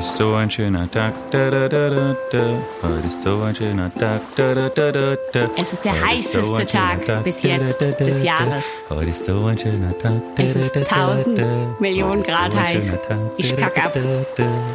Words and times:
ist 0.00 0.16
so 0.16 0.34
ein 0.34 0.50
schöner 0.50 0.90
Tag. 0.90 1.12
Da, 1.30 1.50
da, 1.50 1.68
da, 1.68 1.90
da, 1.90 2.16
da. 2.30 2.38
Heute 2.82 3.06
ist 3.06 3.20
so 3.20 3.42
ein 3.42 3.54
schöner 3.54 3.92
Tag. 3.94 4.22
Da, 4.34 4.54
da, 4.54 4.68
da, 4.70 4.90
da, 4.90 5.16
da. 5.32 5.50
Es 5.56 5.74
ist 5.74 5.84
der 5.84 5.92
Heute 5.92 6.06
heißeste 6.06 6.44
so 6.44 6.54
ein 6.54 6.66
Tag 6.66 7.04
schöner 7.04 7.22
bis 7.22 7.42
jetzt 7.42 7.82
da, 7.82 7.86
da, 7.86 8.04
des 8.04 8.20
da, 8.20 8.24
Jahres. 8.24 8.64
Heute 8.88 9.10
ist 9.10 9.24
so 9.26 9.44
ein 9.44 9.58
schöner 9.58 9.96
Tag. 9.98 10.12
Es 10.38 10.56
ist 10.56 10.74
da, 10.74 10.80
da, 10.80 10.86
da, 10.88 11.12
1000 11.12 11.38
da. 11.38 11.44
Millionen 11.80 12.20
ist 12.20 12.26
so 12.26 12.32
Grad 12.32 12.50
ein 12.52 12.62
heiß. 12.62 12.84
Tag. 13.08 13.18
Ich 13.36 13.56
kacke 13.56 13.82
ab. 13.82 13.96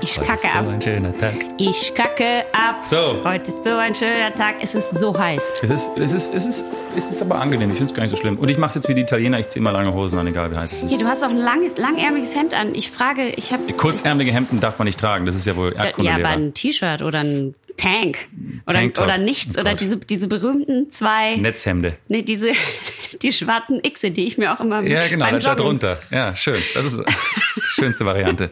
Ich 0.02 0.16
kacke 0.16 0.48
ist 0.48 0.56
ab. 0.56 0.66
so 0.80 1.20
Tag. 1.20 1.34
Ich 1.58 1.96
kacke 1.96 2.46
ab. 2.52 2.84
So. 2.84 3.24
Heute 3.24 3.50
ist 3.50 3.64
so 3.64 3.76
ein 3.78 3.96
schöner 3.96 4.34
Tag. 4.36 4.56
Es 4.62 4.76
ist 4.76 5.00
so 5.00 5.18
heiß. 5.18 5.42
Es 5.64 5.70
ist, 5.72 5.92
es 5.98 6.14
ist, 6.14 6.36
es 6.36 6.46
ist, 6.46 6.66
es 6.96 7.10
ist 7.10 7.22
aber 7.24 7.40
angenehm. 7.40 7.72
Ich 7.72 7.78
finde 7.78 7.92
es 7.92 7.96
gar 7.96 8.04
nicht 8.04 8.12
so 8.12 8.18
schlimm. 8.18 8.38
Und 8.38 8.50
ich 8.50 8.60
mache 8.60 8.70
es 8.70 8.76
jetzt 8.76 8.90
wie 8.90 8.94
die 8.94 9.02
Italiener. 9.02 9.40
Ich 9.40 9.48
ziehe 9.48 9.64
mal 9.64 9.72
lange 9.72 9.92
Hosen 9.92 10.20
an, 10.20 10.28
egal 10.28 10.52
wie 10.52 10.56
heiß 10.56 10.72
es 10.72 10.84
ist. 10.84 10.90
Hier, 10.92 11.00
du 11.00 11.08
hast 11.08 11.24
auch 11.24 11.30
ein 11.30 11.38
langes, 11.38 11.78
langärmeliges 11.78 12.36
Hemd 12.36 12.54
an. 12.54 12.76
Ich 12.76 12.92
frage, 12.92 13.30
ich 13.30 13.52
habe 13.52 13.74
Kurzärmelige 13.74 14.32
Hemden 14.32 14.60
darf 14.60 14.78
man 14.78 14.86
nicht 14.86 15.00
tragen. 15.00 15.15
Das 15.24 15.36
ist 15.36 15.46
ja 15.46 15.56
wohl 15.56 15.76
ja, 15.76 16.16
aber 16.16 16.30
ein 16.30 16.54
T-Shirt 16.54 17.02
oder 17.04 17.20
ein 17.20 17.54
Tank 17.78 18.28
oder, 18.68 18.80
Tanktop. 18.80 19.06
oder 19.06 19.18
nichts 19.18 19.58
Oh 19.58 19.62
oder 19.62 19.76
diese, 19.76 19.98
diese 19.98 20.28
berühmten 20.28 20.90
zwei, 20.90 21.36
Netzhemde. 21.36 21.98
nee, 22.08 22.22
diese 22.24 22.52
die 23.22 23.32
schwarzen 23.34 23.82
Xe, 23.82 24.12
die 24.12 24.26
ich 24.26 24.38
mir 24.38 24.54
auch 24.54 24.60
immer 24.62 24.82
Ja, 24.82 25.08
genau, 25.08 25.26
beim 25.30 25.40
da, 25.40 25.56
drunter. 25.56 26.00
Ja, 26.10 26.36
schön. 26.36 26.60
Das 26.74 26.86
ist 26.86 26.98
die 26.98 27.62
schönste 27.62 28.06
Variante. 28.06 28.52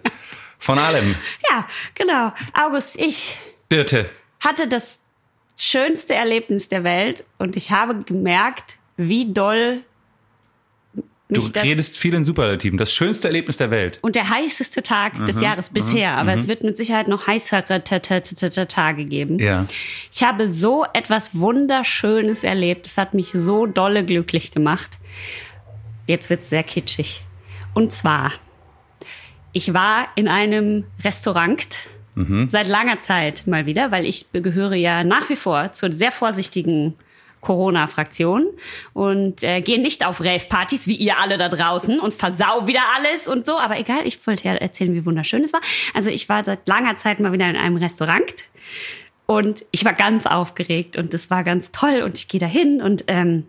Von 0.59 0.77
allem. 0.77 1.15
Ja, 1.49 1.67
genau. 1.95 2.31
August, 2.53 2.97
ich 2.99 3.35
Birte. 3.69 4.09
hatte 4.39 4.67
das 4.67 4.99
schönste 5.57 6.13
Erlebnis 6.13 6.67
der 6.69 6.83
Welt 6.83 7.25
und 7.37 7.55
ich 7.55 7.71
habe 7.71 8.03
gemerkt, 8.03 8.77
wie 8.97 9.31
doll 9.31 9.79
Du 11.33 11.41
mich 11.41 11.51
das 11.51 11.63
redest 11.63 11.97
viel 11.97 12.13
in 12.13 12.23
Superlativen. 12.25 12.77
Das 12.77 12.93
schönste 12.93 13.27
Erlebnis 13.27 13.57
der 13.57 13.71
Welt. 13.71 13.99
und 14.01 14.15
der 14.15 14.29
heißeste 14.29 14.83
Tag 14.83 15.17
Mhm, 15.19 15.25
des 15.25 15.41
Jahres 15.41 15.69
bisher, 15.69 16.17
aber 16.17 16.33
es 16.33 16.47
wird 16.47 16.63
mit 16.63 16.77
Sicherheit 16.77 17.07
noch 17.07 17.27
heißere 17.27 17.63
Ta- 17.83 17.99
Ta- 17.99 18.19
Ta- 18.21 18.65
Tage 18.65 19.05
geben. 19.05 19.39
Ja. 19.39 19.65
Ich 20.11 20.23
habe 20.23 20.49
so 20.49 20.85
etwas 20.93 21.31
Wunderschönes 21.35 22.43
erlebt. 22.43 22.85
Es 22.87 22.97
hat 22.97 23.13
mich 23.13 23.31
so 23.31 23.65
dolle 23.65 24.05
glücklich 24.05 24.51
gemacht. 24.51 24.99
Jetzt 26.07 26.29
wird's 26.29 26.49
sehr 26.49 26.63
kitschig. 26.63 27.21
Und 27.73 27.91
zwar, 27.91 28.31
ich 29.51 29.73
war 29.73 30.07
in 30.15 30.27
einem 30.27 30.85
Restaurant 31.03 31.67
seit 32.47 32.67
langer 32.67 32.99
Zeit 32.99 33.47
mal 33.47 33.65
wieder, 33.65 33.89
weil 33.89 34.05
ich 34.05 34.27
gehöre 34.33 34.73
ja 34.75 35.03
nach 35.03 35.29
wie 35.31 35.35
vor 35.35 35.73
zur 35.73 35.91
sehr 35.91 36.11
vorsichtigen 36.11 36.93
Corona-Fraktion 37.43 38.47
und 38.93 39.43
äh, 39.43 39.61
gehe 39.61 39.79
nicht 39.79 40.05
auf 40.05 40.19
Rave-Partys 40.21 40.87
wie 40.87 40.95
ihr 40.95 41.19
alle 41.19 41.37
da 41.37 41.49
draußen 41.49 41.99
und 41.99 42.13
versau 42.13 42.67
wieder 42.67 42.81
alles 42.97 43.27
und 43.27 43.45
so. 43.45 43.59
Aber 43.59 43.77
egal, 43.77 44.05
ich 44.05 44.25
wollte 44.25 44.47
ja 44.47 44.55
erzählen, 44.55 44.93
wie 44.95 45.05
wunderschön 45.05 45.43
es 45.43 45.53
war. 45.53 45.61
Also 45.93 46.09
ich 46.09 46.29
war 46.29 46.43
seit 46.43 46.67
langer 46.67 46.97
Zeit 46.97 47.19
mal 47.19 47.31
wieder 47.31 47.49
in 47.49 47.55
einem 47.55 47.77
Restaurant 47.77 48.33
und 49.25 49.65
ich 49.71 49.85
war 49.85 49.93
ganz 49.93 50.25
aufgeregt 50.25 50.97
und 50.97 51.13
es 51.13 51.29
war 51.29 51.43
ganz 51.43 51.71
toll 51.71 52.01
und 52.03 52.15
ich 52.15 52.27
gehe 52.27 52.39
dahin 52.39 52.81
und 52.81 53.05
ähm, 53.07 53.45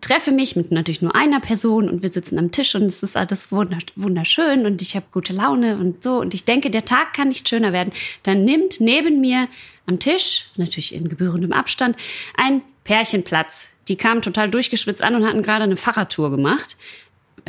treffe 0.00 0.30
mich 0.30 0.56
mit 0.56 0.70
natürlich 0.70 1.00
nur 1.00 1.14
einer 1.14 1.40
Person 1.40 1.88
und 1.88 2.02
wir 2.02 2.10
sitzen 2.10 2.38
am 2.38 2.52
Tisch 2.52 2.74
und 2.74 2.82
es 2.82 3.02
ist 3.02 3.16
alles 3.16 3.50
wunder- 3.50 3.78
wunderschön 3.96 4.66
und 4.66 4.82
ich 4.82 4.94
habe 4.94 5.06
gute 5.10 5.32
Laune 5.32 5.76
und 5.76 6.02
so 6.02 6.18
und 6.20 6.34
ich 6.34 6.44
denke, 6.44 6.70
der 6.70 6.84
Tag 6.84 7.14
kann 7.14 7.28
nicht 7.28 7.48
schöner 7.48 7.72
werden. 7.72 7.92
Dann 8.22 8.44
nimmt 8.44 8.80
neben 8.80 9.20
mir 9.20 9.48
am 9.86 9.98
Tisch, 9.98 10.50
natürlich 10.56 10.94
in 10.94 11.08
gebührendem 11.08 11.52
Abstand, 11.52 11.96
ein 12.36 12.60
Pärchen 12.84 13.24
Platz. 13.24 13.70
Die 13.88 13.96
kamen 13.96 14.22
total 14.22 14.50
durchgeschwitzt 14.50 15.02
an 15.02 15.14
und 15.14 15.26
hatten 15.26 15.42
gerade 15.42 15.64
eine 15.64 15.76
Fahrradtour 15.76 16.30
gemacht. 16.30 16.76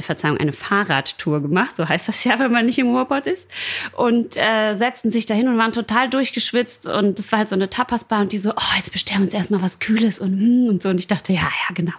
Verzeihung, 0.01 0.37
eine 0.37 0.53
Fahrradtour 0.53 1.41
gemacht, 1.41 1.75
so 1.77 1.87
heißt 1.87 2.07
das 2.07 2.23
ja, 2.23 2.39
wenn 2.39 2.51
man 2.51 2.65
nicht 2.65 2.79
im 2.79 2.87
Ruhrpott 2.87 3.27
ist. 3.27 3.47
Und 3.93 4.37
äh, 4.37 4.75
setzten 4.75 5.11
sich 5.11 5.25
dahin 5.25 5.47
und 5.47 5.57
waren 5.57 5.71
total 5.71 6.09
durchgeschwitzt. 6.09 6.87
Und 6.87 7.19
das 7.19 7.31
war 7.31 7.39
halt 7.39 7.49
so 7.49 7.55
eine 7.55 7.69
Tapasbar 7.69 8.21
und 8.21 8.31
die 8.31 8.37
so, 8.37 8.51
oh, 8.51 8.75
jetzt 8.77 8.91
bestellen 8.91 9.21
wir 9.21 9.25
uns 9.25 9.33
erstmal 9.33 9.61
was 9.61 9.79
Kühles 9.79 10.19
und, 10.19 10.39
hm, 10.39 10.67
und 10.69 10.83
so. 10.83 10.89
Und 10.89 10.99
ich 10.99 11.07
dachte, 11.07 11.33
ja, 11.33 11.41
ja, 11.41 11.73
genau. 11.73 11.95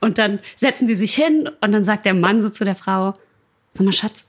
Und 0.00 0.18
dann 0.18 0.38
setzen 0.56 0.86
die 0.86 0.94
sich 0.94 1.14
hin 1.14 1.48
und 1.60 1.72
dann 1.72 1.84
sagt 1.84 2.06
der 2.06 2.14
Mann 2.14 2.42
so 2.42 2.50
zu 2.50 2.64
der 2.64 2.74
Frau, 2.74 3.12
sag 3.72 3.84
mal, 3.84 3.92
Schatz, 3.92 4.24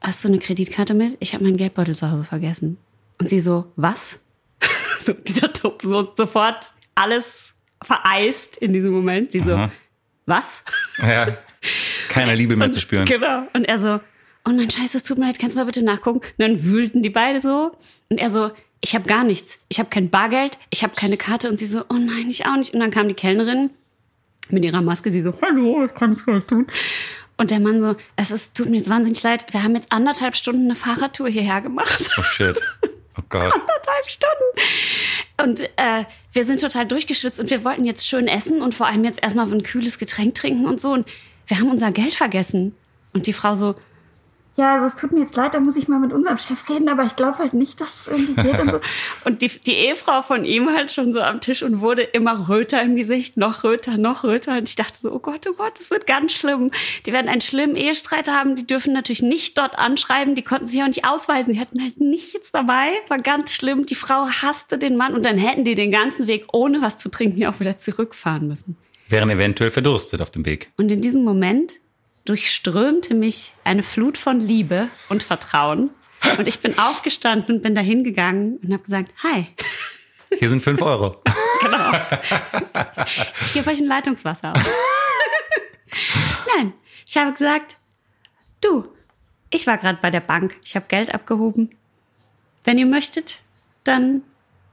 hast 0.00 0.24
du 0.24 0.28
eine 0.28 0.38
Kreditkarte 0.38 0.94
mit? 0.94 1.16
Ich 1.20 1.34
habe 1.34 1.44
meinen 1.44 1.56
Geldbeutel 1.56 1.94
zu 1.94 2.10
Hause 2.10 2.24
vergessen. 2.24 2.78
Und 3.18 3.28
sie 3.28 3.40
so, 3.40 3.72
was? 3.76 4.18
so, 5.04 5.12
dieser 5.12 5.52
Trupp 5.52 5.82
so 5.82 6.12
sofort 6.16 6.72
alles 6.94 7.54
vereist 7.82 8.56
in 8.56 8.72
diesem 8.72 8.92
Moment. 8.92 9.32
Sie 9.32 9.40
so, 9.40 9.54
Aha. 9.54 9.70
was? 10.26 10.64
Ja. 10.98 11.26
Keine 12.08 12.34
Liebe 12.34 12.56
mehr 12.56 12.70
zu 12.70 12.80
spüren. 12.80 13.04
Genau. 13.04 13.46
Und 13.52 13.64
er 13.64 13.78
so, 13.78 14.00
oh 14.46 14.50
nein, 14.50 14.70
scheiße, 14.70 14.96
es 14.96 15.02
tut 15.02 15.18
mir 15.18 15.26
leid, 15.26 15.38
kannst 15.38 15.54
du 15.54 15.60
mal 15.60 15.66
bitte 15.66 15.82
nachgucken? 15.82 16.18
Und 16.18 16.38
dann 16.38 16.64
wühlten 16.64 17.02
die 17.02 17.10
beide 17.10 17.40
so. 17.40 17.72
Und 18.08 18.18
er 18.18 18.30
so, 18.30 18.50
ich 18.80 18.94
habe 18.94 19.08
gar 19.08 19.24
nichts. 19.24 19.58
Ich 19.68 19.78
habe 19.78 19.88
kein 19.88 20.10
Bargeld, 20.10 20.58
ich 20.70 20.82
habe 20.82 20.94
keine 20.94 21.16
Karte. 21.16 21.48
Und 21.48 21.58
sie 21.58 21.66
so, 21.66 21.80
oh 21.88 21.94
nein, 21.94 22.28
ich 22.28 22.46
auch 22.46 22.56
nicht. 22.56 22.74
Und 22.74 22.80
dann 22.80 22.90
kam 22.90 23.08
die 23.08 23.14
Kellnerin 23.14 23.70
mit 24.50 24.64
ihrer 24.64 24.82
Maske, 24.82 25.10
sie 25.10 25.22
so, 25.22 25.32
hallo, 25.40 25.80
was 25.80 25.94
kann 25.94 26.12
ich 26.12 26.20
für 26.20 26.32
euch 26.32 26.44
tun? 26.44 26.66
Und 27.36 27.50
der 27.50 27.60
Mann 27.60 27.80
so, 27.80 27.96
es 28.16 28.30
ist, 28.30 28.56
tut 28.56 28.68
mir 28.68 28.76
jetzt 28.76 28.90
wahnsinnig 28.90 29.22
leid, 29.22 29.46
wir 29.52 29.62
haben 29.62 29.74
jetzt 29.74 29.90
anderthalb 29.90 30.36
Stunden 30.36 30.64
eine 30.64 30.74
Fahrradtour 30.74 31.28
hierher 31.28 31.60
gemacht. 31.62 32.10
Oh 32.18 32.22
shit. 32.22 32.60
Oh 33.18 33.22
Gott. 33.28 33.52
anderthalb 33.52 34.08
Stunden. 34.08 35.42
Und 35.42 35.62
äh, 35.76 36.04
wir 36.32 36.44
sind 36.44 36.60
total 36.60 36.86
durchgeschwitzt 36.86 37.40
und 37.40 37.50
wir 37.50 37.64
wollten 37.64 37.84
jetzt 37.84 38.06
schön 38.06 38.28
essen 38.28 38.62
und 38.62 38.74
vor 38.74 38.86
allem 38.86 39.04
jetzt 39.04 39.22
erstmal 39.22 39.50
ein 39.52 39.62
kühles 39.62 39.98
Getränk 39.98 40.34
trinken 40.34 40.66
und 40.66 40.80
so. 40.80 40.92
Und 40.92 41.08
wir 41.46 41.58
haben 41.58 41.70
unser 41.70 41.92
Geld 41.92 42.14
vergessen. 42.14 42.74
Und 43.12 43.26
die 43.26 43.32
Frau 43.32 43.54
so, 43.54 43.74
Ja, 44.56 44.74
also 44.74 44.86
es 44.86 44.94
tut 44.94 45.10
mir 45.10 45.20
jetzt 45.20 45.34
leid, 45.34 45.54
da 45.54 45.58
muss 45.58 45.74
ich 45.74 45.88
mal 45.88 45.98
mit 45.98 46.12
unserem 46.12 46.38
Chef 46.38 46.68
reden, 46.68 46.88
aber 46.88 47.02
ich 47.02 47.16
glaube 47.16 47.38
halt 47.38 47.54
nicht, 47.54 47.80
dass 47.80 48.02
es 48.02 48.06
irgendwie 48.06 48.34
geht 48.40 48.60
und 48.60 48.70
so. 48.70 48.80
und 49.24 49.42
die, 49.42 49.48
die 49.48 49.72
Ehefrau 49.72 50.22
von 50.22 50.44
ihm 50.44 50.68
halt 50.68 50.92
schon 50.92 51.12
so 51.12 51.20
am 51.20 51.40
Tisch 51.40 51.64
und 51.64 51.80
wurde 51.80 52.02
immer 52.02 52.48
röter 52.48 52.80
im 52.80 52.94
Gesicht, 52.94 53.36
noch 53.36 53.64
röter, 53.64 53.98
noch 53.98 54.22
röter. 54.22 54.56
Und 54.56 54.68
ich 54.68 54.76
dachte 54.76 54.96
so, 55.02 55.12
oh 55.12 55.18
Gott, 55.18 55.44
oh 55.48 55.54
Gott, 55.54 55.78
das 55.80 55.90
wird 55.90 56.06
ganz 56.06 56.32
schlimm. 56.32 56.70
Die 57.04 57.12
werden 57.12 57.28
einen 57.28 57.40
schlimmen 57.40 57.74
Ehestreit 57.74 58.28
haben, 58.28 58.54
die 58.54 58.64
dürfen 58.64 58.92
natürlich 58.92 59.22
nicht 59.22 59.58
dort 59.58 59.76
anschreiben, 59.76 60.36
die 60.36 60.42
konnten 60.42 60.68
sich 60.68 60.80
auch 60.82 60.86
nicht 60.86 61.04
ausweisen, 61.04 61.54
die 61.54 61.60
hatten 61.60 61.80
halt 61.80 62.00
nichts 62.00 62.52
dabei, 62.52 62.90
war 63.08 63.18
ganz 63.18 63.52
schlimm. 63.52 63.86
Die 63.86 63.96
Frau 63.96 64.28
hasste 64.28 64.78
den 64.78 64.96
Mann 64.96 65.14
und 65.14 65.24
dann 65.24 65.36
hätten 65.36 65.64
die 65.64 65.74
den 65.74 65.90
ganzen 65.90 66.28
Weg 66.28 66.46
ohne 66.52 66.80
was 66.80 66.98
zu 66.98 67.08
trinken 67.08 67.44
auch 67.46 67.58
wieder 67.58 67.76
zurückfahren 67.76 68.46
müssen. 68.46 68.76
Wären 69.08 69.30
eventuell 69.30 69.70
verdurstet 69.70 70.20
auf 70.20 70.30
dem 70.30 70.46
Weg. 70.46 70.70
Und 70.76 70.90
in 70.90 71.00
diesem 71.00 71.24
Moment 71.24 71.74
durchströmte 72.24 73.14
mich 73.14 73.52
eine 73.64 73.82
Flut 73.82 74.16
von 74.18 74.40
Liebe 74.40 74.88
und 75.08 75.22
Vertrauen. 75.22 75.90
Und 76.38 76.48
ich 76.48 76.60
bin 76.60 76.78
aufgestanden 76.78 77.56
und 77.56 77.62
bin 77.62 77.74
dahin 77.74 78.02
gegangen 78.02 78.58
und 78.62 78.72
habe 78.72 78.82
gesagt, 78.82 79.12
hi, 79.22 79.46
Hier 80.38 80.48
sind 80.48 80.62
fünf 80.62 80.80
Euro. 80.80 81.22
ich 83.42 83.52
gebe 83.52 83.70
euch 83.70 83.78
ein 83.80 83.86
Leitungswasser 83.86 84.52
aus. 84.52 84.60
Nein, 86.56 86.72
ich 87.06 87.16
habe 87.16 87.32
gesagt, 87.32 87.76
du, 88.62 88.88
ich 89.50 89.66
war 89.66 89.76
gerade 89.78 89.98
bei 90.00 90.10
der 90.10 90.20
Bank, 90.20 90.56
ich 90.64 90.76
habe 90.76 90.86
Geld 90.88 91.14
abgehoben. 91.14 91.70
Wenn 92.64 92.78
ihr 92.78 92.86
möchtet, 92.86 93.40
dann 93.84 94.22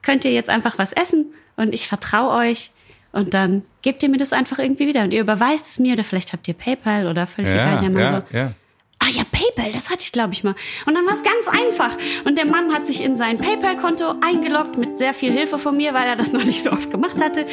könnt 0.02 0.24
ihr 0.26 0.32
jetzt 0.32 0.50
einfach 0.50 0.78
was 0.78 0.94
essen 0.94 1.34
und 1.58 1.74
ich 1.74 1.88
vertraue 1.88 2.34
euch. 2.50 2.72
Und 3.12 3.34
dann 3.34 3.64
gebt 3.82 4.04
ihr 4.04 4.10
mir 4.10 4.18
das 4.18 4.32
einfach 4.32 4.60
irgendwie 4.60 4.88
wieder 4.88 5.04
und 5.04 5.14
ihr 5.14 5.22
überweist 5.22 5.68
es 5.68 5.80
mir 5.80 5.94
oder 5.94 6.04
vielleicht 6.04 6.32
habt 6.32 6.48
ihr 6.48 6.54
PayPal 6.54 7.08
oder 7.08 7.28
völlig 7.28 7.52
egal. 7.52 7.76
Ja, 7.76 7.82
Der 7.82 7.90
Mann 7.90 8.02
ja, 8.02 8.24
so, 8.32 8.38
ja. 8.38 8.54
Ah 9.00 9.10
ja, 9.12 9.24
PayPal, 9.32 9.51
das 9.74 9.90
hatte 9.90 10.02
ich 10.02 10.12
glaube 10.12 10.34
ich 10.34 10.44
mal. 10.44 10.56
Und 10.86 10.96
dann 10.96 11.06
war 11.06 11.14
es 11.14 11.24
ganz 11.24 11.48
einfach. 11.48 11.98
Und 12.26 12.38
der 12.38 12.46
Mann 12.46 12.74
hat 12.74 12.86
sich 12.86 13.02
in 13.02 13.16
sein 13.16 13.38
PayPal-Konto 13.38 14.16
eingeloggt 14.22 14.78
mit 14.78 14.98
sehr 14.98 15.14
viel 15.14 15.32
Hilfe 15.32 15.60
von 15.60 15.76
mir, 15.78 15.94
weil 15.94 16.08
er 16.08 16.16
das 16.16 16.32
noch 16.34 16.44
nicht 16.44 16.64
so 16.64 16.72
oft 16.72 16.92
gemacht 16.92 17.22
hatte. 17.24 17.46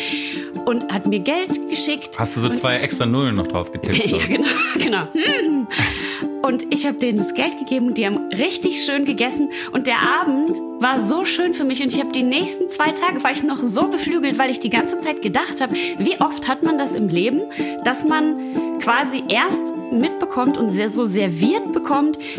Und 0.64 0.92
hat 0.92 1.06
mir 1.06 1.20
Geld 1.20 1.68
geschickt. 1.68 2.18
Hast 2.18 2.36
du 2.36 2.40
so 2.40 2.48
zwei 2.50 2.76
extra 2.76 3.06
Nullen 3.06 3.36
noch 3.36 3.46
drauf 3.46 3.72
getippt? 3.72 4.08
So. 4.08 4.16
Ja, 4.16 4.26
genau, 4.26 4.48
genau. 4.78 5.08
Hm. 5.12 5.66
Und 6.42 6.72
ich 6.72 6.86
habe 6.86 6.98
denen 6.98 7.18
das 7.18 7.34
Geld 7.34 7.58
gegeben 7.58 7.88
und 7.88 7.98
die 7.98 8.06
haben 8.06 8.28
richtig 8.32 8.84
schön 8.84 9.04
gegessen. 9.04 9.50
Und 9.72 9.86
der 9.86 9.98
Abend 9.98 10.56
war 10.80 11.06
so 11.06 11.24
schön 11.24 11.52
für 11.52 11.64
mich. 11.64 11.82
Und 11.82 11.92
ich 11.92 12.00
habe 12.00 12.12
die 12.12 12.22
nächsten 12.22 12.68
zwei 12.68 12.92
Tage 12.92 13.22
war 13.22 13.32
ich 13.32 13.42
noch 13.42 13.58
so 13.58 13.88
beflügelt, 13.88 14.38
weil 14.38 14.50
ich 14.50 14.60
die 14.60 14.70
ganze 14.70 14.98
Zeit 14.98 15.20
gedacht 15.20 15.60
habe, 15.60 15.74
wie 15.74 16.20
oft 16.20 16.48
hat 16.48 16.62
man 16.62 16.78
das 16.78 16.94
im 16.94 17.08
Leben, 17.08 17.42
dass 17.84 18.04
man 18.04 18.78
quasi 18.80 19.24
erst 19.28 19.60
mitbekommt 19.90 20.56
und 20.56 20.70
sehr 20.70 20.90
so 20.90 21.06
serviert 21.06 21.72
bekommt, 21.72 21.87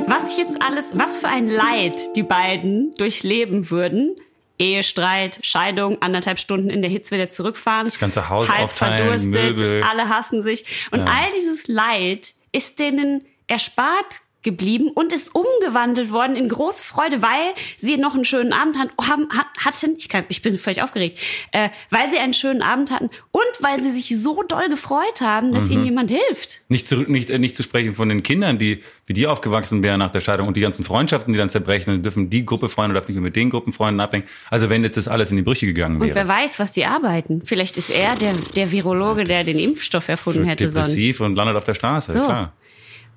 was 0.08 0.38
jetzt 0.38 0.62
alles, 0.62 0.98
was 0.98 1.18
für 1.18 1.28
ein 1.28 1.50
Leid 1.50 2.16
die 2.16 2.24
beiden 2.24 2.94
durchleben 2.96 3.70
würden. 3.70 4.16
Ehestreit, 4.60 5.40
Scheidung, 5.42 6.02
anderthalb 6.02 6.38
Stunden 6.38 6.70
in 6.70 6.82
der 6.82 6.92
Hitze 6.92 7.16
wieder 7.16 7.30
zurückfahren. 7.30 7.86
Das 7.86 7.98
ganze 7.98 8.28
Haus 8.30 8.50
halb 8.50 8.66
aufteilen, 8.66 8.98
verdurstet, 8.98 9.60
Möbel. 9.60 9.84
alle 9.84 10.10
hassen 10.10 10.44
sich. 10.44 10.66
Und 10.92 11.02
all 11.02 11.32
dieses 11.36 11.68
Leid 11.68 12.34
ist 12.52 12.78
denen 12.78 13.24
erspart 13.48 14.22
geblieben 14.42 14.90
und 14.90 15.12
ist 15.14 15.36
umgewandelt 15.36 16.12
worden 16.12 16.36
in 16.36 16.48
große 16.48 16.84
Freude, 16.84 17.22
weil 17.22 17.54
sie 17.78 17.98
noch 17.98 18.14
einen 18.16 18.26
schönen 18.26 18.54
Abend 18.54 18.78
hatten, 18.78 18.92
haben, 19.02 19.28
hat, 19.30 19.48
hatten 19.66 19.96
ich, 19.98 20.10
kann, 20.10 20.26
ich 20.30 20.42
bin 20.42 20.58
völlig 20.58 20.82
aufgeregt, 20.82 21.20
äh, 21.52 21.70
weil 21.90 22.10
sie 22.12 22.18
einen 22.20 22.34
schönen 22.34 22.62
Abend 22.62 22.92
hatten 22.92 23.10
und 23.32 23.44
weil 23.62 23.84
sie 23.84 23.92
sich 23.92 24.18
so 24.22 24.44
doll 24.44 24.70
gefreut 24.70 25.22
haben, 25.22 25.54
dass 25.54 25.70
ihnen 25.70 25.84
jemand 25.84 26.12
hilft. 26.12 26.62
Nicht 26.70 26.88
zu, 26.88 26.98
nicht, 26.98 27.30
äh, 27.30 27.40
nicht 27.40 27.56
zu 27.56 27.64
sprechen 27.64 27.96
von 27.96 28.10
den 28.10 28.24
Kindern, 28.24 28.58
die 28.58 28.82
wie 29.06 29.14
die 29.14 29.26
aufgewachsen 29.26 29.82
wären 29.82 29.98
nach 29.98 30.12
der 30.12 30.20
Scheidung 30.20 30.48
und 30.48 30.56
die 30.56 30.62
ganzen 30.62 30.86
Freundschaften, 30.86 31.34
die 31.34 31.40
dann 31.40 31.50
zerbrechen, 31.50 31.92
dann 31.92 32.04
dürfen 32.04 32.30
die 32.30 32.46
Gruppe 32.46 32.70
Freunde 32.70 32.94
darf 32.94 33.08
nicht 33.08 33.20
mit 33.20 33.36
den 33.36 33.50
Gruppenfreunden 33.50 34.00
abhängen. 34.00 34.28
Also 34.52 34.70
wenn 34.70 34.84
jetzt 34.84 34.98
das 34.98 35.08
alles 35.08 35.32
in 35.32 35.38
die 35.38 35.42
Brüche 35.42 35.66
gegangen 35.66 35.96
Und 36.00 36.08
wer 36.08 36.14
wäre. 36.14 36.28
weiß, 36.28 36.60
was 36.60 36.72
die 36.72 36.86
arbeiten. 36.86 37.42
Vielleicht 37.44 37.78
ist 37.78 37.90
er 37.90 38.14
der, 38.14 38.34
der 38.56 38.72
Virologe, 38.72 39.24
der 39.24 39.44
den 39.44 39.58
Impfstoff 39.58 40.10
erfunden 40.10 40.46
hätte 40.46 40.70
sonst. 40.70 40.90
Depressiv 40.90 41.22
und 41.22 41.36
landet 41.36 41.56
auf 41.58 41.64
der 41.64 41.74
Straße, 41.74 42.14
So. 42.14 42.20
klar. 42.24 42.54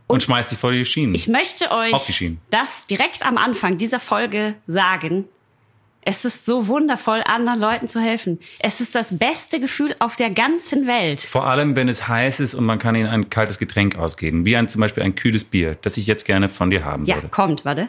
Und, 0.06 0.22
schmeißt 0.22 0.50
sich 0.50 0.58
vor 0.58 0.72
die 0.72 0.84
Schienen. 0.84 1.14
Ich 1.14 1.26
möchte 1.28 1.70
euch 1.70 1.92
das 2.50 2.86
direkt 2.86 3.24
am 3.24 3.38
Anfang 3.38 3.78
dieser 3.78 4.00
Folge 4.00 4.56
sagen. 4.66 5.24
Es 6.04 6.24
ist 6.24 6.44
so 6.44 6.66
wundervoll, 6.66 7.22
anderen 7.26 7.60
Leuten 7.60 7.88
zu 7.88 8.00
helfen. 8.00 8.40
Es 8.58 8.80
ist 8.80 8.94
das 8.96 9.18
beste 9.18 9.60
Gefühl 9.60 9.94
auf 10.00 10.16
der 10.16 10.30
ganzen 10.30 10.88
Welt. 10.88 11.20
Vor 11.20 11.46
allem, 11.46 11.76
wenn 11.76 11.88
es 11.88 12.08
heiß 12.08 12.40
ist 12.40 12.54
und 12.54 12.64
man 12.64 12.80
kann 12.80 12.96
ihnen 12.96 13.06
ein 13.06 13.30
kaltes 13.30 13.58
Getränk 13.58 13.96
ausgeben, 13.96 14.44
wie 14.44 14.56
ein, 14.56 14.68
zum 14.68 14.80
Beispiel 14.80 15.04
ein 15.04 15.14
kühles 15.14 15.44
Bier, 15.44 15.78
das 15.80 15.96
ich 15.96 16.08
jetzt 16.08 16.24
gerne 16.24 16.48
von 16.48 16.70
dir 16.70 16.84
haben 16.84 17.06
Ja, 17.06 17.16
würde. 17.16 17.28
kommt, 17.28 17.64
warte. 17.64 17.88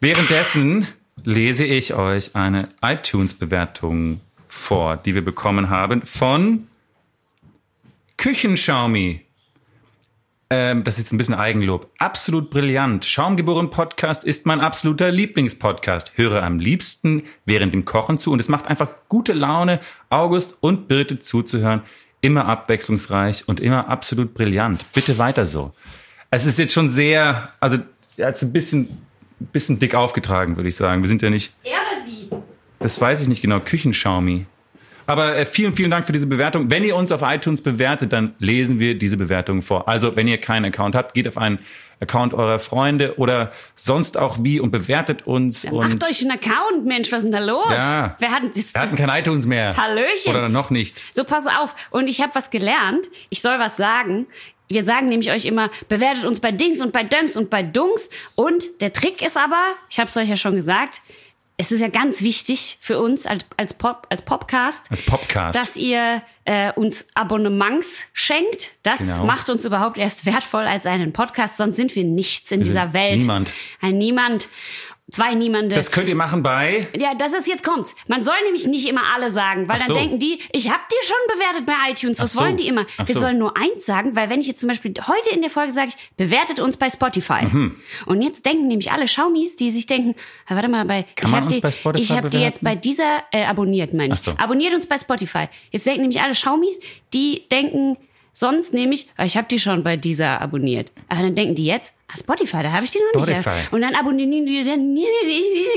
Währenddessen 0.00 0.86
lese 1.24 1.64
ich 1.64 1.94
euch 1.94 2.36
eine 2.36 2.68
iTunes-Bewertung 2.80 4.20
vor, 4.46 4.96
die 4.96 5.14
wir 5.16 5.24
bekommen 5.24 5.68
haben 5.68 6.02
von 6.02 6.68
Küchenschaumi. 8.16 9.22
Ähm, 10.50 10.84
das 10.84 10.94
ist 10.94 11.04
jetzt 11.04 11.12
ein 11.12 11.18
bisschen 11.18 11.34
Eigenlob. 11.34 11.88
Absolut 11.98 12.50
brillant. 12.50 13.04
Schaumgeboren 13.04 13.70
Podcast 13.70 14.24
ist 14.24 14.46
mein 14.46 14.60
absoluter 14.60 15.10
Lieblingspodcast. 15.10 16.12
Höre 16.16 16.42
am 16.42 16.58
liebsten 16.58 17.22
während 17.46 17.72
dem 17.72 17.84
Kochen 17.84 18.18
zu 18.18 18.30
und 18.30 18.40
es 18.40 18.48
macht 18.48 18.66
einfach 18.66 18.88
gute 19.08 19.32
Laune, 19.32 19.80
August 20.10 20.58
und 20.60 20.86
Birte 20.86 21.18
zuzuhören. 21.18 21.82
Immer 22.20 22.46
abwechslungsreich 22.46 23.48
und 23.48 23.60
immer 23.60 23.88
absolut 23.88 24.34
brillant. 24.34 24.84
Bitte 24.92 25.18
weiter 25.18 25.46
so. 25.46 25.72
Es 26.30 26.46
ist 26.46 26.58
jetzt 26.58 26.72
schon 26.74 26.88
sehr, 26.88 27.50
also 27.60 27.78
er 28.16 28.28
hat 28.28 28.34
es 28.36 28.42
ein 28.42 28.52
bisschen, 28.52 28.88
bisschen 29.52 29.78
dick 29.78 29.94
aufgetragen, 29.94 30.56
würde 30.56 30.68
ich 30.68 30.76
sagen. 30.76 31.02
Wir 31.02 31.08
sind 31.08 31.22
ja 31.22 31.30
nicht, 31.30 31.54
Er 31.62 31.72
oder 31.72 32.04
sie? 32.04 32.28
das 32.78 33.00
weiß 33.00 33.22
ich 33.22 33.28
nicht 33.28 33.42
genau, 33.42 33.60
Küchenschaumi. 33.60 34.46
Aber 35.06 35.36
äh, 35.36 35.46
vielen, 35.46 35.74
vielen 35.74 35.90
Dank 35.90 36.06
für 36.06 36.12
diese 36.12 36.26
Bewertung. 36.26 36.70
Wenn 36.70 36.84
ihr 36.84 36.96
uns 36.96 37.12
auf 37.12 37.22
iTunes 37.22 37.62
bewertet, 37.62 38.12
dann 38.12 38.34
lesen 38.38 38.80
wir 38.80 38.98
diese 38.98 39.16
Bewertung 39.16 39.62
vor. 39.62 39.88
Also, 39.88 40.16
wenn 40.16 40.28
ihr 40.28 40.38
keinen 40.38 40.66
Account 40.66 40.94
habt, 40.94 41.14
geht 41.14 41.28
auf 41.28 41.38
einen 41.38 41.58
Account 42.00 42.34
eurer 42.34 42.58
Freunde 42.58 43.18
oder 43.18 43.52
sonst 43.74 44.16
auch 44.16 44.38
wie 44.42 44.60
und 44.60 44.70
bewertet 44.70 45.26
uns. 45.26 45.64
und 45.64 45.74
Macht 45.74 46.04
euch 46.04 46.22
einen 46.22 46.32
Account, 46.32 46.84
Mensch, 46.84 47.10
was 47.12 47.18
ist 47.18 47.24
denn 47.24 47.32
da 47.32 47.38
los? 47.38 47.70
Ja. 47.70 48.16
Wer 48.18 48.30
hat 48.30 48.42
denn 48.42 48.50
das? 48.54 48.74
wir 48.74 48.80
hatten 48.80 48.96
kein 48.96 49.10
iTunes 49.10 49.46
mehr. 49.46 49.76
Hallöchen. 49.76 50.30
Oder 50.30 50.48
noch 50.48 50.70
nicht. 50.70 51.00
So, 51.12 51.24
pass 51.24 51.46
auf. 51.46 51.74
Und 51.90 52.08
ich 52.08 52.20
habe 52.20 52.34
was 52.34 52.50
gelernt. 52.50 53.08
Ich 53.30 53.40
soll 53.40 53.58
was 53.58 53.76
sagen. 53.76 54.26
Wir 54.68 54.82
sagen 54.82 55.08
nämlich 55.08 55.30
euch 55.30 55.44
immer, 55.44 55.70
bewertet 55.88 56.24
uns 56.24 56.40
bei 56.40 56.50
Dings 56.50 56.80
und 56.80 56.92
bei 56.92 57.02
Dönks 57.02 57.36
und 57.36 57.50
bei 57.50 57.62
Dunks. 57.62 58.08
Und 58.34 58.80
der 58.80 58.92
Trick 58.92 59.20
ist 59.22 59.36
aber, 59.36 59.62
ich 59.90 59.98
habe 59.98 60.08
es 60.08 60.16
euch 60.16 60.28
ja 60.28 60.36
schon 60.36 60.56
gesagt, 60.56 61.02
es 61.56 61.70
ist 61.70 61.80
ja 61.80 61.88
ganz 61.88 62.20
wichtig 62.22 62.78
für 62.80 62.98
uns 62.98 63.26
als, 63.26 63.44
als, 63.56 63.74
Pop, 63.74 64.06
als 64.10 64.22
Popcast, 64.22 64.82
Als 64.90 65.02
Popcast. 65.02 65.58
dass 65.58 65.76
ihr 65.76 66.22
äh, 66.44 66.72
uns 66.72 67.06
Abonnements 67.14 68.06
schenkt. 68.12 68.72
Das 68.82 68.98
Genau. 68.98 69.24
macht 69.24 69.48
uns 69.50 69.64
überhaupt 69.64 69.96
erst 69.98 70.26
wertvoll 70.26 70.64
als 70.66 70.84
einen 70.86 71.12
Podcast, 71.12 71.56
sonst 71.56 71.76
sind 71.76 71.94
wir 71.94 72.04
nichts 72.04 72.50
in 72.50 72.60
Wir 72.60 72.64
dieser 72.64 72.92
Welt. 72.92 73.20
niemand. 73.20 73.52
Ein 73.80 73.98
Niemand. 73.98 74.48
Zwei 75.14 75.34
Niemande. 75.34 75.76
Das 75.76 75.92
könnt 75.92 76.08
ihr 76.08 76.16
machen 76.16 76.42
bei 76.42 76.84
Ja, 76.98 77.14
das 77.14 77.34
ist 77.34 77.46
jetzt 77.46 77.62
kommt. 77.62 77.94
Man 78.08 78.24
soll 78.24 78.34
nämlich 78.46 78.66
nicht 78.66 78.88
immer 78.88 79.02
alle 79.14 79.30
sagen, 79.30 79.68
weil 79.68 79.76
Ach 79.76 79.86
dann 79.86 79.94
so. 79.94 79.94
denken 79.94 80.18
die, 80.18 80.40
ich 80.50 80.70
hab 80.70 80.88
dir 80.88 80.96
schon 81.04 81.16
bewertet 81.36 81.66
bei 81.66 81.72
iTunes. 81.88 82.18
Was 82.18 82.32
Ach 82.32 82.38
so. 82.40 82.44
wollen 82.44 82.56
die 82.56 82.66
immer? 82.66 82.84
Ach 82.98 83.06
Wir 83.06 83.14
so. 83.14 83.20
sollen 83.20 83.38
nur 83.38 83.56
eins 83.56 83.86
sagen, 83.86 84.16
weil 84.16 84.28
wenn 84.28 84.40
ich 84.40 84.48
jetzt 84.48 84.58
zum 84.58 84.68
Beispiel 84.68 84.92
heute 85.06 85.32
in 85.32 85.40
der 85.40 85.50
Folge 85.50 85.72
sage, 85.72 85.90
ich, 85.90 86.10
bewertet 86.16 86.58
uns 86.58 86.76
bei 86.76 86.90
Spotify. 86.90 87.44
Mhm. 87.44 87.76
Und 88.06 88.22
jetzt 88.22 88.44
denken 88.44 88.66
nämlich 88.66 88.90
alle 88.90 89.06
Schaumis, 89.06 89.54
die 89.54 89.70
sich 89.70 89.86
denken, 89.86 90.16
ah, 90.48 90.56
warte 90.56 90.68
mal, 90.68 90.84
bei 90.84 91.04
Kann 91.14 91.26
ich 91.26 91.30
man 91.30 91.34
hab 91.34 91.44
uns 91.44 91.54
die, 91.54 91.60
bei 91.60 91.70
Spotify 91.70 92.02
ich 92.02 92.10
hab 92.10 92.30
die 92.30 92.38
jetzt 92.38 92.64
bei 92.64 92.74
dieser 92.74 93.22
äh, 93.30 93.44
abonniert, 93.44 93.94
meine 93.94 94.14
ich. 94.14 94.28
Abonniert 94.40 94.74
uns 94.74 94.86
bei 94.86 94.98
Spotify. 94.98 95.46
Jetzt 95.70 95.86
denken 95.86 96.00
nämlich 96.00 96.20
alle 96.20 96.34
Schaumis, 96.34 96.80
die 97.12 97.46
denken 97.52 97.96
sonst 98.34 98.74
nämlich, 98.74 99.08
ah, 99.16 99.24
ich 99.24 99.38
hab 99.38 99.48
die 99.48 99.58
schon 99.58 99.82
bei 99.82 99.96
dieser 99.96 100.42
abonniert. 100.42 100.92
Aber 101.08 101.22
dann 101.22 101.34
denken 101.34 101.54
die 101.54 101.64
jetzt, 101.64 101.94
ah, 102.08 102.16
Spotify, 102.18 102.62
da 102.64 102.72
habe 102.72 102.84
ich 102.84 102.90
die 102.90 102.98
noch 103.14 103.26
nicht. 103.26 103.40
Spotify. 103.40 103.74
Und 103.74 103.80
dann 103.80 103.94
abonnieren 103.94 104.44
die, 104.44 104.62
dann 104.64 104.94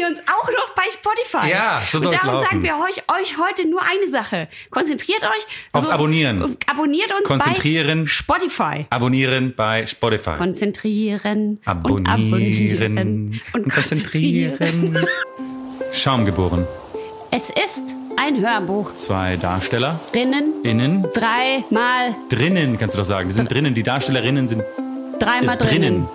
uns 0.10 0.20
auch 0.28 0.50
noch 0.52 0.74
bei 0.76 0.84
Spotify. 0.92 1.50
Ja, 1.52 1.82
so 1.88 1.98
Und 2.00 2.04
soll's 2.06 2.18
darum 2.22 2.34
laufen. 2.36 2.46
sagen 2.50 2.64
wir 2.64 2.74
euch, 2.76 3.04
euch 3.22 3.38
heute 3.38 3.68
nur 3.70 3.82
eine 3.82 4.10
Sache. 4.10 4.48
Konzentriert 4.72 5.24
euch 5.24 5.46
Aufs 5.72 5.90
Abonnieren. 5.90 6.42
und 6.42 6.68
abonniert 6.70 7.12
uns 7.12 7.24
Konzentrieren. 7.24 8.04
bei 8.06 8.08
Spotify. 8.10 8.86
Abonnieren 8.90 9.54
bei 9.56 9.86
Spotify. 9.86 10.36
Konzentrieren 10.38 11.60
und 11.60 11.68
Abonnieren 11.68 12.08
abonnieren 12.08 13.42
und 13.54 13.74
konzentrieren. 13.74 15.08
Schaumgeboren. 15.94 16.68
Es 17.32 17.50
ist 17.50 17.96
ein 18.18 18.42
Hörbuch. 18.42 18.94
Zwei 18.96 19.38
Darsteller. 19.38 20.00
Drinnen, 20.12 20.64
Innen. 20.64 21.06
dreimal, 21.14 22.16
Drinnen, 22.30 22.78
kannst 22.78 22.96
du 22.96 23.00
doch 23.00 23.06
sagen. 23.06 23.30
Die 23.30 23.36
sind 23.36 23.52
drinnen. 23.52 23.74
Die 23.74 23.84
Darstellerinnen 23.84 24.48
sind 24.48 24.64
dreimal 25.20 25.56
äh, 25.56 25.58
drinnen. 25.60 25.82
drinnen. 25.82 26.10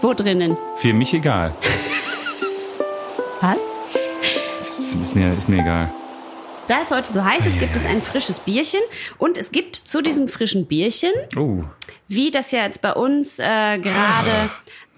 Wo 0.00 0.14
drinnen? 0.14 0.56
Für 0.76 0.92
mich 0.92 1.14
egal. 1.14 1.52
Was? 3.40 3.58
Ist 5.00 5.14
mir, 5.16 5.32
ist 5.36 5.48
mir 5.48 5.60
egal. 5.60 5.90
Da 6.68 6.80
es 6.82 6.90
heute 6.90 7.12
so 7.12 7.24
heiß 7.24 7.44
ist, 7.46 7.58
gibt 7.58 7.74
es 7.76 7.84
ein 7.84 8.00
frisches 8.00 8.38
Bierchen. 8.40 8.80
Und 9.18 9.36
es 9.36 9.50
gibt 9.52 9.76
zu 9.76 10.00
diesem 10.00 10.28
frischen 10.28 10.66
Bierchen 10.66 11.10
Oh. 11.36 11.64
wie 12.08 12.30
das 12.30 12.50
ja 12.52 12.60
jetzt 12.64 12.80
bei 12.82 12.92
uns 12.92 13.38
äh, 13.38 13.78
gerade 13.78 14.50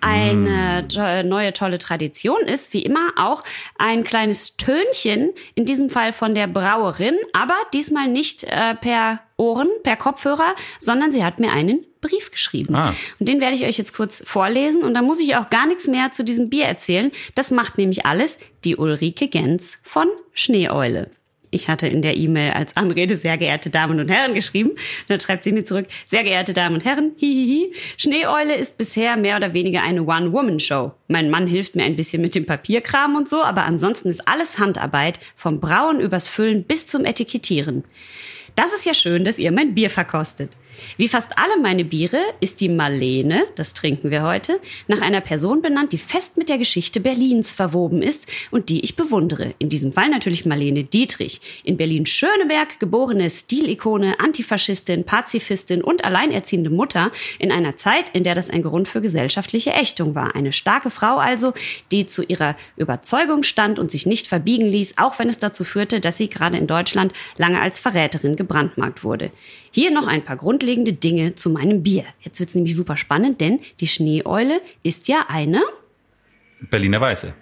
eine 0.05 0.87
to 0.89 1.23
neue 1.23 1.53
tolle 1.53 1.79
Tradition 1.79 2.43
ist, 2.43 2.73
wie 2.73 2.83
immer 2.83 3.13
auch 3.17 3.43
ein 3.79 4.05
kleines 4.05 4.57
Tönchen, 4.57 5.31
in 5.55 5.65
diesem 5.65 5.91
Fall 5.91 6.13
von 6.13 6.35
der 6.35 6.47
Brauerin, 6.47 7.17
aber 7.33 7.57
diesmal 7.73 8.09
nicht 8.09 8.45
äh, 8.45 8.75
per 8.75 9.21
Ohren, 9.37 9.69
per 9.83 9.97
Kopfhörer, 9.97 10.55
sondern 10.79 11.11
sie 11.11 11.25
hat 11.25 11.41
mir 11.41 11.53
einen 11.53 11.85
Brief 12.01 12.31
geschrieben. 12.31 12.75
Ah. 12.75 12.95
Und 13.19 13.29
den 13.29 13.41
werde 13.41 13.57
ich 13.57 13.65
euch 13.65 13.79
jetzt 13.79 13.95
kurz 13.95 14.23
vorlesen 14.27 14.83
und 14.83 14.95
da 14.95 15.03
muss 15.03 15.21
ich 15.21 15.37
auch 15.37 15.49
gar 15.49 15.67
nichts 15.67 15.89
mehr 15.89 16.13
zu 16.13 16.23
diesem 16.23 16.51
Bier 16.51 16.67
erzählen. 16.67 17.11
Das 17.35 17.51
macht 17.51 17.79
nämlich 17.79 18.05
alles 18.05 18.39
die 18.65 18.77
Ulrike 18.77 19.29
Gens 19.29 19.79
von 19.83 20.07
Schneeeule. 20.35 21.11
Ich 21.55 21.69
hatte 21.69 21.87
in 21.87 22.03
der 22.03 22.17
E-Mail 22.17 22.51
als 22.51 22.77
Anrede 22.77 23.17
sehr 23.17 23.37
geehrte 23.37 23.71
Damen 23.71 24.01
und 24.01 24.11
Herren 24.11 24.35
geschrieben. 24.35 24.73
Dann 25.07 25.21
schreibt 25.21 25.45
sie 25.45 25.53
mir 25.53 25.65
zurück, 25.65 25.87
sehr 26.05 26.25
geehrte 26.25 26.53
Damen 26.53 26.75
und 26.75 26.85
Herren, 26.85 27.13
hihihi. 27.17 27.73
Schneeeule 27.97 28.57
ist 28.57 28.77
bisher 28.77 29.17
mehr 29.17 29.37
oder 29.37 29.55
weniger 29.55 29.83
eine 29.83 30.03
One-Woman-Show. 30.03 30.93
Mein 31.07 31.31
Mann 31.31 31.47
hilft 31.47 31.77
mir 31.77 31.85
ein 31.85 31.95
bisschen 31.95 32.21
mit 32.23 32.35
dem 32.35 32.45
Papierkram 32.45 33.15
und 33.15 33.29
so, 33.29 33.45
aber 33.45 33.65
ansonsten 33.65 34.09
ist 34.09 34.27
alles 34.27 34.59
Handarbeit, 34.59 35.21
vom 35.37 35.61
Brauen 35.61 36.01
übers 36.01 36.27
Füllen 36.27 36.65
bis 36.65 36.89
zum 36.89 37.05
Etikettieren. 37.05 37.85
Das 38.57 38.73
ist 38.73 38.85
ja 38.85 38.95
schön, 38.95 39.25
dass 39.25 39.39
ihr 39.39 39.53
mein 39.53 39.75
Bier 39.75 39.91
verkostet. 39.91 40.51
Wie 40.97 41.09
fast 41.09 41.39
alle 41.39 41.61
meine 41.61 41.85
Biere 41.85 42.19
ist 42.41 42.61
die 42.61 42.69
Marlene, 42.69 43.45
das 43.57 43.75
trinken 43.75 44.11
wir 44.11 44.23
heute, 44.23 44.61
nach 44.89 45.01
einer 45.01 45.21
Person 45.21 45.63
benannt, 45.63 45.93
die 45.93 45.99
fest 45.99 46.37
mit 46.37 46.49
der 46.49 46.59
Geschichte 46.59 47.01
Berlins 47.01 47.53
verwoben 47.53 48.03
ist 48.03 48.27
und 48.51 48.69
die 48.69 48.81
ich 48.81 48.97
bewundere. 48.97 49.55
In 49.59 49.69
diesem 49.69 49.93
Fall 49.93 50.09
natürlich 50.09 50.47
Marlene 50.47 50.85
Dietrich. 50.85 51.41
In 51.65 51.77
Berlin-Schöneberg 51.77 52.79
geborene 52.81 53.31
Stilikone, 53.31 54.21
Antifaschistin, 54.21 55.05
Pazifistin 55.05 55.83
und 55.83 56.05
alleinerziehende 56.05 56.71
Mutter 56.71 57.11
in 57.39 57.53
einer 57.53 57.77
Zeit, 57.77 58.11
in 58.11 58.25
der 58.25 58.35
das 58.35 58.51
ein 58.51 58.63
Grund 58.63 58.89
für 58.89 59.01
gesellschaftliche 59.01 59.73
Ächtung 59.73 60.15
war. 60.15 60.35
Eine 60.35 60.53
starke 60.53 60.91
Frau 60.91 61.17
also, 61.17 61.53
die 61.91 62.07
zu 62.07 62.23
ihrer 62.23 62.57
Überzeugung 62.77 63.43
stand 63.43 63.79
und 63.79 63.91
sich 63.91 64.07
nicht 64.07 64.27
verbiegen 64.27 64.67
ließ, 64.67 64.99
auch 64.99 65.19
wenn 65.19 65.29
es 65.29 65.39
dazu 65.39 65.65
führte, 65.65 66.01
dass 66.01 66.17
sie 66.17 66.29
gerade 66.29 66.57
in 66.57 66.67
Deutschland 66.67 67.13
lange 67.37 67.61
als 67.61 67.81
Verräterin 67.81 68.37
gebrandmarkt 68.37 69.05
wurde. 69.05 69.31
Hier 69.71 69.91
noch 69.91 70.07
ein 70.07 70.25
paar 70.25 70.37
grundlegende 70.65 70.95
Dinge 70.95 71.35
zu 71.35 71.51
meinem 71.51 71.83
Bier. 71.83 72.05
Jetzt 72.21 72.41
wird's 72.41 72.55
nämlich 72.55 72.75
super 72.75 72.97
spannend, 72.97 73.41
denn 73.41 73.61
die 73.81 73.87
Schneeeule 73.87 74.61
ist 74.83 75.09
ja 75.09 75.27
eine 75.29 75.61
Berliner 76.71 77.01
Weiße. 77.01 77.35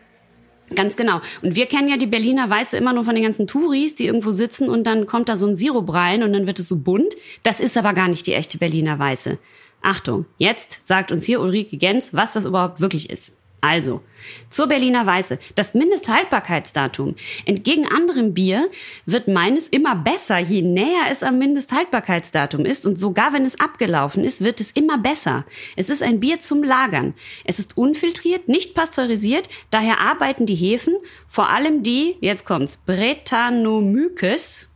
Ganz 0.74 0.96
genau. 0.96 1.20
Und 1.42 1.54
wir 1.54 1.66
kennen 1.66 1.88
ja 1.88 1.96
die 1.96 2.06
Berliner 2.06 2.50
Weiße 2.50 2.76
immer 2.76 2.92
nur 2.92 3.04
von 3.04 3.14
den 3.14 3.22
ganzen 3.22 3.46
Touris, 3.46 3.94
die 3.94 4.06
irgendwo 4.06 4.32
sitzen 4.32 4.68
und 4.68 4.84
dann 4.84 5.06
kommt 5.06 5.28
da 5.28 5.36
so 5.36 5.46
ein 5.46 5.54
Sirup 5.54 5.92
rein 5.92 6.22
und 6.24 6.32
dann 6.32 6.46
wird 6.46 6.58
es 6.58 6.66
so 6.66 6.78
bunt. 6.78 7.14
Das 7.44 7.60
ist 7.60 7.76
aber 7.76 7.92
gar 7.92 8.08
nicht 8.08 8.26
die 8.26 8.34
echte 8.34 8.58
Berliner 8.58 8.98
Weiße. 8.98 9.38
Achtung, 9.82 10.26
jetzt 10.38 10.80
sagt 10.84 11.12
uns 11.12 11.24
hier 11.26 11.40
Ulrike 11.40 11.76
Gens, 11.76 12.14
was 12.14 12.32
das 12.32 12.46
überhaupt 12.46 12.80
wirklich 12.80 13.10
ist. 13.10 13.36
Also, 13.64 14.02
zur 14.50 14.66
Berliner 14.66 15.06
Weiße. 15.06 15.38
Das 15.54 15.72
Mindesthaltbarkeitsdatum. 15.72 17.14
Entgegen 17.46 17.86
anderem 17.86 18.34
Bier 18.34 18.68
wird 19.06 19.28
meines 19.28 19.68
immer 19.68 19.94
besser, 19.94 20.38
je 20.38 20.62
näher 20.62 21.04
es 21.12 21.22
am 21.22 21.38
Mindesthaltbarkeitsdatum 21.38 22.66
ist. 22.66 22.84
Und 22.86 22.98
sogar 22.98 23.32
wenn 23.32 23.44
es 23.44 23.60
abgelaufen 23.60 24.24
ist, 24.24 24.42
wird 24.42 24.60
es 24.60 24.72
immer 24.72 24.98
besser. 24.98 25.44
Es 25.76 25.90
ist 25.90 26.02
ein 26.02 26.18
Bier 26.18 26.40
zum 26.40 26.64
Lagern. 26.64 27.14
Es 27.44 27.60
ist 27.60 27.78
unfiltriert, 27.78 28.48
nicht 28.48 28.74
pasteurisiert. 28.74 29.48
Daher 29.70 30.00
arbeiten 30.00 30.44
die 30.44 30.56
Hefen, 30.56 30.96
vor 31.28 31.48
allem 31.48 31.84
die, 31.84 32.16
jetzt 32.20 32.44
kommt's, 32.44 32.78
Brettanomyces, 32.84 34.70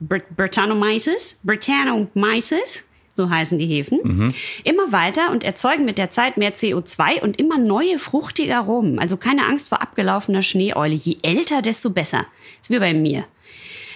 Brit 0.00 0.24
Britannomyces, 0.34 1.40
Britannomyces, 1.44 2.89
so 3.20 3.28
heißen 3.28 3.58
die 3.58 3.66
Hefen, 3.66 4.32
immer 4.64 4.92
weiter 4.92 5.30
und 5.30 5.44
erzeugen 5.44 5.84
mit 5.84 5.98
der 5.98 6.10
Zeit 6.10 6.38
mehr 6.38 6.54
CO2 6.54 7.20
und 7.20 7.38
immer 7.38 7.58
neue 7.58 7.98
fruchtige 7.98 8.56
Aromen. 8.56 8.98
Also 8.98 9.18
keine 9.18 9.44
Angst 9.44 9.68
vor 9.68 9.82
abgelaufener 9.82 10.42
Schneeeule. 10.42 10.94
Je 10.94 11.18
älter, 11.22 11.60
desto 11.60 11.90
besser. 11.90 12.26
Ist 12.62 12.70
wie 12.70 12.78
bei 12.78 12.94
mir. 12.94 13.26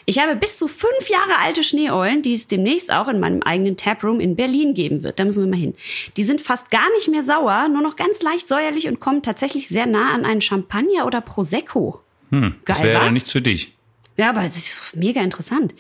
Ich 0.05 0.19
habe 0.19 0.37
bis 0.37 0.59
zu 0.59 0.69
fünf 0.69 1.09
Jahre 1.09 1.39
alte 1.43 1.63
Schneeeulen, 1.63 2.21
die 2.21 2.35
es 2.35 2.47
demnächst 2.47 2.93
auch 2.93 3.09
in 3.09 3.21
meinem 3.21 3.43
eigenen 3.43 3.79
Taproom 3.79 4.21
in 4.21 4.37
Berlin 4.37 4.75
geben 4.75 5.03
wird. 5.03 5.19
Da 5.19 5.25
müssen 5.25 5.43
wir 5.43 5.51
mal 5.51 5.59
hin. 5.59 5.75
Die 6.19 6.23
sind 6.23 6.43
fast 6.43 6.71
gar 6.71 6.91
nicht 6.97 7.09
mehr 7.09 7.23
sauer, 7.23 7.69
nur 7.69 7.81
noch 7.81 7.97
ganz 7.97 8.21
leicht 8.21 8.47
säuerlich 8.47 8.89
und 8.89 9.01
kommen 9.01 9.23
tatsächlich 9.23 9.69
sehr 9.69 9.87
nah 9.87 10.13
an 10.13 10.27
einen 10.27 10.43
Champagner 10.43 11.07
oder 11.07 11.23
Prosecco. 11.23 12.03
Hm, 12.31 12.57
das 12.67 12.79
Geil, 12.79 12.89
wäre 12.89 13.01
wa? 13.01 13.05
ja 13.07 13.11
nichts 13.11 13.31
für 13.31 13.41
dich. 13.41 13.73
Ja, 14.17 14.31
aber 14.31 14.45
es 14.45 14.57
ist 14.57 14.97
mega 14.97 15.21
interessant. 15.21 15.75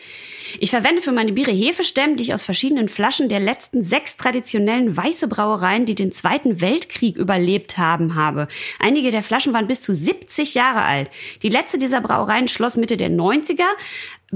Ich 0.59 0.71
verwende 0.71 1.03
für 1.03 1.13
meine 1.13 1.33
Biere 1.33 1.53
Hefestämme, 1.53 2.17
die 2.17 2.25
ich 2.25 2.35
aus 2.35 2.43
verschiedenen 2.43 2.89
Flaschen 2.89 3.29
der 3.29 3.39
letzten 3.39 3.85
sechs 3.85 4.17
traditionellen 4.17 4.97
weiße 4.97 5.29
Brauereien, 5.29 5.87
die 5.87 5.95
den 5.95 6.11
Zweiten 6.11 6.61
Weltkrieg 6.61 7.17
überlebt 7.17 7.79
haben, 7.79 8.17
habe. 8.17 8.49
Einige 8.81 9.13
der 9.13 9.23
Flaschen 9.23 9.53
waren 9.53 9.69
bis 9.69 9.81
zu 9.81 9.95
70 9.95 10.55
Jahre 10.55 10.83
alt. 10.83 11.11
Die 11.43 11.49
letzte 11.49 11.79
dieser 11.79 12.01
Brauereien 12.01 12.49
schloss 12.49 12.77
Mitte 12.77 12.97
der 12.97 13.11
90er 13.11 13.63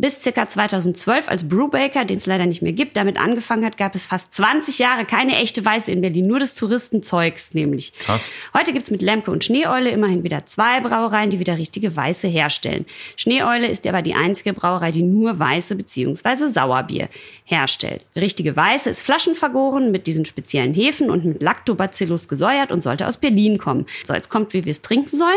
bis 0.00 0.22
circa 0.22 0.48
2012, 0.48 1.28
als 1.28 1.48
Brewbaker, 1.48 2.04
den 2.04 2.18
es 2.18 2.26
leider 2.26 2.46
nicht 2.46 2.62
mehr 2.62 2.72
gibt, 2.72 2.96
damit 2.96 3.18
angefangen 3.18 3.64
hat, 3.64 3.76
gab 3.76 3.94
es 3.94 4.06
fast 4.06 4.34
20 4.34 4.78
Jahre 4.78 5.04
keine 5.04 5.36
echte 5.36 5.64
Weiße 5.64 5.90
in 5.90 6.00
Berlin, 6.00 6.26
nur 6.26 6.38
des 6.38 6.54
Touristenzeugs 6.54 7.54
nämlich. 7.54 7.92
Krass. 7.98 8.30
Heute 8.54 8.72
gibt's 8.72 8.90
mit 8.90 9.02
Lemke 9.02 9.30
und 9.30 9.44
Schneeeule 9.44 9.90
immerhin 9.90 10.24
wieder 10.24 10.44
zwei 10.44 10.80
Brauereien, 10.80 11.30
die 11.30 11.40
wieder 11.40 11.58
richtige 11.58 11.94
Weiße 11.94 12.28
herstellen. 12.28 12.86
Schneeeule 13.16 13.66
ist 13.66 13.86
aber 13.86 14.02
die 14.02 14.14
einzige 14.14 14.52
Brauerei, 14.52 14.92
die 14.92 15.02
nur 15.02 15.38
Weiße 15.38 15.76
bzw. 15.76 16.48
Sauerbier 16.48 17.08
herstellt. 17.44 18.04
Richtige 18.16 18.56
Weiße 18.56 18.90
ist 18.90 19.02
flaschenvergoren 19.02 19.90
mit 19.90 20.06
diesen 20.06 20.24
speziellen 20.24 20.74
Hefen 20.74 21.10
und 21.10 21.24
mit 21.24 21.42
Lactobacillus 21.42 22.28
gesäuert 22.28 22.72
und 22.72 22.82
sollte 22.82 23.06
aus 23.06 23.16
Berlin 23.16 23.58
kommen. 23.58 23.86
So, 24.04 24.14
jetzt 24.14 24.28
kommt, 24.28 24.52
wie 24.52 24.64
wir 24.64 24.70
es 24.70 24.82
trinken 24.82 25.16
sollen. 25.16 25.32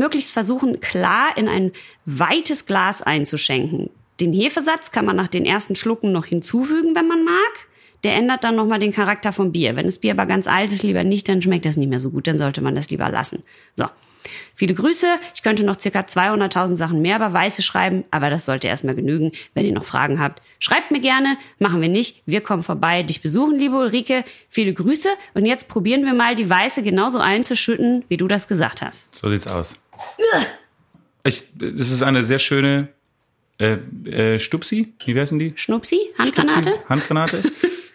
Möglichst 0.00 0.32
versuchen, 0.32 0.80
klar 0.80 1.28
in 1.36 1.46
ein 1.46 1.70
weites 2.06 2.66
Glas 2.66 3.02
einzuschenken. 3.02 3.90
Den 4.18 4.32
Hefesatz 4.32 4.90
kann 4.90 5.04
man 5.04 5.16
nach 5.16 5.28
den 5.28 5.46
ersten 5.46 5.76
Schlucken 5.76 6.10
noch 6.10 6.26
hinzufügen, 6.26 6.94
wenn 6.94 7.06
man 7.06 7.24
mag. 7.24 7.66
Der 8.02 8.14
ändert 8.14 8.44
dann 8.44 8.56
nochmal 8.56 8.78
den 8.78 8.92
Charakter 8.92 9.32
vom 9.32 9.52
Bier. 9.52 9.76
Wenn 9.76 9.86
das 9.86 9.98
Bier 9.98 10.12
aber 10.12 10.26
ganz 10.26 10.46
alt 10.46 10.72
ist, 10.72 10.82
lieber 10.82 11.04
nicht, 11.04 11.28
dann 11.28 11.42
schmeckt 11.42 11.66
das 11.66 11.76
nicht 11.76 11.88
mehr 11.88 12.00
so 12.00 12.10
gut. 12.10 12.26
Dann 12.26 12.38
sollte 12.38 12.62
man 12.62 12.74
das 12.74 12.90
lieber 12.90 13.08
lassen. 13.08 13.42
So. 13.76 13.86
Viele 14.54 14.74
Grüße. 14.74 15.06
Ich 15.34 15.42
könnte 15.42 15.64
noch 15.64 15.80
circa 15.80 16.00
200.000 16.00 16.76
Sachen 16.76 17.00
mehr 17.00 17.16
über 17.16 17.32
Weiße 17.32 17.62
schreiben, 17.62 18.04
aber 18.10 18.30
das 18.30 18.44
sollte 18.44 18.68
erstmal 18.68 18.94
genügen. 18.94 19.32
Wenn 19.54 19.66
ihr 19.66 19.72
noch 19.72 19.84
Fragen 19.84 20.20
habt, 20.20 20.42
schreibt 20.58 20.90
mir 20.90 21.00
gerne. 21.00 21.36
Machen 21.58 21.80
wir 21.80 21.88
nicht. 21.88 22.22
Wir 22.26 22.40
kommen 22.42 22.62
vorbei, 22.62 23.02
dich 23.02 23.22
besuchen, 23.22 23.58
liebe 23.58 23.76
Ulrike. 23.76 24.24
Viele 24.48 24.74
Grüße. 24.74 25.08
Und 25.34 25.46
jetzt 25.46 25.68
probieren 25.68 26.04
wir 26.04 26.14
mal, 26.14 26.34
die 26.34 26.48
Weiße 26.48 26.82
genauso 26.82 27.18
einzuschütten, 27.18 28.04
wie 28.08 28.18
du 28.18 28.28
das 28.28 28.48
gesagt 28.48 28.82
hast. 28.82 29.14
So 29.14 29.28
sieht's 29.28 29.46
aus. 29.46 29.76
Ich, 31.22 31.44
das 31.54 31.90
ist 31.90 32.02
eine 32.02 32.24
sehr 32.24 32.38
schöne 32.38 32.88
äh, 33.58 33.74
äh, 34.08 34.38
Stupsi. 34.38 34.94
Wie 35.04 35.20
heißen 35.20 35.38
die? 35.38 35.52
Schnupsi? 35.54 35.98
Handgranate? 36.16 36.70
Stupsi? 36.70 36.88
Handgranate? 36.88 37.42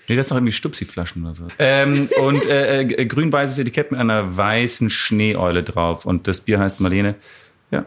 Nee, 0.07 0.15
das 0.15 0.27
ist 0.27 0.31
doch 0.31 0.37
irgendwie 0.37 0.51
Stupsi-Flaschen 0.51 1.25
oder 1.25 1.33
so. 1.33 1.47
Ähm, 1.57 2.09
und 2.21 2.45
äh, 2.45 2.81
äh, 2.81 3.05
grün-weißes 3.07 3.57
Etikett 3.57 3.89
mit 3.91 3.99
einer 3.99 4.37
weißen 4.37 4.91
Schneeeule 4.91 5.63
drauf. 5.63 6.05
Und 6.05 6.27
das 6.27 6.41
Bier 6.41 6.59
heißt 6.59 6.79
Marlene. 6.79 7.15
Ja, 7.71 7.85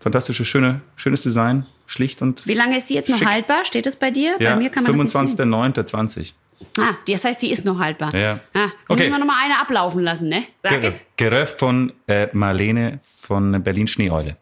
fantastisches, 0.00 0.48
schöne, 0.48 0.80
schönes 0.96 1.22
Design. 1.22 1.66
Schlicht 1.86 2.22
und 2.22 2.44
Wie 2.46 2.54
lange 2.54 2.76
ist 2.76 2.90
die 2.90 2.94
jetzt 2.94 3.08
noch 3.08 3.18
Schick. 3.18 3.28
haltbar? 3.28 3.64
Steht 3.64 3.86
es 3.86 3.94
bei 3.94 4.10
dir? 4.10 4.36
ja, 4.40 4.54
bei 4.54 4.56
mir 4.56 4.70
kann 4.70 4.82
man 4.82 4.96
das 4.96 5.14
nicht 5.14 5.36
sehen. 5.36 5.54
25.09.20. 5.54 6.32
Ah, 6.78 6.94
das 7.08 7.24
heißt, 7.24 7.40
die 7.42 7.50
ist 7.50 7.64
noch 7.64 7.78
haltbar. 7.78 8.14
Ja. 8.14 8.40
Ah, 8.54 8.64
Okay. 8.64 8.72
okay. 8.88 8.96
Müssen 9.00 9.12
wir 9.12 9.18
noch 9.18 9.26
mal 9.26 9.42
eine 9.44 9.58
ablaufen 9.60 10.02
lassen, 10.02 10.28
ne? 10.28 10.44
Sag 10.62 10.82
es. 10.84 11.02
Geröff 11.16 11.56
von 11.58 11.92
äh, 12.06 12.28
Marlene 12.32 13.00
von 13.22 13.62
Berlin 13.62 13.86
Schneeeule. 13.86 14.36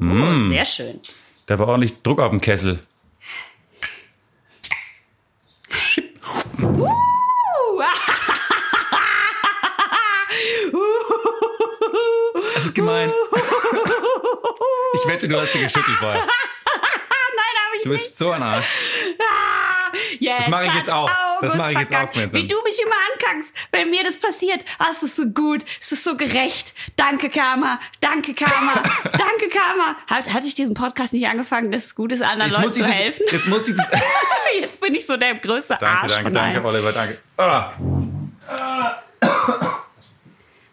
Oh, 0.00 0.04
Mm. 0.04 0.48
sehr 0.48 0.64
schön. 0.64 1.00
Da 1.46 1.58
war 1.58 1.68
ordentlich 1.68 2.02
Druck 2.02 2.18
auf 2.20 2.30
dem 2.30 2.40
Kessel. 2.40 2.80
Uh, 6.62 7.82
Das 12.54 12.64
ist 12.64 12.74
gemein. 12.74 13.12
Ich 14.94 15.08
wette, 15.08 15.26
du 15.26 15.40
hast 15.40 15.52
dich 15.54 15.62
geschüttelt 15.62 15.96
vorher. 15.98 16.20
Nein, 16.20 16.26
hab 16.26 17.74
ich 17.76 17.82
Du 17.82 17.88
bist 17.90 18.16
so 18.18 18.30
ein 18.30 18.42
Arsch. 18.42 18.66
Jetzt 20.18 20.40
Das 20.40 20.48
mache 20.48 20.66
ich 20.66 20.74
jetzt 20.74 20.90
auch. 20.90 21.10
Das 21.40 21.54
mache 21.54 21.72
ich 21.72 21.78
jetzt 21.78 21.88
verkackt. 21.88 22.10
auch, 22.16 22.20
Vincent. 22.20 22.42
Wie 22.42 22.46
du 22.46 22.62
mich 22.62 22.78
immer 22.84 22.94
ankackst, 23.12 23.52
wenn 23.72 23.90
mir 23.90 24.04
das 24.04 24.16
passiert. 24.18 24.64
Ah, 24.78 24.86
es 24.92 25.02
ist 25.02 25.16
so 25.16 25.26
gut, 25.26 25.64
es 25.80 25.92
ist 25.92 26.04
so 26.04 26.16
gerecht. 26.16 26.74
Danke, 26.96 27.30
Karma. 27.30 27.80
Danke, 28.00 28.34
Karma. 28.34 28.74
Danke, 29.04 29.48
Karma. 29.50 29.96
Hat, 30.08 30.32
hatte 30.32 30.46
ich 30.46 30.54
diesen 30.54 30.74
Podcast 30.74 31.12
nicht 31.12 31.26
angefangen, 31.26 31.70
dass 31.72 31.86
es 31.86 31.94
gut 31.94 32.12
ist, 32.12 32.22
anderen 32.22 32.50
Jetzt 32.50 32.60
Leuten 32.60 32.68
muss, 32.68 32.76
ich 32.76 32.82
zu 32.84 32.88
das, 32.88 32.98
helfen? 33.00 33.22
jetzt 33.30 33.48
muss 33.48 33.68
ich 33.68 33.74
das. 33.76 33.90
Jetzt 34.60 34.80
bin 34.82 34.94
ich 34.94 35.06
so 35.06 35.16
der 35.16 35.34
größte 35.36 35.78
Danke, 35.80 35.86
Arsch 36.02 36.12
danke, 36.12 36.30
danke, 36.32 36.56
allen. 36.58 36.66
Oliver, 36.66 36.92
danke. 36.92 37.18
Ah. 37.38 37.72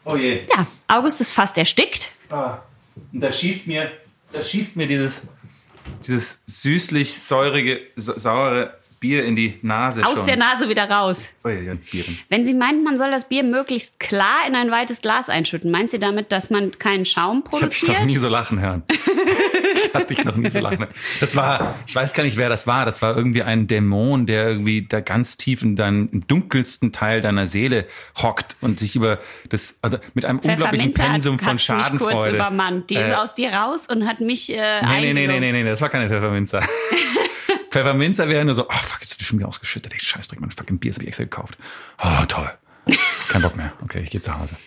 Oh 0.05 0.15
je. 0.15 0.45
Ja, 0.49 0.65
August 0.87 1.21
ist 1.21 1.31
fast 1.33 1.57
erstickt. 1.57 2.11
Ah. 2.29 2.59
Und 3.13 3.21
da 3.21 3.31
schießt 3.31 3.67
mir, 3.67 3.91
da 4.31 4.41
schießt 4.41 4.75
mir 4.75 4.87
dieses, 4.87 5.27
dieses 6.05 6.43
süßlich 6.45 7.13
säurige, 7.21 7.81
sa- 7.95 8.17
saure 8.19 8.78
Bier 8.99 9.23
in 9.25 9.35
die 9.35 9.57
Nase 9.61 10.05
Aus 10.05 10.15
schon. 10.17 10.25
der 10.25 10.37
Nase 10.37 10.67
wieder 10.69 10.89
raus. 10.89 11.29
Oh 11.43 11.49
ja, 11.49 11.73
Bieren. 11.91 12.17
Wenn 12.29 12.45
sie 12.45 12.53
meint, 12.53 12.83
man 12.83 12.97
soll 12.97 13.11
das 13.11 13.27
Bier 13.29 13.43
möglichst 13.43 13.99
klar 13.99 14.37
in 14.47 14.55
ein 14.55 14.71
weites 14.71 15.01
Glas 15.01 15.29
einschütten, 15.29 15.71
meint 15.71 15.91
sie 15.91 15.99
damit, 15.99 16.31
dass 16.31 16.49
man 16.49 16.77
keinen 16.77 17.05
Schaum 17.05 17.43
Ich 17.45 17.51
habe 17.53 17.69
dich 17.69 17.79
produziert? 17.79 17.99
noch 17.99 18.05
nie 18.05 18.17
so 18.17 18.27
lachen 18.29 18.59
hören. 18.59 18.83
ich 18.89 19.93
habe 19.93 20.05
dich 20.05 20.23
noch 20.25 20.35
nie 20.35 20.49
so 20.49 20.59
lachen 20.59 20.79
hören. 20.79 20.89
Das 21.19 21.35
war, 21.35 21.75
ich 21.87 21.95
weiß 21.95 22.13
gar 22.13 22.23
nicht, 22.23 22.37
wer 22.37 22.49
das 22.49 22.67
war. 22.67 22.85
Das 22.85 23.01
war 23.01 23.15
irgendwie 23.15 23.43
ein 23.43 23.67
Dämon, 23.67 24.25
der 24.25 24.49
irgendwie 24.49 24.85
da 24.87 24.99
ganz 24.99 25.37
tief 25.37 25.61
in 25.61 25.75
deinem 25.75 26.27
dunkelsten 26.27 26.91
Teil 26.91 27.21
deiner 27.21 27.47
Seele 27.47 27.85
hockt 28.21 28.55
und 28.61 28.79
sich 28.79 28.95
über 28.95 29.19
das, 29.49 29.77
also 29.81 29.97
mit 30.13 30.25
einem 30.25 30.39
unglaublichen 30.39 30.91
Pensum 30.91 31.39
von 31.39 31.47
hat 31.47 31.53
mich 31.53 31.67
kurz 31.67 32.13
Schadenfreude. 32.13 32.35
übermannt. 32.35 32.89
Die 32.89 32.95
ist 32.95 33.09
Äh, 33.11 33.15
aus 33.15 33.33
dir 33.33 33.51
raus 33.53 33.87
und 33.89 34.07
hat 34.07 34.19
mich 34.19 34.51
äh, 34.53 34.81
Nee, 34.85 35.13
nee, 35.13 35.13
nee, 35.13 35.27
nee, 35.27 35.39
nee, 35.39 35.51
nee, 35.51 35.63
das 35.69 35.81
war 35.81 35.89
keine 35.89 36.07
Pfefferminzer. 36.09 36.61
Pfefferminzer 37.71 38.27
wäre 38.29 38.43
nur 38.45 38.55
so, 38.55 38.63
oh 38.67 38.71
fuck, 38.73 38.99
jetzt 39.01 39.19
ist 39.19 39.25
schon 39.27 39.39
wieder 39.39 39.47
ausgeschüttet. 39.47 39.93
Ey, 39.93 39.99
Scheißdreck, 39.99 40.39
mein 40.39 40.51
fucking 40.51 40.79
Bier, 40.79 40.91
hab 40.93 41.01
ich 41.01 41.07
extra 41.07 41.23
gekauft. 41.23 41.57
Oh, 42.03 42.25
toll. 42.27 42.49
Kein 43.29 43.41
Bock 43.41 43.55
mehr. 43.55 43.73
Okay, 43.83 44.01
ich 44.01 44.09
gehe 44.09 44.21
zu 44.21 44.37
Hause. 44.37 44.57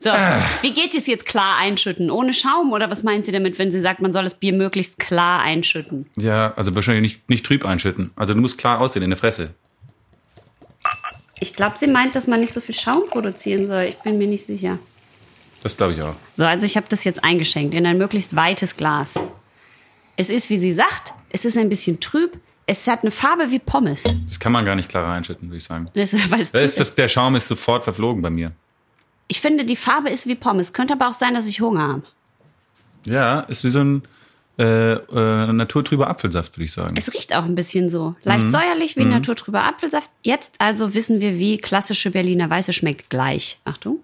So, 0.00 0.10
Ah. 0.10 0.42
wie 0.60 0.74
geht 0.74 0.94
es 0.94 1.06
jetzt 1.06 1.24
klar 1.24 1.56
einschütten? 1.56 2.10
Ohne 2.10 2.34
Schaum? 2.34 2.72
Oder 2.72 2.90
was 2.90 3.02
meint 3.04 3.24
sie 3.24 3.32
damit, 3.32 3.58
wenn 3.58 3.70
sie 3.72 3.80
sagt, 3.80 4.02
man 4.02 4.12
soll 4.12 4.24
das 4.24 4.34
Bier 4.34 4.52
möglichst 4.52 4.98
klar 4.98 5.40
einschütten? 5.40 6.04
Ja, 6.16 6.52
also 6.56 6.74
wahrscheinlich 6.74 7.02
nicht, 7.14 7.30
nicht 7.30 7.46
trüb 7.46 7.64
einschütten. 7.64 8.10
Also 8.14 8.34
du 8.34 8.40
musst 8.40 8.58
klar 8.58 8.80
aussehen 8.80 9.02
in 9.02 9.10
der 9.10 9.16
Fresse. 9.16 9.54
Ich 11.40 11.54
glaube, 11.54 11.78
sie 11.78 11.86
meint, 11.86 12.16
dass 12.16 12.26
man 12.26 12.40
nicht 12.40 12.52
so 12.52 12.60
viel 12.60 12.74
Schaum 12.74 13.04
produzieren 13.08 13.66
soll. 13.66 13.84
Ich 13.84 13.96
bin 13.98 14.18
mir 14.18 14.26
nicht 14.26 14.44
sicher. 14.44 14.78
Das 15.62 15.76
glaube 15.78 15.94
ich 15.94 16.02
auch. 16.02 16.14
So, 16.36 16.44
also 16.44 16.66
ich 16.66 16.76
habe 16.76 16.86
das 16.90 17.04
jetzt 17.04 17.24
eingeschenkt 17.24 17.74
in 17.74 17.86
ein 17.86 17.96
möglichst 17.96 18.36
weites 18.36 18.76
Glas. 18.76 19.18
Es 20.16 20.30
ist, 20.30 20.50
wie 20.50 20.58
sie 20.58 20.72
sagt, 20.72 21.12
es 21.30 21.44
ist 21.44 21.56
ein 21.56 21.68
bisschen 21.68 22.00
trüb. 22.00 22.38
Es 22.66 22.86
hat 22.86 23.02
eine 23.02 23.10
Farbe 23.10 23.50
wie 23.50 23.58
Pommes. 23.58 24.04
Das 24.28 24.40
kann 24.40 24.52
man 24.52 24.64
gar 24.64 24.74
nicht 24.74 24.88
klar 24.88 25.12
einschütten, 25.12 25.48
würde 25.48 25.58
ich 25.58 25.64
sagen. 25.64 25.90
Das, 25.94 26.10
Da 26.52 26.60
ist 26.60 26.80
das, 26.80 26.94
der 26.94 27.08
Schaum 27.08 27.36
ist 27.36 27.48
sofort 27.48 27.84
verflogen 27.84 28.22
bei 28.22 28.30
mir. 28.30 28.52
Ich 29.28 29.40
finde, 29.40 29.64
die 29.64 29.76
Farbe 29.76 30.10
ist 30.10 30.26
wie 30.26 30.34
Pommes. 30.34 30.72
Könnte 30.72 30.94
aber 30.94 31.08
auch 31.08 31.14
sein, 31.14 31.34
dass 31.34 31.46
ich 31.46 31.60
Hunger 31.60 31.88
habe. 31.88 32.02
Ja, 33.04 33.40
ist 33.40 33.64
wie 33.64 33.68
so 33.70 33.80
ein 33.80 34.02
äh, 34.58 34.92
äh, 34.92 35.52
naturtrüber 35.52 36.08
Apfelsaft, 36.08 36.56
würde 36.56 36.64
ich 36.64 36.72
sagen. 36.72 36.94
Es 36.96 37.12
riecht 37.12 37.34
auch 37.34 37.44
ein 37.44 37.54
bisschen 37.54 37.90
so. 37.90 38.10
Mhm. 38.10 38.16
Leicht 38.22 38.52
säuerlich 38.52 38.96
wie 38.96 39.04
naturtrüber 39.04 39.64
Apfelsaft. 39.64 40.10
Jetzt 40.22 40.54
also 40.58 40.94
wissen 40.94 41.20
wir, 41.20 41.38
wie 41.38 41.58
klassische 41.58 42.10
Berliner 42.10 42.48
Weiße 42.48 42.72
schmeckt 42.72 43.10
gleich. 43.10 43.58
Achtung. 43.64 43.98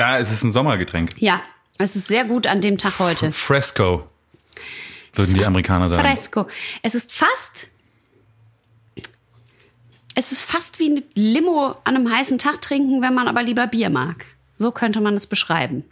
Ja, 0.00 0.16
es 0.18 0.32
ist 0.32 0.42
ein 0.44 0.50
Sommergetränk. 0.50 1.10
Ja, 1.18 1.42
es 1.76 1.94
ist 1.94 2.06
sehr 2.06 2.24
gut 2.24 2.46
an 2.46 2.62
dem 2.62 2.78
Tag 2.78 2.98
heute. 3.00 3.32
Fresco. 3.32 4.08
würden 5.12 5.34
die 5.34 5.44
Amerikaner 5.44 5.90
sagen. 5.90 6.02
Fresco. 6.02 6.46
Es 6.82 6.94
ist 6.94 7.12
fast. 7.12 7.68
Es 10.14 10.32
ist 10.32 10.40
fast 10.40 10.78
wie 10.78 10.90
eine 10.90 11.02
Limo 11.12 11.76
an 11.84 11.96
einem 11.96 12.10
heißen 12.10 12.38
Tag 12.38 12.62
trinken, 12.62 13.02
wenn 13.02 13.12
man 13.12 13.28
aber 13.28 13.42
lieber 13.42 13.66
Bier 13.66 13.90
mag. 13.90 14.24
So 14.56 14.70
könnte 14.70 15.02
man 15.02 15.16
es 15.16 15.26
beschreiben. 15.26 15.84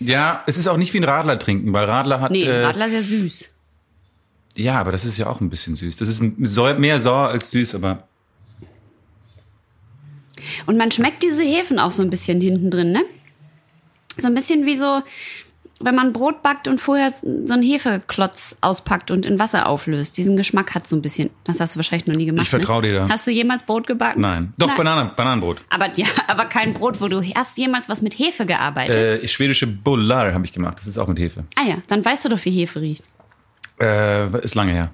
Ja, 0.00 0.42
es 0.46 0.56
ist 0.56 0.66
auch 0.66 0.78
nicht 0.78 0.94
wie 0.94 0.98
ein 1.00 1.04
Radler 1.04 1.38
trinken, 1.38 1.74
weil 1.74 1.84
Radler 1.84 2.18
hat. 2.22 2.30
Nee, 2.30 2.44
äh, 2.44 2.64
Radler 2.64 2.88
sehr 2.88 3.02
süß. 3.02 3.50
Ja, 4.54 4.80
aber 4.80 4.90
das 4.90 5.04
ist 5.04 5.18
ja 5.18 5.26
auch 5.26 5.42
ein 5.42 5.50
bisschen 5.50 5.76
süß. 5.76 5.98
Das 5.98 6.08
ist 6.08 6.22
mehr 6.22 6.98
sauer 6.98 7.28
als 7.28 7.50
süß, 7.50 7.74
aber 7.74 8.08
Und 10.66 10.76
man 10.76 10.90
schmeckt 10.90 11.22
diese 11.22 11.42
Hefen 11.42 11.78
auch 11.78 11.92
so 11.92 12.02
ein 12.02 12.10
bisschen 12.10 12.40
hinten 12.40 12.70
drin, 12.70 12.92
ne? 12.92 13.02
So 14.18 14.28
ein 14.28 14.34
bisschen 14.34 14.66
wie 14.66 14.76
so, 14.76 15.02
wenn 15.80 15.94
man 15.94 16.12
Brot 16.12 16.42
backt 16.42 16.68
und 16.68 16.80
vorher 16.80 17.10
so 17.10 17.52
einen 17.52 17.62
Hefeklotz 17.62 18.56
auspackt 18.60 19.10
und 19.10 19.26
in 19.26 19.38
Wasser 19.38 19.66
auflöst. 19.66 20.16
Diesen 20.16 20.36
Geschmack 20.36 20.74
hat 20.74 20.86
so 20.86 20.96
ein 20.96 21.02
bisschen. 21.02 21.30
Das 21.44 21.60
hast 21.60 21.74
du 21.74 21.78
wahrscheinlich 21.78 22.06
noch 22.06 22.14
nie 22.14 22.26
gemacht. 22.26 22.44
Ich 22.44 22.50
vertrau 22.50 22.80
ne? 22.80 22.88
dir 22.88 23.00
da. 23.00 23.08
Hast 23.08 23.26
du 23.26 23.30
jemals 23.30 23.64
Brot 23.64 23.86
gebacken? 23.86 24.20
nein. 24.20 24.52
Doch, 24.58 24.74
Bananen, 24.76 25.10
Bananenbrot. 25.16 25.62
Aber 25.70 25.88
ja, 25.96 26.06
aber 26.28 26.44
kein 26.44 26.74
Brot, 26.74 27.00
wo 27.00 27.08
du 27.08 27.22
hast 27.34 27.58
jemals 27.58 27.88
was 27.88 28.02
mit 28.02 28.18
Hefe 28.18 28.46
gearbeitet. 28.46 29.22
Äh, 29.24 29.28
schwedische 29.28 29.66
Bullar 29.66 30.32
habe 30.32 30.44
ich 30.44 30.52
gemacht. 30.52 30.78
Das 30.78 30.86
ist 30.86 30.98
auch 30.98 31.08
mit 31.08 31.18
Hefe. 31.18 31.44
Ah 31.56 31.64
ja, 31.64 31.76
dann 31.88 32.04
weißt 32.04 32.24
du 32.24 32.28
doch, 32.28 32.44
wie 32.44 32.50
Hefe 32.50 32.80
riecht. 32.80 33.08
Äh, 33.80 34.44
ist 34.44 34.54
lange 34.54 34.72
her. 34.72 34.90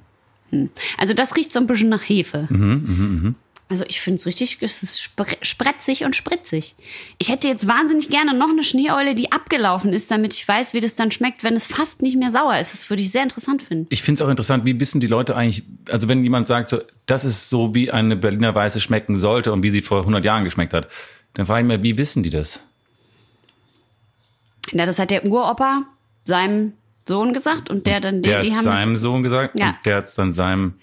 Also 0.97 1.13
das 1.13 1.37
riecht 1.37 1.53
so 1.53 1.61
ein 1.61 1.67
bisschen 1.67 1.91
nach 1.91 2.09
Hefe. 2.09 2.47
Mhm, 2.49 3.35
Also 3.71 3.85
ich 3.87 4.01
finde 4.01 4.19
es 4.19 4.27
richtig, 4.27 4.59
es 4.63 4.83
ist 4.83 5.03
spre 5.03 5.27
spretzig 5.43 6.05
und 6.05 6.17
spritzig. 6.17 6.75
Ich 7.19 7.29
hätte 7.29 7.49
jetzt 7.49 7.69
wahnsinnig 7.69 8.09
gerne 8.09 8.33
noch 8.33 8.49
eine 8.49 8.65
Schneeeule, 8.65 9.15
die 9.15 9.31
abgelaufen 9.31 9.93
ist, 9.93 10.11
damit 10.11 10.33
ich 10.33 10.49
weiß, 10.49 10.73
wie 10.73 10.81
das 10.81 10.95
dann 10.95 11.11
schmeckt, 11.11 11.45
wenn 11.45 11.55
es 11.55 11.67
fast 11.67 12.01
nicht 12.01 12.17
mehr 12.17 12.33
sauer 12.33 12.59
ist. 12.59 12.73
Das 12.73 12.89
würde 12.89 13.03
ich 13.03 13.11
sehr 13.11 13.23
interessant 13.23 13.61
finden. 13.61 13.87
Ich 13.91 14.03
finde 14.03 14.23
es 14.23 14.27
auch 14.27 14.31
interessant, 14.31 14.65
wie 14.65 14.81
wissen 14.81 15.01
die 15.01 15.07
Leute 15.07 15.37
eigentlich, 15.37 15.65
also 15.91 16.09
wenn 16.09 16.23
jemand 16.23 16.47
sagt, 16.47 16.71
so, 16.71 16.81
das 17.05 17.27
ist 17.27 17.51
so, 17.51 17.75
wie 17.75 17.91
eine 17.91 18.17
Berliner 18.17 18.55
Weiße 18.55 18.81
schmecken 18.81 19.19
sollte 19.19 19.53
und 19.53 19.63
wie 19.63 19.71
sie 19.71 19.83
vor 19.83 20.01
100 20.01 20.25
Jahren 20.25 20.45
geschmeckt 20.45 20.73
hat, 20.73 20.89
dann 21.35 21.45
frage 21.45 21.61
ich 21.61 21.67
mich, 21.67 21.83
wie 21.83 21.99
wissen 21.99 22.23
die 22.23 22.31
das? 22.31 22.65
Ja, 24.73 24.87
das 24.87 24.99
hat 24.99 25.11
der 25.11 25.27
Uropa 25.27 25.83
seinem 26.25 26.73
Sohn 27.07 27.33
gesagt 27.33 27.71
und 27.71 27.87
der 27.87 28.01
dann, 28.01 28.23
Der 28.23 28.41
die, 28.41 28.49
die 28.49 28.55
hat 28.55 28.63
seinem 28.63 28.97
Sohn 28.97 29.23
gesagt 29.23 29.59
Ja. 29.59 29.69
und 29.71 29.77
der 29.85 29.97
hat 29.97 30.05
es 30.05 30.15
dann 30.15 30.33
seinem. 30.35 30.75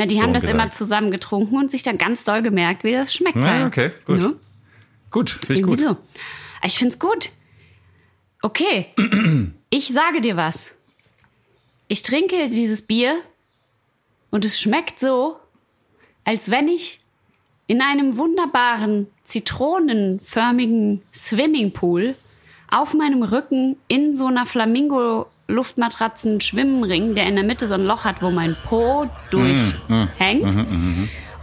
Na, 0.00 0.06
die 0.06 0.14
Sohn 0.14 0.22
haben 0.24 0.32
das 0.32 0.44
gesagt. 0.44 0.54
immer 0.54 0.70
zusammen 0.70 1.10
getrunken 1.10 1.56
und 1.56 1.70
sich 1.70 1.82
dann 1.82 1.98
ganz 1.98 2.24
doll 2.24 2.40
gemerkt, 2.40 2.84
wie 2.84 2.92
das 2.92 3.14
schmeckt. 3.14 3.36
Ja, 3.36 3.44
halt. 3.44 3.66
okay, 3.66 3.90
gut. 4.06 4.18
Ne? 4.18 4.34
Gut, 5.10 5.28
finde 5.44 5.60
ich 5.60 5.66
gut. 5.66 5.78
so. 5.78 5.96
Ich 6.64 6.78
find's 6.78 6.98
gut. 6.98 7.30
Okay. 8.42 8.86
Ich 9.72 9.86
sage 9.86 10.20
dir 10.20 10.36
was. 10.36 10.74
Ich 11.86 12.02
trinke 12.02 12.48
dieses 12.48 12.82
Bier 12.82 13.14
und 14.30 14.44
es 14.44 14.60
schmeckt 14.60 14.98
so, 14.98 15.36
als 16.24 16.50
wenn 16.50 16.66
ich 16.66 16.98
in 17.68 17.80
einem 17.80 18.16
wunderbaren, 18.16 19.06
zitronenförmigen 19.22 21.02
Swimmingpool 21.14 22.16
auf 22.68 22.94
meinem 22.94 23.22
Rücken 23.22 23.76
in 23.86 24.16
so 24.16 24.26
einer 24.26 24.44
Flamingo-Luftmatratzen 25.50 26.40
Schwimmring, 26.40 27.14
der 27.14 27.26
in 27.26 27.34
der 27.34 27.44
Mitte 27.44 27.66
so 27.66 27.74
ein 27.74 27.84
Loch 27.84 28.04
hat, 28.04 28.22
wo 28.22 28.30
mein 28.30 28.56
Po 28.62 29.06
durchhängt. 29.30 30.56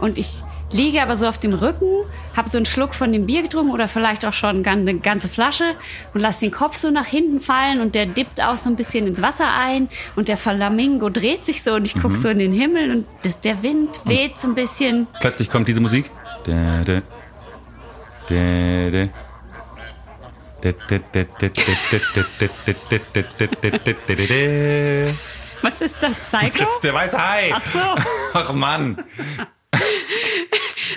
Und 0.00 0.18
ich 0.18 0.42
liege 0.70 1.02
aber 1.02 1.16
so 1.16 1.26
auf 1.26 1.38
dem 1.38 1.54
Rücken, 1.54 2.04
habe 2.36 2.48
so 2.48 2.58
einen 2.58 2.66
Schluck 2.66 2.94
von 2.94 3.10
dem 3.10 3.26
Bier 3.26 3.42
getrunken 3.42 3.72
oder 3.72 3.88
vielleicht 3.88 4.24
auch 4.26 4.34
schon 4.34 4.66
eine 4.66 4.98
ganze 4.98 5.28
Flasche 5.28 5.64
und 6.12 6.20
lass 6.20 6.38
den 6.40 6.50
Kopf 6.50 6.76
so 6.76 6.90
nach 6.90 7.06
hinten 7.06 7.40
fallen 7.40 7.80
und 7.80 7.94
der 7.94 8.04
dippt 8.04 8.40
auch 8.42 8.58
so 8.58 8.68
ein 8.68 8.76
bisschen 8.76 9.06
ins 9.06 9.22
Wasser 9.22 9.46
ein 9.50 9.88
und 10.14 10.28
der 10.28 10.36
Flamingo 10.36 11.08
dreht 11.08 11.44
sich 11.44 11.62
so 11.62 11.74
und 11.74 11.86
ich 11.86 11.94
guck 12.00 12.16
so 12.18 12.28
in 12.28 12.38
den 12.38 12.52
Himmel 12.52 12.90
und 12.90 13.06
das, 13.22 13.40
der 13.40 13.62
Wind 13.62 14.02
weht 14.04 14.38
so 14.38 14.48
ein 14.48 14.54
bisschen. 14.54 15.06
Plötzlich 15.20 15.48
kommt 15.48 15.68
diese 15.68 15.80
Musik. 15.80 16.10
Da, 16.44 16.84
da, 16.84 17.00
da, 18.28 18.90
da. 18.90 19.08
Was 25.62 25.80
ist 25.80 25.96
das, 26.00 26.16
Psycho? 26.16 26.58
Das 26.58 26.74
ist 26.74 26.84
der 26.84 26.94
weiße 26.94 27.28
Hai. 27.28 27.52
Ach 27.54 27.64
so, 27.64 27.78
Ach 28.34 28.52
Mann. 28.52 29.04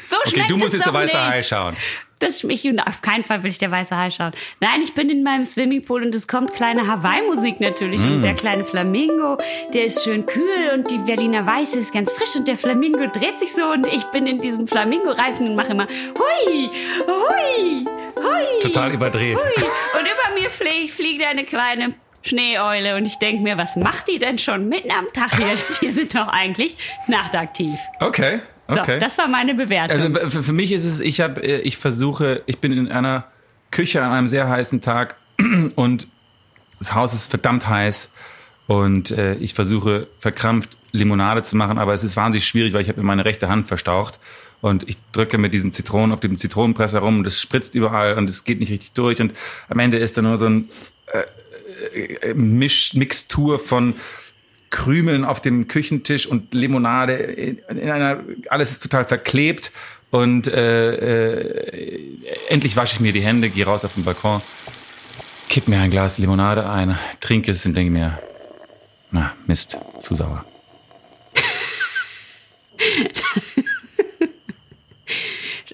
so 0.07 0.17
Okay, 0.25 0.45
du 0.47 0.57
musst 0.57 0.73
jetzt 0.73 0.85
der 0.85 0.93
weiße. 0.93 1.19
Hai 1.19 1.43
schauen. 1.43 1.75
Das 2.21 2.43
ich, 2.43 2.79
auf 2.87 3.01
keinen 3.01 3.23
Fall 3.23 3.41
will 3.41 3.49
ich 3.49 3.57
der 3.57 3.71
weiße 3.71 3.97
Hai 3.97 4.11
schauen. 4.11 4.31
Nein, 4.59 4.81
ich 4.83 4.93
bin 4.93 5.09
in 5.09 5.23
meinem 5.23 5.43
Swimmingpool 5.43 6.03
und 6.03 6.13
es 6.13 6.27
kommt 6.27 6.53
kleine 6.53 6.87
Hawaii-Musik 6.87 7.59
natürlich. 7.59 8.01
Und 8.03 8.21
der 8.21 8.35
kleine 8.35 8.63
Flamingo, 8.63 9.37
der 9.73 9.85
ist 9.85 10.03
schön 10.03 10.27
kühl 10.27 10.71
und 10.75 10.91
die 10.91 10.99
Berliner 10.99 11.47
Weiße 11.47 11.79
ist 11.79 11.91
ganz 11.91 12.11
frisch 12.11 12.35
und 12.35 12.47
der 12.47 12.57
Flamingo 12.57 13.07
dreht 13.07 13.39
sich 13.39 13.53
so 13.53 13.65
und 13.65 13.87
ich 13.87 14.03
bin 14.05 14.27
in 14.27 14.37
diesem 14.37 14.67
Flamingo-Reifen 14.67 15.49
und 15.49 15.55
mache 15.55 15.71
immer 15.71 15.87
hui, 15.87 16.69
hui, 17.07 17.85
hui. 18.15 18.61
Total 18.61 18.93
überdreht. 18.93 19.37
Hui. 19.37 19.63
Und 19.99 20.05
über 20.05 20.39
mir 20.39 20.51
fliegt, 20.51 20.93
fliegt 20.93 21.25
eine 21.25 21.43
kleine 21.43 21.95
Schneeeule 22.21 22.97
und 22.97 23.05
ich 23.05 23.17
denke 23.17 23.41
mir, 23.41 23.57
was 23.57 23.75
macht 23.75 24.07
die 24.07 24.19
denn 24.19 24.37
schon 24.37 24.69
mitten 24.69 24.91
am 24.91 25.11
Tag 25.11 25.35
hier? 25.37 25.57
Die 25.81 25.89
sind 25.89 26.13
doch 26.13 26.27
eigentlich 26.27 26.77
nachtaktiv. 27.07 27.79
Okay, 27.99 28.41
So, 28.73 28.79
okay. 28.79 28.99
das 28.99 29.17
war 29.17 29.27
meine 29.27 29.53
Bewertung. 29.53 30.15
Also 30.15 30.41
für, 30.41 30.53
mich 30.53 30.71
ist 30.71 30.85
es, 30.85 31.01
ich 31.01 31.19
habe, 31.19 31.41
ich 31.41 31.77
versuche, 31.77 32.41
ich 32.45 32.59
bin 32.59 32.71
in 32.71 32.89
einer 32.89 33.25
Küche 33.69 34.01
an 34.01 34.11
einem 34.11 34.27
sehr 34.27 34.49
heißen 34.49 34.81
Tag 34.81 35.15
und 35.75 36.07
das 36.79 36.93
Haus 36.93 37.13
ist 37.13 37.29
verdammt 37.29 37.67
heiß 37.67 38.11
und 38.67 39.11
äh, 39.11 39.35
ich 39.35 39.53
versuche 39.53 40.07
verkrampft 40.19 40.77
Limonade 40.93 41.43
zu 41.43 41.55
machen, 41.55 41.77
aber 41.77 41.93
es 41.93 42.03
ist 42.03 42.15
wahnsinnig 42.15 42.45
schwierig, 42.45 42.73
weil 42.73 42.81
ich 42.81 42.89
habe 42.89 43.01
mir 43.01 43.05
meine 43.05 43.25
rechte 43.25 43.49
Hand 43.49 43.67
verstaucht 43.67 44.19
und 44.61 44.87
ich 44.87 44.97
drücke 45.11 45.37
mit 45.37 45.53
diesen 45.53 45.73
Zitronen 45.73 46.13
auf 46.13 46.19
dem 46.19 46.37
Zitronenpresser 46.37 46.99
rum 46.99 47.19
und 47.19 47.27
es 47.27 47.41
spritzt 47.41 47.75
überall 47.75 48.17
und 48.17 48.29
es 48.29 48.43
geht 48.43 48.59
nicht 48.59 48.71
richtig 48.71 48.93
durch 48.93 49.19
und 49.21 49.33
am 49.69 49.79
Ende 49.79 49.97
ist 49.97 50.17
da 50.17 50.21
nur 50.21 50.37
so 50.37 50.45
ein 50.45 50.69
äh, 51.11 52.33
Misch, 52.33 52.93
Mixtur 52.93 53.59
von 53.59 53.95
Krümeln 54.71 55.23
auf 55.23 55.41
dem 55.41 55.67
Küchentisch 55.67 56.25
und 56.25 56.53
Limonade 56.53 57.13
in, 57.13 57.59
in 57.69 57.89
einer, 57.89 58.21
alles 58.49 58.71
ist 58.71 58.81
total 58.81 59.05
verklebt 59.05 59.71
und 60.09 60.47
äh, 60.47 61.59
äh, 61.65 62.17
endlich 62.49 62.75
wasche 62.75 62.95
ich 62.95 62.99
mir 62.99 63.13
die 63.13 63.21
Hände, 63.21 63.49
gehe 63.49 63.65
raus 63.65 63.85
auf 63.85 63.93
den 63.93 64.03
Balkon, 64.03 64.41
kipp 65.49 65.67
mir 65.67 65.79
ein 65.79 65.91
Glas 65.91 66.17
Limonade 66.17 66.67
ein, 66.67 66.97
trinke 67.19 67.51
es 67.51 67.65
und 67.65 67.75
denke 67.75 67.91
mir, 67.91 68.17
na 69.11 69.33
Mist, 69.45 69.77
zu 69.99 70.15
sauer. 70.15 70.45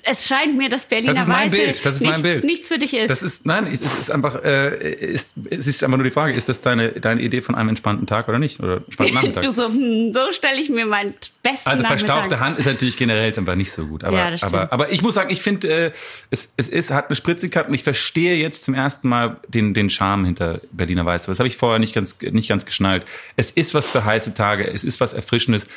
Es 0.10 0.28
scheint 0.28 0.58
mir, 0.58 0.70
dass 0.70 0.86
Berliner 0.86 1.14
Das 1.14 1.24
ist 1.24 1.28
mein 1.28 1.52
Weiße 1.52 1.62
Bild, 1.64 1.86
das 1.86 1.96
ist 1.96 2.02
mein 2.02 2.10
nichts, 2.12 2.24
Bild. 2.24 2.44
nichts 2.44 2.68
für 2.70 2.80
dich 2.80 2.94
ist. 2.96 3.10
Das 3.10 3.24
ist, 3.24 3.46
nein, 3.46 3.68
es 3.72 3.82
ist 3.82 4.10
einfach, 4.12 4.44
äh, 4.44 4.94
ist, 4.94 5.34
es 5.50 5.68
ist 5.68 5.84
einfach 5.84 5.98
nur 5.98 6.06
die 6.06 6.12
Frage, 6.12 6.34
ist 6.34 6.48
das 6.50 6.62
deine, 6.62 6.92
deine 6.94 7.22
Idee 7.22 7.42
von 7.42 7.56
einem 7.56 7.70
entspannten 7.70 8.08
Tag 8.08 8.28
oder 8.30 8.40
nicht? 8.40 8.60
Oder 8.62 8.78
entspannten 8.78 9.16
Nachmittag? 9.16 9.44
du 9.44 9.52
so, 9.52 9.68
hm, 9.68 10.12
so 10.14 10.32
stelle 10.32 10.60
ich 10.62 10.70
mir 10.70 10.86
meinen 10.86 11.14
besten 11.52 11.70
Also 11.70 11.86
verstauchte 11.86 12.40
Hand 12.40 12.60
ist 12.60 12.66
natürlich 12.66 12.98
generell 12.98 13.34
einfach 13.38 13.56
nicht 13.56 13.72
so 13.72 13.86
gut. 13.86 14.04
Aber, 14.04 14.18
Ja, 14.18 14.32
das 14.32 14.42
stimmt. 14.42 14.54
aber, 14.54 14.72
aber 14.74 14.92
ich 14.92 15.02
muss 15.02 15.16
sagen, 15.16 15.30
ich 15.32 15.42
finde, 15.42 15.68
äh, 15.68 15.92
es, 16.30 16.54
es 16.58 16.70
ist, 16.70 16.92
hat 16.92 17.08
eine 17.08 17.16
Spritzigkeit 17.16 17.68
und 17.68 17.74
ich 17.74 17.84
verstehe 17.84 18.36
jetzt 18.36 18.66
zum 18.66 18.74
ersten 18.74 19.08
Mal 19.10 19.38
den, 19.48 19.74
den 19.74 19.90
Charme 19.90 20.26
hinter 20.26 20.62
Berliner 20.72 21.06
Weiße. 21.06 21.30
Das 21.32 21.40
habe 21.40 21.48
ich 21.48 21.58
vorher 21.58 21.80
nicht 21.80 21.94
ganz, 21.94 22.18
nicht 22.22 22.50
ganz 22.50 22.66
geschnallt. 22.66 23.04
Es 23.36 23.52
ist 23.52 23.74
was 23.74 23.92
für 23.92 24.04
heiße 24.06 24.34
Tage, 24.34 24.68
es 24.72 24.84
ist 24.84 25.00
was 25.00 25.14
Erfrischendes, 25.14 25.68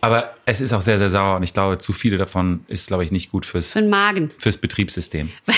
aber 0.00 0.34
es 0.46 0.60
ist 0.60 0.72
auch 0.72 0.82
sehr, 0.82 0.98
sehr 0.98 1.10
sauer 1.10 1.36
und 1.36 1.42
ich 1.42 1.52
glaube, 1.52 1.78
zu 1.78 1.92
viele 1.92 2.18
davon 2.18 2.64
ist, 2.68 2.88
glaube 2.88 3.04
ich, 3.04 3.12
nicht 3.12 3.30
gut 3.30 3.46
fürs, 3.46 3.72
Für 3.72 3.80
den 3.80 3.90
Magen. 3.90 4.30
fürs 4.38 4.58
Betriebssystem. 4.58 5.30
Was? 5.46 5.56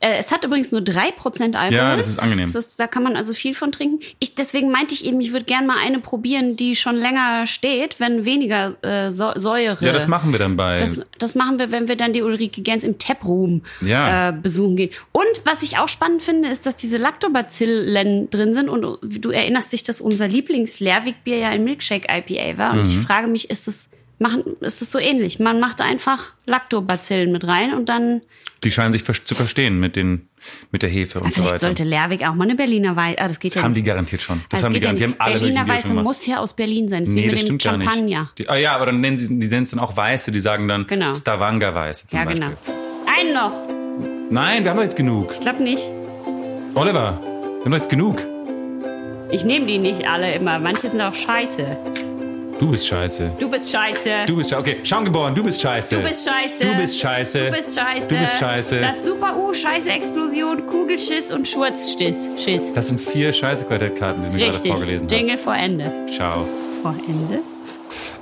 Äh, 0.00 0.18
es 0.18 0.30
hat 0.32 0.44
übrigens 0.44 0.72
nur 0.72 0.80
3% 0.80 1.54
Alkohol. 1.54 1.72
Ja, 1.72 1.96
das 1.96 2.08
ist 2.08 2.18
angenehm. 2.18 2.52
Das 2.52 2.66
ist, 2.66 2.80
da 2.80 2.86
kann 2.86 3.02
man 3.02 3.16
also 3.16 3.32
viel 3.34 3.54
von 3.54 3.72
trinken. 3.72 4.00
Ich, 4.18 4.34
deswegen 4.34 4.70
meinte 4.70 4.94
ich 4.94 5.04
eben, 5.04 5.20
ich 5.20 5.32
würde 5.32 5.44
gerne 5.44 5.66
mal 5.66 5.76
eine 5.78 5.98
probieren, 6.00 6.56
die 6.56 6.76
schon 6.76 6.96
länger 6.96 7.46
steht, 7.46 8.00
wenn 8.00 8.24
weniger 8.24 8.74
äh, 8.82 8.93
so 9.10 9.32
Säure. 9.36 9.76
Ja, 9.84 9.92
das 9.92 10.06
machen 10.08 10.32
wir 10.32 10.38
dann 10.38 10.56
bei. 10.56 10.78
Das, 10.78 11.00
das 11.18 11.34
machen 11.34 11.58
wir, 11.58 11.70
wenn 11.70 11.88
wir 11.88 11.96
dann 11.96 12.12
die 12.12 12.22
Ulrike 12.22 12.62
Gens 12.62 12.84
im 12.84 12.98
Taproom 12.98 13.62
Ja. 13.80 14.28
äh, 14.28 14.32
besuchen 14.32 14.76
gehen. 14.76 14.90
Und 15.12 15.24
was 15.44 15.62
ich 15.62 15.78
auch 15.78 15.88
spannend 15.88 16.22
finde, 16.22 16.48
ist, 16.48 16.66
dass 16.66 16.76
diese 16.76 16.96
Lactobacillen 16.98 18.30
drin 18.30 18.54
sind. 18.54 18.68
Und 18.68 18.98
du 19.02 19.30
erinnerst 19.30 19.72
dich, 19.72 19.82
dass 19.82 20.00
unser 20.00 20.28
Lieblings-Lerwick-Bier 20.28 21.38
ja 21.38 21.48
ein 21.50 21.64
Milkshake-IPA 21.64 22.58
war. 22.58 22.72
Und 22.72 22.78
Mhm. 22.80 22.84
ich 22.84 22.98
frage 22.98 23.26
mich, 23.28 23.50
ist 23.50 23.66
das, 23.66 23.88
machen, 24.18 24.42
ist 24.60 24.80
das 24.80 24.90
so 24.90 24.98
ähnlich? 24.98 25.38
Man 25.38 25.60
macht 25.60 25.80
einfach 25.80 26.32
Lactobacillen 26.46 27.32
mit 27.32 27.46
rein 27.46 27.74
und 27.74 27.88
dann 27.88 28.22
die 28.62 28.70
scheinen 28.70 28.92
sich 28.92 29.04
zu 29.04 29.34
verstehen 29.34 29.78
mit, 29.78 29.94
den, 29.94 30.26
mit 30.70 30.82
der 30.82 30.90
Hefe 30.90 31.18
und 31.20 31.26
so 31.26 31.30
Vielleicht 31.34 31.52
weiter. 31.54 31.58
sollte 31.60 31.84
Lerwick 31.84 32.26
auch 32.26 32.34
mal 32.34 32.44
eine 32.44 32.54
Berliner 32.54 32.94
Weiße. 32.96 33.18
Ah, 33.20 33.28
das 33.28 33.38
geht 33.40 33.54
ja 33.54 33.62
haben 33.62 33.72
nicht. 33.72 33.78
die 33.84 33.88
garantiert 33.88 34.22
schon. 34.22 34.42
Das 34.48 34.60
Ah, 34.62 34.66
haben 34.66 34.72
die 34.74 34.80
geht 34.80 34.84
ja 34.84 34.90
garantiert. 34.92 35.10
Die 35.18 35.20
haben 35.22 35.30
alle 35.32 35.40
Berliner 35.40 35.68
Weiße 35.68 35.94
muss 35.94 36.26
ja 36.26 36.38
aus 36.40 36.54
Berlin 36.54 36.88
sein. 36.88 37.04
Das 37.04 37.12
Nee, 37.14 37.30
das 37.30 37.40
stimmt 37.40 37.62
gar 37.62 37.74
Champagner. 37.74 38.20
nicht. 38.22 38.38
Die, 38.38 38.48
ah 38.48 38.56
ja, 38.56 38.74
aber 38.74 38.86
dann 38.86 39.00
nennen 39.00 39.18
sie, 39.18 39.28
die 39.38 39.46
nennen 39.46 39.62
es 39.62 39.70
dann 39.70 39.80
auch 39.80 39.96
Weiße, 39.96 40.32
die 40.32 40.40
sagen 40.40 40.66
dann 40.68 40.86
Genau. 40.86 41.14
Stavanger 41.14 41.74
Weiße 41.74 42.06
zum 42.08 42.18
Ja, 42.18 42.24
Beispiel. 42.24 42.44
genau. 42.44 42.56
Einen 43.18 43.32
noch. 43.34 43.52
Nein, 44.30 44.64
wir 44.64 44.70
haben 44.70 44.76
doch 44.78 44.82
jetzt 44.84 44.96
genug. 44.96 45.30
Ich 45.32 45.40
glaube 45.40 45.62
nicht. 45.62 45.88
Oliver, 46.74 47.18
wir 47.20 47.64
haben 47.64 47.70
doch 47.70 47.76
jetzt 47.76 47.90
genug. 47.90 48.22
Ich 49.30 49.44
nehme 49.44 49.66
die 49.66 49.78
nicht 49.78 50.06
alle 50.08 50.32
immer. 50.34 50.58
Manche 50.58 50.88
sind 50.90 51.00
auch 51.00 51.14
scheiße. 51.14 51.76
Du 52.58 52.70
bist 52.70 52.86
scheiße. 52.86 53.32
Du 53.38 53.50
bist 53.50 53.70
scheiße. 53.70 54.26
Du 54.26 54.36
bist 54.36 54.50
scheiße. 54.50 54.60
Okay, 54.60 54.76
Schaumgeboren, 54.84 55.34
du 55.34 55.42
bist 55.42 55.60
scheiße. 55.60 55.96
Du 55.96 56.02
bist 56.02 56.28
scheiße. 56.28 56.60
Du 56.60 56.76
bist 56.76 56.98
scheiße. 57.00 57.44
Du 57.46 57.50
bist 57.50 57.74
scheiße. 57.74 58.08
Du 58.08 58.16
bist 58.18 58.38
scheiße. 58.38 58.80
Das 58.80 59.04
Super 59.04 59.36
U, 59.36 59.52
Scheiße 59.52 59.90
Explosion, 59.90 60.64
Kugelschiss 60.66 61.32
und 61.32 61.48
Schurzschiss. 61.48 62.28
Schiss. 62.38 62.72
Das 62.72 62.88
sind 62.88 63.00
vier 63.00 63.32
scheiße 63.32 63.64
Quartettkarten, 63.64 64.22
die 64.24 64.28
du 64.30 64.34
mir 64.36 64.50
gerade 64.50 64.68
vorgelesen 64.68 65.08
Jingle 65.08 65.38
vor 65.38 65.54
Ende. 65.54 65.84
hast. 66.06 66.14
Ciao. 66.14 66.48
Vor 66.82 66.94
Ende? 67.08 67.40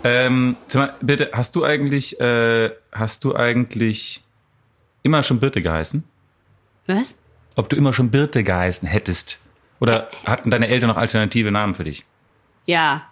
Ähm, 0.05 0.57
mal, 0.75 0.95
bitte, 1.01 1.31
hast 1.33 1.55
du 1.55 1.65
eigentlich, 1.65 2.19
äh, 2.21 2.71
hast 2.93 3.25
du 3.25 3.37
eigentlich 3.37 4.23
immer 5.03 5.23
schon 5.23 5.41
Birte 5.41 5.63
geheißen? 5.63 6.05
Was? 6.87 7.15
Ob 7.55 7.69
du 7.69 7.77
immer 7.77 7.93
schon 7.93 8.11
Birte 8.11 8.43
geheißen 8.43 8.89
hättest? 8.89 9.39
Oder 9.79 10.09
hatten 10.25 10.51
deine 10.51 10.69
Eltern 10.69 10.89
noch 10.89 10.97
alternative 10.97 11.51
Namen 11.51 11.75
für 11.75 11.85
dich? 11.85 12.05
Ja. 12.67 13.03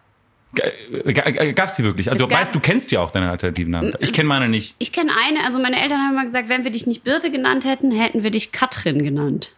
G- 0.53 1.13
g- 1.13 1.53
Gab's 1.53 1.77
die 1.77 1.85
wirklich? 1.85 2.11
Also 2.11 2.29
weißt, 2.29 2.53
du 2.55 2.59
kennst 2.61 2.91
ja 2.91 3.01
auch 3.01 3.11
deine 3.13 3.31
alternativen 3.31 3.71
Namen. 3.71 3.93
Ich 4.01 4.13
kenne 4.13 4.29
meine 4.29 4.49
nicht. 4.49 4.75
Ich 4.79 4.93
kenne 4.93 5.13
eine, 5.27 5.45
also 5.45 5.61
meine 5.61 5.81
Eltern 5.81 5.99
haben 6.01 6.13
immer 6.15 6.25
gesagt, 6.25 6.49
wenn 6.49 6.65
wir 6.65 6.73
dich 6.73 6.87
nicht 6.87 7.05
Birte 7.05 7.31
genannt 7.31 7.65
hätten, 7.65 7.93
hätten 7.93 8.23
wir 8.25 8.31
dich 8.33 8.51
Katrin 8.51 9.03
genannt. 9.05 9.53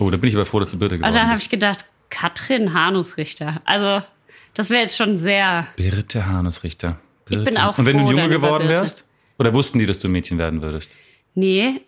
Oh, 0.00 0.10
da 0.10 0.16
bin 0.16 0.28
ich 0.28 0.34
aber 0.34 0.44
froh, 0.44 0.58
dass 0.58 0.70
du 0.72 0.78
Birte 0.78 0.96
Und 0.96 1.00
geworden 1.02 1.14
dann 1.14 1.28
habe 1.28 1.38
ich 1.40 1.48
gedacht, 1.50 1.86
Katrin 2.10 2.74
Hanusrichter. 2.74 3.60
Also, 3.64 4.02
das 4.54 4.70
wäre 4.70 4.82
jetzt 4.82 4.96
schon 4.96 5.18
sehr. 5.18 5.68
Birte 5.76 6.26
Hanusrichter. 6.26 6.98
Birte. 7.24 7.44
bin 7.44 7.58
auch 7.58 7.78
Und 7.78 7.86
wenn 7.86 7.94
du 7.98 8.00
ein 8.04 8.06
froh 8.08 8.16
Junge 8.16 8.28
geworden 8.28 8.68
wärst? 8.68 9.04
Oder 9.38 9.54
wussten 9.54 9.78
die, 9.78 9.86
dass 9.86 10.00
du 10.00 10.08
ein 10.08 10.12
Mädchen 10.12 10.38
werden 10.38 10.62
würdest? 10.62 10.92
Nee. 11.34 11.82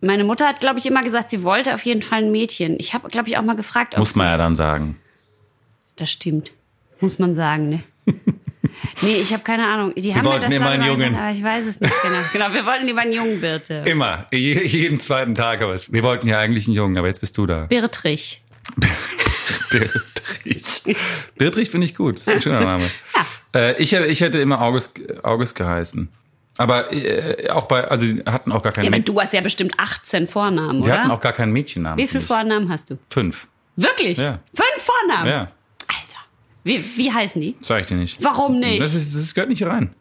Meine 0.00 0.24
Mutter 0.24 0.48
hat, 0.48 0.58
glaube 0.60 0.78
ich, 0.80 0.86
immer 0.86 1.02
gesagt, 1.04 1.30
sie 1.30 1.42
wollte 1.44 1.74
auf 1.74 1.84
jeden 1.84 2.02
Fall 2.02 2.24
ein 2.24 2.32
Mädchen. 2.32 2.76
Ich 2.80 2.94
habe, 2.94 3.08
glaube 3.08 3.28
ich, 3.28 3.36
auch 3.36 3.42
mal 3.42 3.54
gefragt, 3.54 3.96
Muss 3.98 4.16
man 4.16 4.26
ja 4.26 4.36
dann 4.36 4.56
sagen. 4.56 4.96
Das 5.96 6.10
stimmt. 6.10 6.50
Muss 7.00 7.18
man 7.18 7.34
sagen, 7.34 7.68
ne? 7.68 7.82
nee, 9.02 9.16
ich 9.16 9.32
habe 9.32 9.42
keine 9.42 9.66
Ahnung. 9.66 9.92
Die 9.96 10.14
haben 10.14 10.22
mir 10.24 10.30
wollten 10.30 10.46
das 10.46 10.54
immer 10.54 10.70
einen 10.70 10.84
Jungen. 10.84 10.98
gesagt, 11.00 11.18
aber 11.22 11.30
ich 11.32 11.42
weiß 11.42 11.66
es 11.66 11.80
nicht 11.80 11.92
genau. 12.02 12.14
Genau, 12.32 12.54
wir 12.54 12.66
wollten 12.66 12.86
lieber 12.86 13.00
einen 13.00 13.12
Jungen, 13.12 13.40
Birte. 13.40 13.82
Immer. 13.86 14.26
Je, 14.32 14.60
jeden 14.66 15.00
zweiten 15.00 15.34
Tag. 15.34 15.62
Aber 15.62 15.74
es- 15.74 15.92
wir 15.92 16.02
wollten 16.02 16.28
ja 16.28 16.38
eigentlich 16.38 16.66
einen 16.66 16.76
Jungen, 16.76 16.96
aber 16.98 17.06
jetzt 17.08 17.20
bist 17.20 17.36
du 17.38 17.46
da. 17.46 17.66
Birtrich. 17.66 18.42
Birtrich. 19.70 20.96
Birtrich 21.36 21.70
finde 21.70 21.86
ich 21.86 21.94
gut. 21.94 22.16
Das 22.16 22.26
ist 22.28 22.34
ein 22.34 22.42
schöner 22.42 22.60
Name. 22.60 22.90
Äh, 23.54 23.80
ich, 23.82 23.92
hätte- 23.92 24.06
ich 24.06 24.20
hätte 24.20 24.38
immer 24.38 24.60
August, 24.60 24.98
August 25.22 25.54
geheißen. 25.56 26.08
Aber 26.56 26.92
äh, 26.92 27.48
auch 27.50 27.66
bei, 27.66 27.84
also 27.84 28.04
die 28.06 28.22
hatten 28.24 28.52
auch 28.52 28.62
gar 28.62 28.72
keinen 28.72 28.84
Ja, 28.84 28.90
aber 28.90 28.98
du 29.00 29.18
hast 29.20 29.32
ja 29.32 29.40
bestimmt 29.40 29.72
18 29.78 30.26
Vornamen, 30.26 30.82
Die 30.82 30.92
hatten 30.92 31.06
oder? 31.06 31.14
auch 31.14 31.20
gar 31.20 31.32
keinen 31.32 31.52
Mädchennamen. 31.52 31.98
Wie 31.98 32.06
viele. 32.06 32.22
Vornamen 32.22 32.68
hast 32.70 32.90
du? 32.90 32.98
Fünf. 33.08 33.46
Wirklich? 33.76 34.18
Ja. 34.18 34.40
Fünf 34.52 34.84
Vornamen? 34.84 35.28
Ja. 35.30 35.50
Wie, 36.64 36.84
wie 36.96 37.12
heißen 37.12 37.40
die? 37.40 37.56
sag 37.60 37.82
ich 37.82 37.86
dir 37.86 37.96
nicht. 37.96 38.22
Warum 38.22 38.58
nicht? 38.58 38.80
Das, 38.80 38.94
ist, 38.94 39.14
das 39.14 39.34
gehört 39.34 39.48
nicht 39.48 39.58
hier 39.58 39.68
rein. 39.68 39.94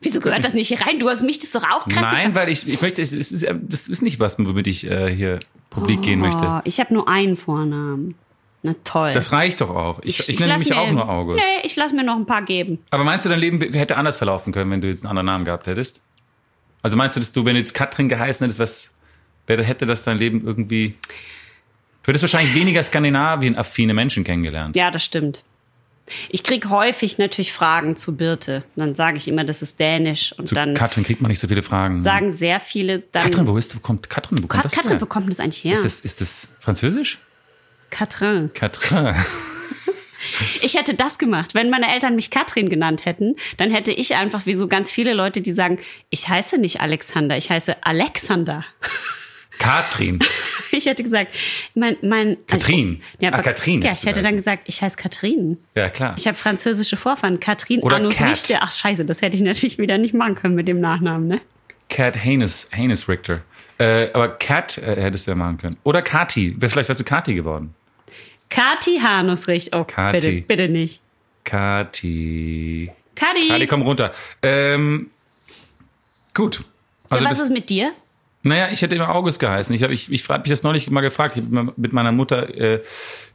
Wieso 0.00 0.20
gehört 0.20 0.44
das 0.44 0.52
nicht 0.54 0.68
hier 0.68 0.80
rein? 0.80 0.98
Du 0.98 1.08
hast 1.08 1.22
mich 1.22 1.38
das 1.38 1.52
doch 1.52 1.62
auch 1.62 1.88
krank 1.88 2.00
Nein, 2.00 2.34
weil 2.34 2.48
ich, 2.48 2.66
ich 2.66 2.82
möchte, 2.82 3.00
es 3.00 3.12
ist, 3.12 3.46
das 3.62 3.86
ist 3.88 4.02
nicht 4.02 4.18
was, 4.18 4.36
womit 4.38 4.66
ich 4.66 4.90
äh, 4.90 5.14
hier 5.14 5.38
publik 5.70 6.02
gehen 6.02 6.20
Oh, 6.20 6.26
möchte. 6.26 6.60
ich 6.64 6.80
habe 6.80 6.92
nur 6.92 7.08
einen 7.08 7.36
Vornamen. 7.36 8.16
Na 8.64 8.74
toll. 8.84 9.12
Das 9.12 9.32
reicht 9.32 9.60
doch 9.60 9.70
auch. 9.70 10.00
Ich, 10.04 10.28
ich, 10.28 10.38
nenne 10.38 10.52
lass 10.52 10.60
mich 10.60 10.72
auch 10.72 10.90
nur 10.90 11.08
August. 11.08 11.38
Nee, 11.38 11.66
ich 11.66 11.74
lass 11.74 11.92
mir 11.92 12.04
noch 12.04 12.16
ein 12.16 12.26
paar 12.26 12.42
geben. 12.42 12.78
Aber 12.90 13.02
meinst 13.02 13.26
du, 13.26 13.30
dein 13.30 13.40
Leben 13.40 13.60
hätte 13.72 13.96
anders 13.96 14.16
verlaufen 14.16 14.52
können, 14.52 14.70
wenn 14.70 14.80
du 14.80 14.88
jetzt 14.88 15.04
einen 15.04 15.10
anderen 15.10 15.26
Namen 15.26 15.44
gehabt 15.44 15.66
hättest? 15.66 16.02
Also 16.82 16.96
meinst 16.96 17.16
du, 17.16 17.20
dass 17.20 17.32
du, 17.32 17.44
wenn 17.44 17.54
du 17.54 17.60
jetzt 17.60 17.74
Katrin 17.74 18.08
geheißen 18.08 18.44
hättest, 18.44 18.60
was 18.60 18.94
wäre, 19.46 19.64
hätte 19.64 19.86
das 19.86 20.04
dein 20.04 20.18
Leben 20.18 20.44
irgendwie. 20.44 20.94
Du 22.02 22.08
hättest 22.08 22.22
wahrscheinlich 22.22 22.54
weniger 22.54 22.82
Skandinavien-affine 22.82 23.94
Menschen 23.94 24.24
kennengelernt. 24.24 24.74
Ja, 24.76 24.90
das 24.90 25.04
stimmt. 25.04 25.42
Ich 26.30 26.42
krieg 26.42 26.68
häufig 26.68 27.18
natürlich 27.18 27.52
Fragen 27.52 27.96
zu 27.96 28.16
Birte. 28.16 28.64
Dann 28.76 28.94
sage 28.94 29.16
ich 29.18 29.28
immer, 29.28 29.44
das 29.44 29.62
ist 29.62 29.78
Dänisch. 29.80 30.32
Und 30.38 30.48
Zu 30.48 30.54
dann 30.54 30.74
Katrin 30.74 31.04
kriegt 31.04 31.20
man 31.20 31.30
nicht 31.30 31.40
so 31.40 31.48
viele 31.48 31.62
Fragen. 31.62 32.02
sagen 32.02 32.32
sehr 32.32 32.60
viele 32.60 33.00
dann. 33.00 33.24
Katrin, 33.24 33.46
wo 33.46 33.56
ist, 33.56 33.80
kommt 33.82 34.08
Katrin? 34.10 34.38
Wo 34.38 34.46
kommt 34.46 34.62
Kat 34.62 34.64
das 34.66 34.72
Katrin, 34.74 34.92
her? 34.92 35.00
wo 35.00 35.06
kommt 35.06 35.30
das 35.30 35.40
eigentlich 35.40 35.64
her? 35.64 35.72
Ist 35.74 35.84
das, 35.84 36.00
ist 36.00 36.20
das 36.20 36.48
Französisch? 36.60 37.18
Katrin. 37.90 38.50
Katrin. 38.54 39.14
Ich 40.62 40.74
hätte 40.76 40.94
das 40.94 41.18
gemacht. 41.18 41.52
Wenn 41.54 41.68
meine 41.68 41.92
Eltern 41.92 42.14
mich 42.14 42.30
Katrin 42.30 42.70
genannt 42.70 43.04
hätten, 43.06 43.34
dann 43.56 43.72
hätte 43.72 43.90
ich 43.90 44.14
einfach 44.14 44.46
wie 44.46 44.54
so 44.54 44.68
ganz 44.68 44.92
viele 44.92 45.14
Leute, 45.14 45.40
die 45.40 45.52
sagen, 45.52 45.78
ich 46.10 46.28
heiße 46.28 46.58
nicht 46.58 46.80
Alexander, 46.80 47.36
ich 47.36 47.50
heiße 47.50 47.84
Alexander. 47.84 48.64
Katrin. 49.58 50.18
Ich 50.74 50.86
hätte 50.86 51.02
gesagt, 51.02 51.34
mein, 51.74 51.98
mein 52.00 52.38
Katrin. 52.46 53.02
Ja, 53.20 53.30
Ah, 53.34 53.42
Katrin 53.42 53.82
Ja, 53.82 53.92
ich 53.92 54.06
hätte 54.06 54.22
dann 54.22 54.36
gesagt, 54.36 54.62
ich 54.64 54.80
heiße 54.80 54.96
Katrin. 54.96 55.58
Ja, 55.74 55.90
klar. 55.90 56.14
Ich 56.16 56.26
habe 56.26 56.34
französische 56.34 56.96
Vorfahren. 56.96 57.40
Katrin 57.40 57.80
Oder 57.80 57.96
Anus. 57.96 58.18
Richter. 58.22 58.60
Ach 58.62 58.72
scheiße, 58.72 59.04
das 59.04 59.20
hätte 59.20 59.36
ich 59.36 59.42
natürlich 59.42 59.76
wieder 59.76 59.98
nicht 59.98 60.14
machen 60.14 60.34
können 60.34 60.54
mit 60.54 60.68
dem 60.68 60.80
Nachnamen, 60.80 61.28
ne? 61.28 61.42
Cat 61.90 62.16
Haynes, 62.16 62.70
Haynes 62.74 63.06
Richter. 63.06 63.42
Äh, 63.76 64.10
aber 64.14 64.28
Cat 64.30 64.78
äh, 64.78 64.96
hättest 64.98 65.26
du 65.26 65.32
ja 65.32 65.34
machen 65.34 65.58
können. 65.58 65.76
Oder 65.84 66.00
Kati. 66.00 66.56
Vielleicht 66.58 66.88
wärst 66.88 67.00
du 67.00 67.04
Kati 67.04 67.34
geworden. 67.34 67.74
Kati 68.48 68.98
Hanus 68.98 69.48
Richter. 69.48 69.78
Oh, 69.78 69.84
Kati. 69.84 70.12
bitte, 70.20 70.46
bitte 70.46 70.68
nicht. 70.70 71.02
Kati. 71.44 72.90
Kati, 73.14 73.48
Kati, 73.48 73.66
komm 73.66 73.82
runter. 73.82 74.12
Ähm, 74.42 75.10
gut. 76.32 76.64
Also 77.10 77.24
ja, 77.24 77.30
was 77.30 77.38
das, 77.38 77.48
ist 77.48 77.52
mit 77.52 77.68
dir? 77.68 77.92
Naja, 78.42 78.68
ich 78.72 78.82
hätte 78.82 78.94
immer 78.96 79.14
August 79.14 79.38
geheißen. 79.38 79.74
Ich 79.74 79.82
habe 79.82 79.94
ich, 79.94 80.10
ich 80.10 80.28
habe 80.28 80.40
mich 80.40 80.50
das 80.50 80.62
neulich 80.62 80.90
mal 80.90 81.00
gefragt. 81.00 81.36
Ich 81.36 81.44
habe 81.44 81.72
mit 81.76 81.92
meiner 81.92 82.10
Mutter 82.10 82.54
äh, 82.54 82.82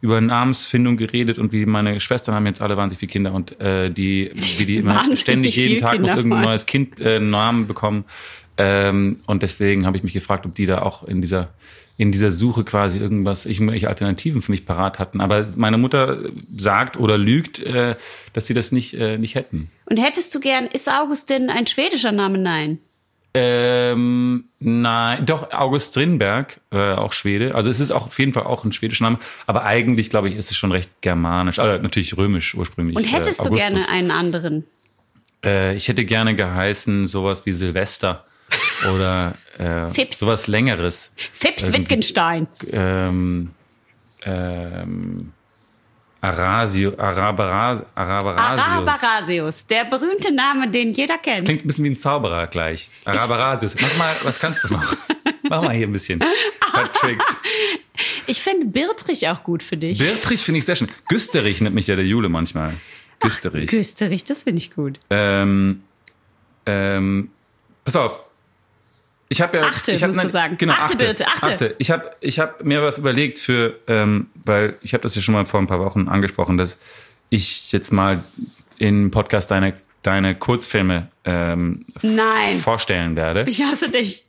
über 0.02 0.20
Namensfindung 0.20 0.98
geredet 0.98 1.38
und 1.38 1.54
wie 1.54 1.66
meine 1.66 2.00
Schwestern 2.00 2.36
haben 2.36 2.46
jetzt 2.46 2.62
alle 2.62 2.76
wahnsinnig 2.76 3.00
viele 3.00 3.12
Kinder 3.12 3.34
und 3.34 3.60
äh, 3.62 3.90
die, 3.90 4.32
wie 4.58 4.66
die 4.66 4.78
immer 4.78 4.96
Wahnsinnig 4.96 5.22
ständig 5.22 5.56
jeden 5.56 5.80
Tag 5.80 6.00
muss 6.00 6.12
Kinder 6.12 6.18
irgendein 6.18 6.42
mal. 6.42 6.48
neues 6.48 6.66
Kind 6.66 7.00
äh, 7.00 7.16
einen 7.16 7.30
Namen 7.30 7.68
bekommen. 7.68 8.04
Ähm, 8.58 9.20
und 9.28 9.44
deswegen 9.44 9.86
habe 9.86 9.96
ich 9.96 10.04
mich 10.04 10.14
gefragt, 10.14 10.46
ob 10.46 10.56
die 10.56 10.66
da 10.66 10.82
auch 10.82 11.04
in 11.04 11.22
dieser 11.22 11.50
in 12.00 12.12
dieser 12.12 12.32
Suche 12.32 12.64
quasi 12.64 13.00
irgendwas, 13.00 13.48
irgendwelche 13.48 13.88
Alternativen 13.88 14.42
für 14.42 14.52
mich 14.52 14.66
parat 14.66 15.00
hatten. 15.00 15.20
Aber 15.20 15.46
meine 15.58 15.80
Mutter 15.80 16.20
sagt 16.56 16.98
oder 16.98 17.18
lügt, 17.18 17.60
äh, 17.60 17.96
dass 18.34 18.46
sie 18.46 18.54
das 18.54 18.72
nicht, 18.72 18.94
äh, 18.94 19.18
nicht 19.18 19.34
hätten. 19.34 19.72
Und 19.86 19.98
hättest 19.98 20.34
du 20.36 20.40
gern, 20.40 20.68
ist 20.68 20.92
Augustin 20.92 21.50
ein 21.50 21.66
schwedischer 21.66 22.12
Name? 22.12 22.38
Nein. 22.38 22.78
Ähm, 23.40 24.46
nein, 24.60 25.24
doch, 25.26 25.52
August 25.52 25.92
Strindberg, 25.92 26.60
äh, 26.72 26.94
auch 26.94 27.14
Schwede. 27.14 27.54
Also 27.54 27.70
es 27.70 27.80
ist 27.80 27.92
auch 27.92 28.08
auf 28.08 28.18
jeden 28.18 28.34
Fall 28.34 28.44
auch 28.44 28.64
ein 28.64 28.72
schwedischer 28.72 29.04
Name, 29.04 29.20
aber 29.46 29.64
eigentlich, 29.64 30.10
glaube 30.10 30.30
ich, 30.30 30.36
ist 30.36 30.50
es 30.50 30.58
schon 30.58 30.72
recht 30.72 31.02
germanisch, 31.02 31.60
also 31.60 31.80
natürlich 31.82 32.18
römisch 32.18 32.56
ursprünglich. 32.56 32.98
Und 32.98 33.04
hättest 33.04 33.42
äh, 33.42 33.50
du 33.50 33.56
gerne 33.56 33.88
einen 33.90 34.10
anderen? 34.10 34.66
Äh, 35.46 35.76
ich 35.76 35.88
hätte 35.88 36.04
gerne 36.04 36.36
geheißen 36.36 37.06
sowas 37.06 37.46
wie 37.46 37.54
Silvester 37.54 38.26
oder 38.92 39.36
äh, 39.60 40.08
sowas 40.12 40.48
längeres. 40.48 41.14
Fips 41.16 41.72
Wittgenstein. 41.72 42.48
Ähm, 42.72 43.52
ähm, 44.26 45.34
Arasio, 46.22 46.94
Arabaras, 46.98 47.84
Arabarasius. 47.96 48.68
Arabarasius, 48.68 49.66
der 49.68 49.86
berühmte 49.86 50.32
Name, 50.34 50.70
den 50.70 50.92
jeder 50.94 51.18
Das 51.18 51.24
kennt. 51.36 51.46
klingt 51.46 51.64
ein 51.64 51.68
bisschen 51.68 51.86
wie 51.86 51.90
ein 51.92 51.96
Zauberer 51.98 52.48
gleich. 52.48 52.90
Arabarasius. 53.06 53.76
Mach 53.80 53.98
mal, 53.98 54.16
was 54.24 54.40
kannst 54.40 54.64
du 54.64 54.74
noch? 54.74 54.96
Mach 55.50 55.62
mal 55.62 55.72
hier 55.76 55.88
ein 55.88 55.94
bisschen. 55.94 56.24
Tricks. 57.00 57.26
Ich 58.28 58.42
finde 58.42 58.66
Birtrich 58.68 59.28
auch 59.30 59.44
gut 59.44 59.64
für 59.64 59.78
dich. 59.78 60.00
Birtrich 60.00 60.42
finde 60.42 60.60
ich 60.60 60.66
sehr 60.66 60.76
schön. 60.76 60.90
Güsterich 61.08 61.62
nennt 61.62 61.76
mich 61.76 61.88
ja 61.88 61.96
der 61.96 62.06
Jule 62.06 62.30
manchmal. 62.30 62.74
Güsterich. 63.20 63.70
Güsterich, 63.70 64.24
das 64.26 64.44
finde 64.44 64.60
ich 64.60 64.74
gut. 64.76 65.00
ähm, 65.10 65.84
ähm, 66.66 67.30
pass 67.86 67.96
auf. 67.96 68.22
Ich 69.30 69.42
habe 69.42 69.58
ja, 69.58 69.66
Achte, 69.66 69.92
ich 69.92 70.04
hab, 70.04 70.10
musst 70.12 70.24
du 70.24 70.30
sagen. 70.30 70.58
Genau, 70.58 70.74
Achte, 70.74 70.84
achte, 70.96 70.98
bitte, 70.98 71.28
achte. 71.28 71.76
Ich 71.80 71.92
habe, 71.92 72.10
ich 72.22 72.40
habe 72.40 72.64
mir 72.64 72.82
was 72.82 72.98
überlegt 72.98 73.40
für, 73.40 73.78
ähm, 73.88 74.28
weil 74.46 74.76
ich 74.82 74.94
habe 74.94 75.02
das 75.04 75.16
ja 75.16 75.22
schon 75.22 75.34
mal 75.34 75.46
vor 75.46 75.60
ein 75.60 75.68
paar 75.68 75.80
Wochen 75.80 76.08
angesprochen, 76.08 76.58
dass 76.58 76.78
ich 77.30 77.72
jetzt 77.74 77.92
mal 77.92 78.24
im 78.78 79.12
Podcast 79.12 79.52
deine 79.52 79.74
deine 80.04 80.36
Kurzfilme 80.36 81.10
ähm, 81.26 81.86
Nein. 82.02 82.60
vorstellen 82.62 83.16
werde. 83.18 83.44
Ich 83.50 83.62
hasse 83.62 83.90
dich. 83.90 84.24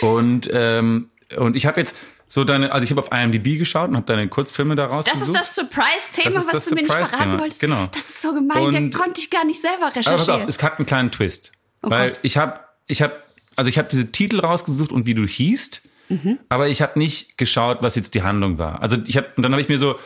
Und 0.00 0.48
ähm, 0.52 1.10
und 1.36 1.56
ich 1.56 1.66
habe 1.66 1.80
jetzt 1.80 1.96
so 2.28 2.44
deine, 2.44 2.70
also 2.72 2.84
ich 2.84 2.90
habe 2.90 3.00
auf 3.00 3.10
IMDb 3.12 3.58
geschaut 3.58 3.88
und 3.88 3.96
habe 3.96 4.06
deine 4.06 4.28
Kurzfilme 4.28 4.76
da 4.76 4.84
Das 4.86 4.92
rausgesucht. 4.94 5.28
ist 5.30 5.34
das 5.34 5.54
Surprise-Thema, 5.56 6.36
was 6.36 6.46
das 6.46 6.64
du 6.66 6.74
mir 6.76 6.82
nicht 6.82 6.92
verraten 6.92 7.38
wolltest. 7.40 7.60
genau. 7.60 7.86
Das 7.92 8.08
ist 8.08 8.22
so 8.22 8.32
gemein, 8.34 8.62
Und- 8.62 8.72
den 8.74 8.90
konnte 8.92 9.20
ich 9.20 9.30
gar 9.30 9.44
nicht 9.44 9.60
selber 9.60 9.86
Aber 9.86 9.90
pass 9.94 10.06
recherchieren. 10.08 10.42
auf, 10.42 10.48
es 10.48 10.62
hat 10.62 10.78
einen 10.78 10.86
kleinen 10.86 11.10
Twist. 11.10 11.52
weil 11.82 12.10
Oh 12.10 12.12
Gott. 12.12 12.18
ich 12.22 12.36
habe, 12.36 12.60
ich 12.86 13.02
habe, 13.02 13.14
also 13.56 13.68
ich 13.68 13.78
habe 13.78 13.88
diese 13.90 14.10
Titel 14.12 14.40
rausgesucht 14.40 14.92
und 14.92 15.06
wie 15.06 15.14
du 15.14 15.26
hießt, 15.26 15.82
Mhm. 16.10 16.38
aber 16.50 16.68
ich 16.68 16.82
habe 16.82 16.98
nicht 16.98 17.38
geschaut, 17.38 17.78
was 17.80 17.94
jetzt 17.96 18.14
die 18.14 18.22
Handlung 18.22 18.58
war. 18.58 18.82
Also 18.82 18.98
ich 19.06 19.16
habe, 19.16 19.26
und 19.36 19.42
dann 19.42 19.52
habe 19.52 19.62
ich 19.62 19.68
mir 19.70 19.78
so 19.78 19.98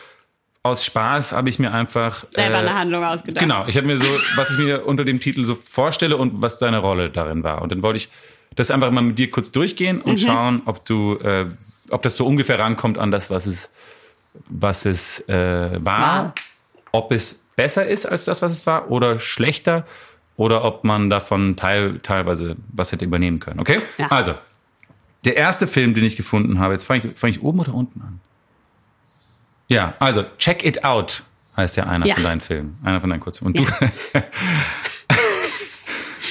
aus 0.63 0.83
Spaß 0.85 1.31
habe 1.33 1.49
ich 1.49 1.57
mir 1.59 1.73
einfach 1.73 2.25
selber 2.31 2.55
äh, 2.55 2.59
eine 2.59 2.73
Handlung 2.77 3.03
ausgedacht. 3.03 3.41
Genau, 3.41 3.65
ich 3.67 3.75
habe 3.77 3.87
mir 3.87 3.97
so, 3.97 4.05
was 4.35 4.49
ich 4.51 4.57
mir 4.57 4.85
unter 4.85 5.03
dem 5.05 5.19
Titel 5.19 5.43
so 5.45 5.55
vorstelle 5.55 6.15
und 6.17 6.41
was 6.41 6.57
deine 6.59 6.77
Rolle 6.79 7.09
darin 7.09 7.43
war. 7.43 7.61
Und 7.61 7.71
dann 7.71 7.81
wollte 7.81 7.97
ich 7.97 8.09
das 8.55 8.71
einfach 8.71 8.91
mal 8.91 9.01
mit 9.01 9.19
dir 9.19 9.29
kurz 9.29 9.51
durchgehen 9.51 9.97
Mhm. 9.97 10.01
und 10.03 10.19
schauen, 10.19 10.61
ob 10.65 10.85
du, 10.85 11.15
äh, 11.15 11.45
ob 11.89 12.01
das 12.03 12.15
so 12.17 12.25
ungefähr 12.25 12.59
rankommt 12.59 12.97
an 12.97 13.09
das, 13.11 13.29
was 13.29 13.45
es, 13.45 13.73
was 14.49 14.85
es 14.85 15.27
äh, 15.29 15.83
war, 15.83 15.99
War. 15.99 16.33
ob 16.91 17.11
es 17.11 17.43
besser 17.55 17.85
ist 17.87 18.05
als 18.05 18.25
das, 18.25 18.41
was 18.41 18.51
es 18.51 18.65
war, 18.65 18.89
oder 18.91 19.19
schlechter, 19.19 19.85
oder 20.39 20.63
ob 20.63 20.85
man 20.85 21.09
davon 21.09 21.57
teil, 21.57 21.99
teilweise 22.01 22.55
was 22.71 22.93
hätte 22.93 23.03
übernehmen 23.03 23.41
können. 23.41 23.59
Okay? 23.59 23.81
Ja. 23.97 24.07
Also, 24.07 24.35
der 25.25 25.35
erste 25.35 25.67
Film, 25.67 25.93
den 25.93 26.05
ich 26.05 26.15
gefunden 26.15 26.59
habe, 26.59 26.71
jetzt 26.73 26.85
fange 26.85 27.01
ich, 27.03 27.19
fang 27.19 27.29
ich 27.29 27.43
oben 27.43 27.59
oder 27.59 27.73
unten 27.73 27.99
an? 28.01 28.21
Ja, 29.67 29.95
also 29.99 30.23
Check 30.37 30.65
It 30.65 30.85
Out 30.85 31.23
heißt 31.57 31.75
ja 31.75 31.87
einer 31.87 32.05
Ja. 32.05 32.15
von 32.15 32.23
deinen 32.23 32.39
Filmen, 32.39 32.77
einer 32.85 33.01
von 33.01 33.09
deinen 33.09 33.19
Kurzfilmen. 33.19 33.59
Und 33.59 33.67
du. 33.67 33.73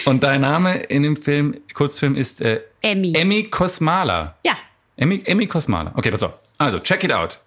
Und 0.06 0.22
dein 0.22 0.40
Name 0.40 0.76
in 0.76 1.02
dem 1.02 1.16
Film, 1.18 1.54
Kurzfilm 1.74 2.16
ist 2.16 2.40
äh, 2.40 2.62
Emmy. 2.80 3.12
Emmy 3.14 3.44
Kosmala. 3.44 4.36
Ja. 4.46 4.56
Emmy, 4.96 5.22
Emmy 5.26 5.46
Kosmala. 5.46 5.92
Okay, 5.94 6.10
pass 6.10 6.22
auf. 6.22 6.32
Also, 6.56 6.78
check 6.78 7.04
it 7.04 7.12
out. 7.12 7.38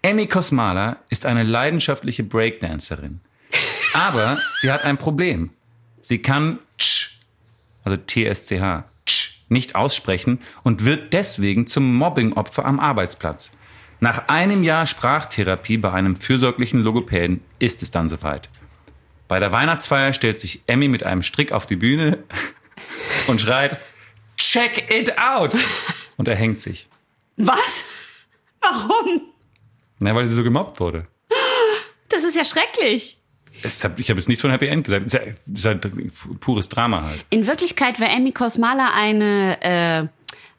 Emmy 0.00 0.28
Kosmala 0.28 0.98
ist 1.08 1.26
eine 1.26 1.42
leidenschaftliche 1.42 2.22
Breakdancerin. 2.22 3.20
Aber 3.94 4.38
sie 4.60 4.70
hat 4.70 4.84
ein 4.84 4.96
Problem. 4.96 5.50
Sie 6.02 6.18
kann 6.18 6.58
tsch, 6.78 7.20
also 7.84 7.96
T-S-C-H, 7.96 8.84
tsch, 9.06 9.44
nicht 9.48 9.76
aussprechen 9.76 10.40
und 10.64 10.84
wird 10.84 11.12
deswegen 11.12 11.66
zum 11.66 11.94
Mobbingopfer 11.94 12.64
am 12.64 12.80
Arbeitsplatz. 12.80 13.52
Nach 14.00 14.26
einem 14.26 14.64
Jahr 14.64 14.86
Sprachtherapie 14.86 15.78
bei 15.78 15.92
einem 15.92 16.16
fürsorglichen 16.16 16.80
Logopäden 16.80 17.40
ist 17.60 17.82
es 17.84 17.92
dann 17.92 18.08
soweit. 18.08 18.50
Bei 19.28 19.38
der 19.38 19.52
Weihnachtsfeier 19.52 20.12
stellt 20.12 20.40
sich 20.40 20.62
Emmy 20.66 20.88
mit 20.88 21.04
einem 21.04 21.22
Strick 21.22 21.52
auf 21.52 21.66
die 21.66 21.76
Bühne 21.76 22.18
und 23.28 23.40
schreit, 23.40 23.78
check 24.36 24.92
it 24.92 25.16
out! 25.18 25.56
Und 26.16 26.26
er 26.26 26.34
hängt 26.34 26.60
sich. 26.60 26.88
Was? 27.36 27.84
Warum? 28.60 29.22
Na, 30.00 30.14
weil 30.16 30.26
sie 30.26 30.34
so 30.34 30.42
gemobbt 30.42 30.80
wurde. 30.80 31.06
Das 32.08 32.24
ist 32.24 32.34
ja 32.34 32.44
schrecklich. 32.44 33.18
Es 33.62 33.82
hab, 33.84 33.98
ich 33.98 34.08
habe 34.10 34.18
jetzt 34.20 34.28
nichts 34.28 34.42
von 34.42 34.50
Happy 34.50 34.66
End 34.66 34.84
gesagt. 34.84 35.06
Es 35.06 35.14
ist, 35.14 35.64
halt 35.64 35.86
pures 36.40 36.68
Drama 36.68 37.02
halt. 37.02 37.24
In 37.30 37.46
Wirklichkeit 37.46 38.00
war 38.00 38.10
Emmy 38.10 38.32
Kosmala 38.32 38.90
eine, 38.96 39.60
äh, 39.62 40.06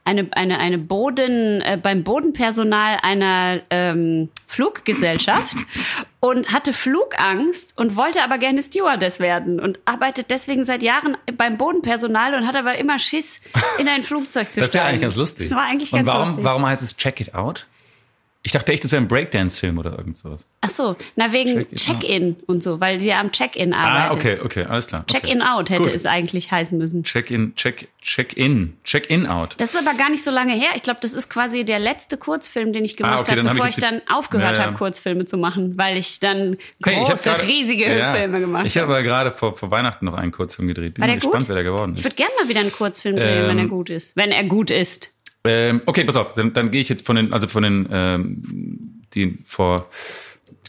eine, 0.05 0.27
eine, 0.31 0.59
eine 0.59 0.77
Boden, 0.77 1.61
äh, 1.61 1.79
beim 1.81 2.03
Bodenpersonal 2.03 2.97
einer 3.01 3.61
ähm, 3.69 4.29
Fluggesellschaft 4.47 5.55
und 6.19 6.51
hatte 6.51 6.73
Flugangst 6.73 7.77
und 7.77 7.95
wollte 7.95 8.23
aber 8.23 8.37
gerne 8.37 8.61
Stewardess 8.63 9.19
werden 9.19 9.59
und 9.59 9.79
arbeitet 9.85 10.29
deswegen 10.29 10.65
seit 10.65 10.83
Jahren 10.83 11.15
beim 11.37 11.57
Bodenpersonal 11.57 12.35
und 12.35 12.47
hat 12.47 12.55
aber 12.55 12.77
immer 12.77 12.99
Schiss, 12.99 13.39
in 13.79 13.87
ein 13.87 14.03
Flugzeug 14.03 14.51
zu 14.51 14.59
Das 14.61 14.69
ist 14.69 14.73
ja 14.75 14.81
steigen. 14.81 14.89
eigentlich 14.89 15.01
ganz 15.01 15.15
lustig. 15.15 15.49
Das 15.49 15.57
war 15.57 15.65
eigentlich 15.65 15.91
Und 15.93 15.99
ganz 15.99 16.07
warum, 16.07 16.27
lustig. 16.29 16.45
warum 16.45 16.65
heißt 16.65 16.83
es 16.83 16.97
Check 16.97 17.21
It 17.21 17.33
Out? 17.35 17.65
Ich 18.45 18.51
dachte 18.51 18.73
echt, 18.73 18.83
das 18.83 18.91
wäre 18.91 19.01
ein 19.01 19.07
Breakdance-Film 19.07 19.77
oder 19.77 19.97
irgend 19.97 20.17
sowas. 20.17 20.45
Ach 20.59 20.69
so, 20.69 20.97
na 21.15 21.31
wegen 21.31 21.65
Check 21.73 21.75
Check-in 21.75 22.35
und 22.45 22.61
so, 22.61 22.81
weil 22.81 22.97
die 22.97 23.05
ja 23.07 23.19
am 23.21 23.31
Check-in 23.31 23.73
Ah, 23.73 24.07
arbeitet. 24.09 24.41
okay, 24.41 24.45
okay, 24.45 24.65
alles 24.65 24.87
klar. 24.87 25.05
Okay. 25.07 25.13
Check-in-out 25.21 25.69
hätte 25.69 25.83
Cool. 25.89 25.95
es 25.95 26.05
eigentlich 26.05 26.51
heißen 26.51 26.77
müssen. 26.77 27.03
Check-in, 27.05 27.55
check, 27.55 27.87
check-in, 28.01 28.73
check-in-out. 28.83 29.55
Das 29.59 29.73
ist 29.73 29.87
aber 29.87 29.97
gar 29.97 30.09
nicht 30.09 30.25
so 30.25 30.31
lange 30.31 30.51
her. 30.53 30.71
Ich 30.75 30.83
glaube, 30.83 30.99
das 31.01 31.13
ist 31.13 31.29
quasi 31.29 31.63
der 31.63 31.79
letzte 31.79 32.17
Kurzfilm, 32.17 32.73
den 32.73 32.83
ich 32.83 32.97
gemacht 32.97 33.13
Ah, 33.13 33.19
okay, 33.21 33.31
habe, 33.31 33.37
dann 33.43 33.47
hab 33.47 33.53
bevor 33.55 33.69
ich 33.69 33.77
ich, 33.77 33.81
dann 33.83 34.01
aufgehört 34.11 34.57
Ja, 34.57 34.65
habe, 34.65 34.73
Kurzfilme 34.75 35.25
zu 35.25 35.37
machen, 35.37 35.77
weil 35.77 35.95
ich 35.97 36.19
dann 36.19 36.57
Hey, 36.83 37.01
ich 37.01 37.07
große, 37.07 37.29
gerade- 37.29 37.47
riesige 37.47 37.97
Ja, 37.97 38.13
Filme 38.13 38.41
gemacht 38.41 38.65
Ich 38.65 38.77
habe 38.77 39.01
gerade 39.03 39.31
vor, 39.31 39.55
vor 39.55 39.71
Weihnachten 39.71 40.03
noch 40.03 40.15
einen 40.15 40.33
Kurzfilm 40.33 40.67
gedreht. 40.67 40.95
Bin 40.95 41.01
War 41.01 41.07
der 41.07 41.15
gespannt, 41.15 41.43
gut? 41.43 41.47
wer 41.47 41.55
der 41.55 41.63
geworden 41.63 41.93
Ich 41.93 41.99
ist. 41.99 42.05
würde 42.05 42.15
gerne 42.17 42.31
mal 42.41 42.49
wieder 42.49 42.59
einen 42.59 42.73
Kurzfilm 42.73 43.15
drehen, 43.15 43.43
Ähm, 43.43 43.47
wenn 43.47 43.59
er 43.59 43.67
gut 43.67 43.89
ist. 43.89 44.17
Wenn 44.17 44.31
er 44.31 44.43
gut 44.43 44.69
ist. 44.69 45.11
Ähm, 45.45 45.81
okay, 45.85 46.03
pass 46.03 46.15
auf, 46.15 46.35
dann, 46.35 46.53
dann 46.53 46.71
gehe 46.71 46.81
ich 46.81 46.89
jetzt 46.89 47.05
von 47.05 47.15
den, 47.15 47.33
also 47.33 47.47
von 47.47 47.63
den, 47.63 47.87
ähm, 47.91 49.03
die 49.13 49.37
vor 49.45 49.89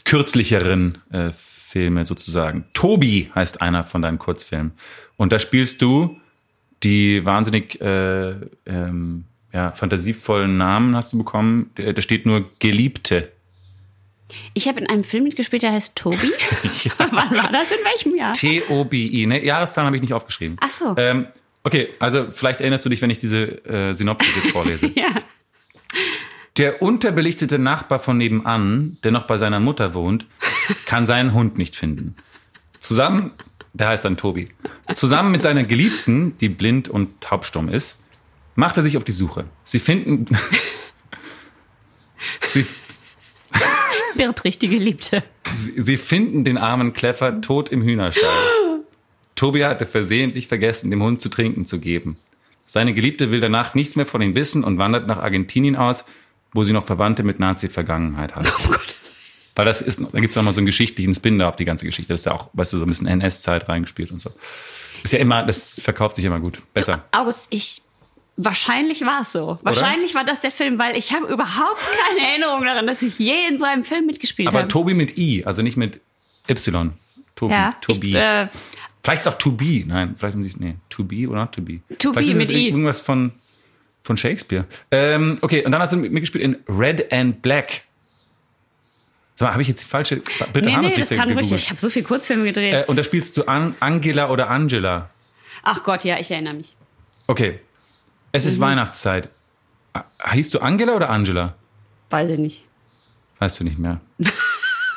kürzlicheren 0.03 0.97
äh, 1.11 1.31
Filme 1.31 2.05
sozusagen. 2.05 2.65
Tobi 2.73 3.31
heißt 3.33 3.61
einer 3.61 3.83
von 3.83 4.01
deinen 4.01 4.19
Kurzfilmen. 4.19 4.73
Und 5.17 5.31
da 5.31 5.39
spielst 5.39 5.81
du 5.81 6.17
die 6.83 7.25
wahnsinnig 7.25 7.81
äh, 7.81 8.35
ähm, 8.65 9.25
ja, 9.51 9.71
fantasievollen 9.71 10.57
Namen 10.57 10.95
hast 10.95 11.13
du 11.13 11.17
bekommen. 11.17 11.71
Da 11.75 12.01
steht 12.01 12.25
nur 12.25 12.45
Geliebte. 12.59 13.31
Ich 14.53 14.67
habe 14.67 14.79
in 14.79 14.87
einem 14.87 15.03
Film 15.03 15.23
mitgespielt, 15.23 15.63
der 15.63 15.71
heißt 15.71 15.95
Tobi. 15.95 16.17
Wann 16.97 17.31
war 17.31 17.51
das? 17.51 17.71
In 17.71 17.83
welchem 17.83 18.15
Jahr? 18.15 18.33
T-O-B-I. 18.33 19.25
Ne? 19.25 19.45
Jahreszahlen 19.45 19.87
habe 19.87 19.95
ich 19.95 20.01
nicht 20.01 20.13
aufgeschrieben. 20.13 20.57
Ach 20.59 20.69
so. 20.69 20.95
Ähm, 20.97 21.27
okay, 21.65 21.89
also 21.99 22.27
vielleicht 22.31 22.61
erinnerst 22.61 22.85
du 22.85 22.89
dich, 22.89 23.01
wenn 23.01 23.09
ich 23.09 23.17
diese 23.17 23.65
äh, 23.65 23.93
Synopsis 23.93 24.33
jetzt 24.35 24.51
vorlese. 24.51 24.87
Ja. 24.95 25.07
Der 26.57 26.81
unterbelichtete 26.81 27.59
Nachbar 27.59 27.99
von 27.99 28.17
nebenan, 28.17 28.97
der 29.03 29.11
noch 29.11 29.23
bei 29.27 29.35
seiner 29.35 29.59
Mutter 29.59 29.93
wohnt, 29.93 30.25
kann 30.85 31.05
seinen 31.05 31.33
Hund 31.33 31.57
nicht 31.57 31.75
finden. 31.75 32.15
Zusammen, 32.79 33.31
der 33.73 33.89
heißt 33.89 34.05
dann 34.05 34.15
Tobi, 34.15 34.47
zusammen 34.93 35.31
mit 35.31 35.43
seiner 35.43 35.65
Geliebten, 35.65 36.37
die 36.37 36.47
blind 36.47 36.87
und 36.87 37.19
taubstumm 37.19 37.67
ist, 37.67 38.03
macht 38.55 38.77
er 38.77 38.83
sich 38.83 38.95
auf 38.95 39.03
die 39.03 39.11
Suche. 39.11 39.45
Sie 39.65 39.79
finden, 39.79 40.25
sie, 42.47 42.65
Wird 44.15 44.43
richtige 44.45 44.77
Liebte. 44.77 45.23
sie, 45.53 45.81
sie 45.81 45.97
finden 45.97 46.45
den 46.45 46.57
armen 46.57 46.93
Kleffer 46.93 47.41
tot 47.41 47.67
im 47.67 47.83
Hühnerstall. 47.83 48.31
Tobi 49.35 49.65
hatte 49.65 49.85
versehentlich 49.85 50.47
vergessen, 50.47 50.89
dem 50.91 51.03
Hund 51.03 51.21
zu 51.21 51.29
trinken 51.29 51.65
zu 51.65 51.79
geben. 51.79 52.17
Seine 52.65 52.93
Geliebte 52.93 53.31
will 53.31 53.41
danach 53.41 53.75
nichts 53.75 53.95
mehr 53.95 54.05
von 54.05 54.21
ihm 54.21 54.33
wissen 54.33 54.63
und 54.63 54.77
wandert 54.77 55.07
nach 55.07 55.17
Argentinien 55.17 55.75
aus, 55.75 56.05
wo 56.53 56.63
sie 56.63 56.73
noch 56.73 56.85
Verwandte 56.85 57.23
mit 57.23 57.39
Nazi-Vergangenheit 57.39 58.35
hat. 58.35 58.51
Oh 58.65 58.69
Gott. 58.69 58.95
Weil 59.55 59.65
das 59.65 59.81
ist, 59.81 60.01
da 60.11 60.19
gibt's 60.19 60.35
auch 60.37 60.43
noch 60.43 60.51
so 60.51 60.59
einen 60.59 60.65
geschichtlichen 60.65 61.13
Spin 61.15 61.39
da 61.39 61.47
auf 61.47 61.55
die 61.55 61.63
ganze 61.63 61.85
Geschichte. 61.85 62.11
Das 62.11 62.21
ist 62.21 62.25
ja 62.25 62.33
auch, 62.33 62.49
weißt 62.53 62.73
du, 62.73 62.77
so 62.77 62.83
ein 62.83 62.89
bisschen 62.89 63.07
NS-Zeit 63.07 63.69
reingespielt 63.69 64.11
und 64.11 64.21
so. 64.21 64.31
Ist 65.03 65.13
ja 65.13 65.19
immer, 65.19 65.43
das 65.43 65.79
verkauft 65.81 66.17
sich 66.17 66.25
immer 66.25 66.39
gut. 66.39 66.59
Besser. 66.73 67.05
August, 67.11 67.47
ich. 67.51 67.81
Wahrscheinlich 68.37 68.99
war 69.05 69.21
es 69.21 69.31
so. 69.31 69.57
Wahrscheinlich 69.61 70.13
war 70.13 70.25
das 70.25 70.41
der 70.41 70.51
Film, 70.51 70.77
weil 70.77 70.97
ich 70.97 71.13
habe 71.13 71.27
überhaupt 71.27 71.79
keine 72.09 72.31
Erinnerung 72.31 72.65
daran, 72.65 72.85
dass 72.85 73.01
ich 73.01 73.17
je 73.17 73.47
in 73.49 73.57
so 73.57 73.63
einem 73.63 73.85
Film 73.85 74.07
mitgespielt 74.07 74.49
Aber 74.49 74.59
habe. 74.59 74.67
Tobi 74.67 74.93
mit 74.93 75.17
I, 75.17 75.45
also 75.45 75.61
nicht 75.61 75.77
mit 75.77 76.01
Y. 76.49 76.91
Tobi. 77.35 77.53
ja, 77.53 77.75
Tobi. 77.79 78.09
Ich, 78.09 78.15
äh, 78.15 78.47
vielleicht 79.05 79.21
ist 79.21 79.27
auch 79.27 79.37
To 79.37 79.51
Be. 79.51 79.83
Nein, 79.85 80.15
vielleicht 80.17 80.35
nicht, 80.37 80.59
nee. 80.59 80.75
To 80.89 81.03
Be 81.03 81.27
oder 81.29 81.39
not 81.41 81.51
To 81.53 81.61
Be. 81.61 81.79
To 81.99 82.11
vielleicht 82.13 82.15
Be 82.15 82.23
ist 82.23 82.31
es 82.43 82.47
mit 82.49 82.57
I. 82.57 82.67
irgendwas 82.67 82.99
von, 82.99 83.31
von 84.03 84.17
Shakespeare. 84.17 84.65
Ähm, 84.91 85.37
okay, 85.41 85.63
und 85.65 85.71
dann 85.71 85.81
hast 85.81 85.93
du 85.93 85.97
mitgespielt 85.97 86.43
in 86.43 86.57
Red 86.67 87.11
and 87.13 87.41
Black. 87.41 87.83
Sag 89.37 89.47
mal, 89.47 89.51
habe 89.53 89.61
ich 89.63 89.67
jetzt 89.67 89.83
die 89.83 89.87
falsche, 89.87 90.17
bitte 90.53 90.69
nee, 90.69 90.75
haben 90.75 90.81
nee, 90.85 90.93
es 90.97 91.09
das 91.09 91.17
kann 91.17 91.31
ruhig. 91.31 91.51
Ich 91.51 91.69
habe 91.69 91.79
so 91.79 91.89
viel 91.89 92.03
Kurzfilme 92.03 92.45
gedreht. 92.45 92.73
Äh, 92.73 92.85
und 92.87 92.95
da 92.95 93.03
spielst 93.03 93.35
du 93.37 93.43
An 93.45 93.75
Angela 93.81 94.29
oder 94.29 94.49
Angela. 94.49 95.09
Ach 95.63 95.83
Gott, 95.83 96.03
ja, 96.05 96.17
ich 96.19 96.31
erinnere 96.31 96.53
mich. 96.53 96.75
Okay. 97.27 97.59
Es 98.31 98.45
Mhm. 98.45 98.49
ist 98.51 98.59
Weihnachtszeit. 98.59 99.29
Ah, 99.93 100.03
Hieß 100.31 100.51
du 100.51 100.59
Angela 100.59 100.93
oder 100.95 101.09
Angela? 101.09 101.55
Weiß 102.09 102.29
ich 102.29 102.39
nicht. 102.39 102.65
Weißt 103.39 103.59
du 103.59 103.63
nicht 103.65 103.77
mehr. 103.79 103.99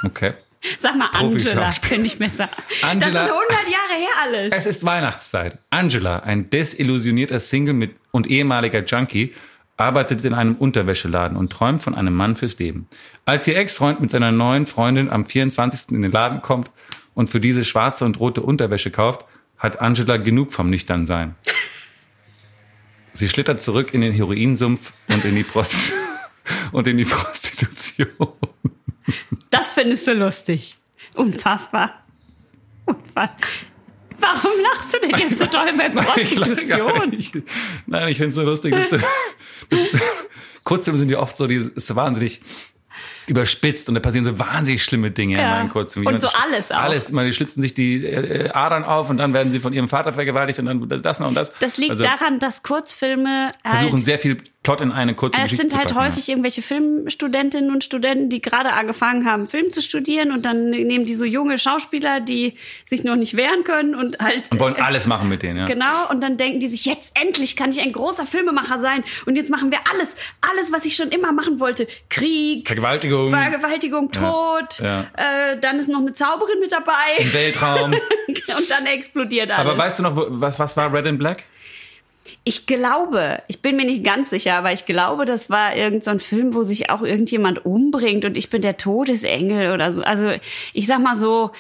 Okay. 0.05 0.33
Sag 0.81 0.97
mal 0.97 1.09
Angela, 1.13 1.71
finde 1.73 2.07
ich 2.07 2.19
besser. 2.19 2.49
Angela- 2.83 3.13
Das 3.13 3.27
ist 3.27 3.33
100 3.33 3.51
Jahre 3.69 4.01
her 4.01 4.09
alles. 4.25 4.53
Es 4.55 4.67
ist 4.67 4.85
Weihnachtszeit. 4.85 5.59
Angela, 5.71 6.19
ein 6.21 6.51
desillusionierter 6.51 7.39
Single 7.41 7.75
mit 7.75 7.95
und 8.11 8.27
ehemaliger 8.27 8.83
Junkie, 8.85 9.35
arbeitet 9.77 10.25
in 10.25 10.35
einem 10.35 10.57
Unterwäscheladen 10.57 11.37
und 11.37 11.53
träumt 11.53 11.81
von 11.81 11.95
einem 11.95 12.15
Mann 12.15 12.35
fürs 12.35 12.59
Leben. 12.59 12.89
Als 13.25 13.47
ihr 13.47 13.57
Ex-Freund 13.57 14.01
mit 14.01 14.11
seiner 14.11 14.33
neuen 14.33 14.67
Freundin 14.67 15.09
am 15.11 15.25
24. 15.25 15.93
in 15.95 16.03
den 16.03 16.11
Laden 16.11 16.43
kommt 16.43 16.71
und 17.15 17.31
für 17.31 17.39
diese 17.39 17.65
schwarze 17.65 18.05
und 18.05 18.19
rote 18.19 18.41
Unterwäsche 18.43 18.91
kauft, 18.91 19.25
hat 19.59 19.81
Angela 19.81 20.17
genug 20.17 20.53
vom 20.53 20.71
Nüchternsein. 20.71 21.37
Sie 23.13 23.29
schlittert 23.29 23.61
zurück 23.61 23.95
in 23.95 24.01
den 24.01 24.13
Heroinsumpf 24.13 24.93
und 25.13 25.25
in 25.25 25.35
die, 25.37 25.43
Prost 25.45 25.77
und 26.73 26.87
in 26.87 26.97
die 26.97 27.05
Prostitution. 27.05 28.09
Das 29.51 29.71
findest 29.73 30.07
du 30.07 30.15
lustig. 30.15 30.77
Unfassbar. 31.15 32.05
Unfassbar. 32.85 33.37
Warum 34.21 34.51
lachst 34.63 34.93
du 34.95 34.99
denn 35.01 35.19
jetzt 35.19 35.39
so 35.39 35.47
toll 35.47 35.73
bei 35.77 35.87
Ich 36.17 36.35
Prostitution? 36.35 37.11
nicht. 37.11 37.37
Nein, 37.87 38.09
ich 38.09 38.17
finde 38.19 38.31
es 38.31 38.35
so 38.35 38.43
lustig. 38.43 38.75
Dass 38.75 38.89
du, 38.89 38.99
Kurzfilme 40.65 40.99
sind 40.99 41.11
ja 41.11 41.19
oft 41.21 41.37
so, 41.37 41.47
die 41.47 41.57
ist 41.57 41.95
wahnsinnig 41.95 42.41
überspitzt 43.31 43.89
und 43.89 43.95
da 43.95 44.01
passieren 44.01 44.25
so 44.25 44.39
wahnsinnig 44.39 44.83
schlimme 44.83 45.11
Dinge 45.11 45.37
Ja. 45.37 45.43
in 45.43 45.51
meinen 45.51 45.69
Kurzfilmen. 45.71 46.15
Und 46.15 46.21
so 46.21 46.29
alles 46.45 46.71
auch. 46.73 46.79
Alles. 46.79 47.13
Man, 47.13 47.27
die 47.27 47.33
schlitzen 47.33 47.63
sich 47.63 47.75
die 47.75 48.05
äh, 48.05 48.51
Adern 48.51 48.85
auf 48.85 49.11
und 49.11 49.17
dann 49.19 49.33
werden 49.35 49.51
sie 49.51 49.61
von 49.61 49.73
ihrem 49.73 49.89
Vater 49.89 50.13
vergewaltigt 50.13 50.59
und 50.59 50.67
dann 50.67 51.03
das 51.03 51.21
noch 51.21 51.29
und 51.29 51.35
das. 51.35 51.53
Das 51.61 51.77
liegt 51.77 51.91
Also 51.91 52.03
daran, 52.03 52.39
dass 52.39 52.63
Kurzfilme 52.63 53.53
versuchen 53.65 53.93
halt, 53.95 54.05
sehr 54.05 54.19
viel 54.19 54.39
Plot 54.63 54.81
in 54.81 54.93
eine 54.93 55.15
kurze 55.15 55.37
Es 55.39 55.45
Geschichte 55.45 55.63
sind 55.63 55.73
zu 55.73 55.79
halt 55.79 55.89
packen, 55.89 56.01
ja. 56.01 56.11
häufig 56.11 56.29
irgendwelche 56.29 56.63
Filmstudentinnen 56.63 57.71
und 57.71 57.85
Studenten, 57.85 58.29
die 58.29 58.41
gerade 58.41 58.73
angefangen 58.73 59.25
haben, 59.25 59.49
Film 59.49 59.71
zu 59.71 59.81
studieren 59.81 60.33
und 60.33 60.45
dann 60.45 60.71
nehmen 60.71 61.07
die 61.07 61.15
so 61.15 61.25
junge 61.25 61.59
Schauspieler, 61.59 62.21
die 62.21 62.55
sich 62.85 63.05
noch 63.05 63.17
nicht 63.17 63.37
wehren 63.37 63.65
können 63.65 63.95
und 63.95 64.19
halt 64.19 64.51
Und 64.51 64.59
wollen 64.61 64.77
äh, 64.77 64.81
alles 64.89 65.07
machen 65.07 65.29
mit 65.29 65.43
denen, 65.43 65.59
ja. 65.61 65.67
Genau, 65.67 66.11
und 66.11 66.23
dann 66.23 66.37
denken 66.37 66.61
die 66.61 66.69
sich, 66.69 66.85
jetzt 66.85 67.13
endlich 67.21 67.57
kann 67.57 67.71
ich 67.71 67.81
ein 67.81 67.93
großer 67.93 68.27
Filmemacher 68.27 68.81
sein 68.81 69.05
und 69.27 69.37
jetzt 69.37 69.49
machen 69.51 69.71
wir 69.71 69.79
alles, 69.93 70.15
alles, 70.53 70.73
was 70.73 70.85
ich 70.85 70.97
schon 70.97 71.09
immer 71.11 71.33
machen 71.33 71.61
wollte. 71.61 71.87
Krieg, 72.11 72.67
Vergewaltigung. 72.67 73.18
Vergewaltigung, 73.31 74.11
Tod, 74.11 74.81
ja. 74.81 75.01
Äh, 75.17 75.59
dann 75.61 75.79
ist 75.79 75.89
noch 75.89 76.01
eine 76.01 76.13
Zauberin 76.13 76.61
mit 76.61 76.73
dabei 76.73 76.93
Im 77.19 77.33
Weltraum. 77.33 77.93
und 78.29 78.71
dann 78.71 78.87
explodiert 78.87 79.51
alles. 79.51 79.67
Aber 79.67 79.79
weißt 79.79 79.99
du 79.99 80.03
noch, 80.05 80.13
was, 80.15 80.59
was 80.59 80.77
war 80.77 80.93
Red 80.93 81.07
and 81.07 81.19
Black? 81.19 81.45
Ich 82.45 82.67
glaube, 82.67 83.43
ich 83.49 83.61
bin 83.61 83.77
mir 83.77 83.85
nicht 83.85 84.05
ganz 84.05 84.31
sicher, 84.31 84.55
aber 84.55 84.73
ich 84.73 84.87
glaube, 84.87 85.25
das 85.25 85.51
war 85.51 85.75
irgendein 85.75 86.01
so 86.03 86.11
ein 86.13 86.21
Film, 86.21 86.55
wo 86.55 86.63
sich 86.63 86.91
auch 86.91 87.03
irgendjemand 87.03 87.65
umbringt 87.67 88.25
und 88.25 88.37
ich 88.37 88.49
bin 88.49 88.63
der 88.63 88.77
Todesengel 88.77 89.73
oder 89.73 89.93
so. 89.93 90.03
Also 90.03 90.33
ich 90.73 90.87
sag 90.87 91.03
mal 91.03 91.17
so, 91.17 91.51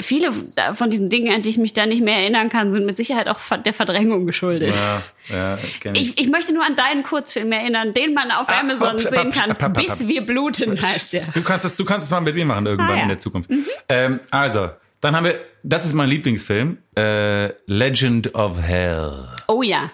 viele 0.00 0.32
von 0.74 0.90
diesen 0.90 1.08
Dingen, 1.10 1.32
an 1.32 1.42
die 1.42 1.48
ich 1.50 1.58
mich 1.58 1.72
da 1.72 1.86
nicht 1.86 2.02
mehr 2.02 2.16
erinnern 2.16 2.48
kann, 2.48 2.72
sind 2.72 2.84
mit 2.86 2.96
Sicherheit 2.96 3.28
auch 3.28 3.38
der 3.64 3.72
Verdrängung 3.72 4.26
geschuldet. 4.26 4.74
Ja, 4.74 5.02
ja, 5.28 5.56
das 5.56 5.78
kenne 5.80 5.98
ich. 5.98 6.10
Ich, 6.18 6.20
ich 6.24 6.30
möchte 6.30 6.52
nur 6.52 6.64
an 6.64 6.74
deinen 6.76 7.02
Kurzfilm 7.04 7.52
erinnern, 7.52 7.92
den 7.92 8.12
man 8.14 8.30
auf 8.32 8.48
Amazon 8.48 8.92
hopp, 8.94 9.00
sehen 9.00 9.30
kann. 9.30 9.50
hopp, 9.50 9.62
hopp. 9.62 9.74
Bis 9.74 10.06
wir 10.08 10.22
bluten 10.26 10.80
heißt 10.80 11.12
der. 11.12 11.22
Du 11.32 11.42
kannst 11.42 11.64
es, 11.64 11.76
du 11.76 11.84
kannst 11.84 12.06
es 12.06 12.10
mal 12.10 12.20
mit 12.20 12.34
mir 12.34 12.44
machen 12.44 12.66
irgendwann 12.66 12.90
Ah, 12.90 12.96
ja. 12.96 13.02
in 13.02 13.08
der 13.08 13.18
Zukunft. 13.18 13.48
Ähm, 13.88 14.20
also, 14.30 14.70
dann 15.00 15.14
haben 15.14 15.24
wir, 15.26 15.40
das 15.62 15.84
ist 15.84 15.92
mein 15.92 16.08
Lieblingsfilm, 16.08 16.78
äh, 16.96 17.50
Legend 17.66 18.34
of 18.34 18.60
Hell. 18.60 19.28
Oh 19.46 19.62
ja. 19.62 19.90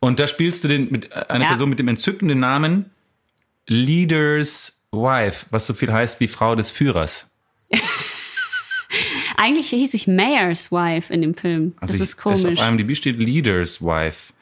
Und 0.00 0.18
da 0.18 0.26
spielst 0.26 0.64
du 0.64 0.68
den 0.68 0.90
mit 0.90 1.10
äh, 1.12 1.24
einer 1.28 1.44
Ja. 1.44 1.48
Person 1.48 1.68
mit 1.68 1.78
dem 1.78 1.88
entzückenden 1.88 2.40
Namen 2.40 2.90
Leader's 3.66 4.82
Wife, 4.92 5.46
was 5.50 5.66
so 5.66 5.74
viel 5.74 5.92
heißt 5.92 6.20
wie 6.20 6.28
Frau 6.28 6.54
des 6.54 6.70
Führers. 6.70 7.30
Eigentlich 9.42 9.70
hieß 9.70 9.92
ich 9.94 10.06
Mayor's 10.06 10.70
Wife 10.70 11.12
in 11.12 11.20
dem 11.20 11.34
Film. 11.34 11.72
Also 11.80 11.94
das 11.94 11.96
ich- 11.96 12.02
ist 12.02 12.16
komisch. 12.16 12.44
Es 12.44 12.58
auf 12.60 12.68
IMDb 12.68 12.94
steht 12.96 13.16
Leader's 13.16 13.82
Wife. 13.82 14.32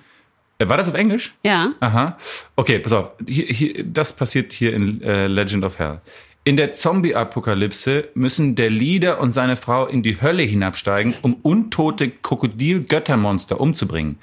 Äh, 0.59 0.69
War 0.69 0.77
das 0.77 0.89
auf 0.89 0.95
Englisch? 0.95 1.33
ja. 1.43 1.73
Aha. 1.81 2.19
Okay, 2.57 2.79
pass 2.81 2.93
auf. 2.93 3.13
Hier, 3.27 3.47
hier, 3.47 3.83
das 3.85 4.15
passiert 4.15 4.53
hier 4.53 4.75
in 4.75 5.01
äh, 5.03 5.27
Legend 5.27 5.65
of 5.65 5.79
Hell. 5.79 6.03
In 6.45 6.57
der 6.57 6.75
Zombie-Apokalypse 6.75 8.09
müssen 8.15 8.57
der 8.57 8.69
Leader 8.69 9.21
und 9.21 9.33
seine 9.33 9.57
Frau 9.57 9.87
in 9.87 10.03
die 10.03 10.21
Hölle 10.21 10.43
hinabsteigen, 10.43 11.15
um 11.23 11.35
untote 11.43 12.11
Krokodil-Göttermonster 12.11 13.59
umzubringen. 13.61 14.19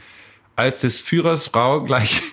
Als 0.56 0.82
des 0.82 1.00
Führers 1.02 1.48
Frau 1.48 1.82
gleich. 1.82 2.22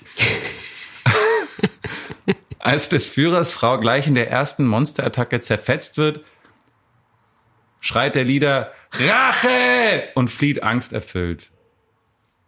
Als 2.58 2.88
des 2.88 3.06
Führers 3.06 3.52
Frau 3.52 3.78
gleich 3.78 4.06
in 4.06 4.14
der 4.14 4.30
ersten 4.30 4.66
Monsterattacke 4.66 5.38
zerfetzt 5.40 5.98
wird, 5.98 6.20
schreit 7.84 8.14
der 8.14 8.24
Leader 8.24 8.72
Rache 8.92 10.08
und 10.14 10.28
flieht 10.28 10.62
angsterfüllt. 10.62 11.50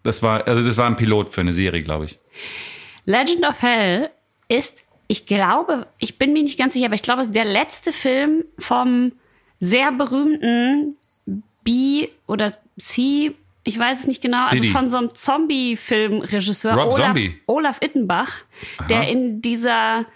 Das 0.03 0.23
war, 0.23 0.49
also 0.49 0.65
das 0.67 0.79
war 0.79 0.87
ein 0.87 0.97
Pilot 0.97 1.31
für 1.31 1.43
eine 1.43 1.53
Serie, 1.53 1.83
glaube 1.83 2.07
ich. 2.07 2.19
Legend 3.05 3.45
of 3.47 3.61
Hell 3.61 4.09
ist, 4.49 4.85
ich 5.09 5.27
glaube, 5.27 5.89
ich 5.99 6.17
bin 6.19 6.33
mir 6.33 6.43
nicht 6.43 6.59
ganz 6.59 6.73
sicher, 6.73 6.87
aber 6.87 6.95
ich 6.95 7.03
glaube, 7.03 7.21
es 7.21 7.29
ist 7.29 7.37
der 7.37 7.45
letzte 7.45 7.93
Film 7.93 8.45
vom 8.59 9.13
sehr 9.59 9.93
berühmten 9.93 10.97
B 11.65 12.09
oder 12.27 12.55
C, 12.79 13.33
ich 13.65 13.79
weiß 13.79 14.01
es 14.01 14.07
nicht 14.07 14.23
genau, 14.23 14.45
also 14.45 14.57
Diddy. 14.57 14.71
von 14.71 14.89
so 14.89 14.97
einem 14.97 15.13
Zombie-Filmregisseur 15.13 16.79
Olaf, 16.79 16.97
Zombie. 16.97 17.39
Olaf 17.47 17.83
Ittenbach, 17.83 18.45
der 18.89 19.09
in 19.09 19.43
dieser 19.43 20.07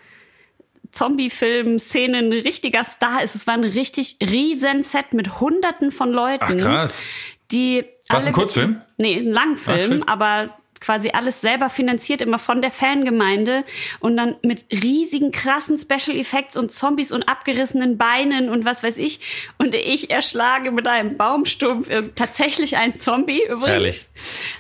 Zombie-Film-Szene 0.90 2.18
ein 2.18 2.32
richtiger 2.32 2.84
Star 2.84 3.22
ist. 3.22 3.34
Es 3.34 3.46
war 3.46 3.54
ein 3.54 3.64
richtig 3.64 4.16
riesen 4.22 4.82
Set 4.82 5.12
mit 5.12 5.40
hunderten 5.40 5.92
von 5.92 6.10
Leuten. 6.12 6.44
Ach, 6.44 6.56
krass. 6.56 7.02
Die 7.50 7.84
War's 8.08 8.24
ein 8.24 8.28
alle- 8.28 8.32
Kurzfilm? 8.34 8.80
Nee, 8.96 9.16
ein 9.18 9.32
Langfilm, 9.32 9.92
shit. 9.98 10.08
aber 10.08 10.50
quasi 10.80 11.10
alles 11.10 11.42
selber 11.42 11.68
finanziert, 11.68 12.22
immer 12.22 12.38
von 12.38 12.62
der 12.62 12.70
Fangemeinde 12.70 13.64
und 13.98 14.16
dann 14.16 14.36
mit 14.42 14.64
riesigen, 14.72 15.30
krassen 15.30 15.76
Special 15.76 16.16
Effects 16.16 16.56
und 16.56 16.72
Zombies 16.72 17.12
und 17.12 17.24
abgerissenen 17.28 17.98
Beinen 17.98 18.48
und 18.48 18.64
was 18.64 18.82
weiß 18.82 18.96
ich. 18.96 19.20
Und 19.58 19.74
ich 19.74 20.10
erschlage 20.10 20.70
mit 20.70 20.86
einem 20.86 21.18
Baumstumpf 21.18 21.90
äh, 21.90 22.04
tatsächlich 22.14 22.78
einen 22.78 22.98
Zombie 22.98 23.42
übrigens. 23.44 23.66
Herrlich. 23.68 24.04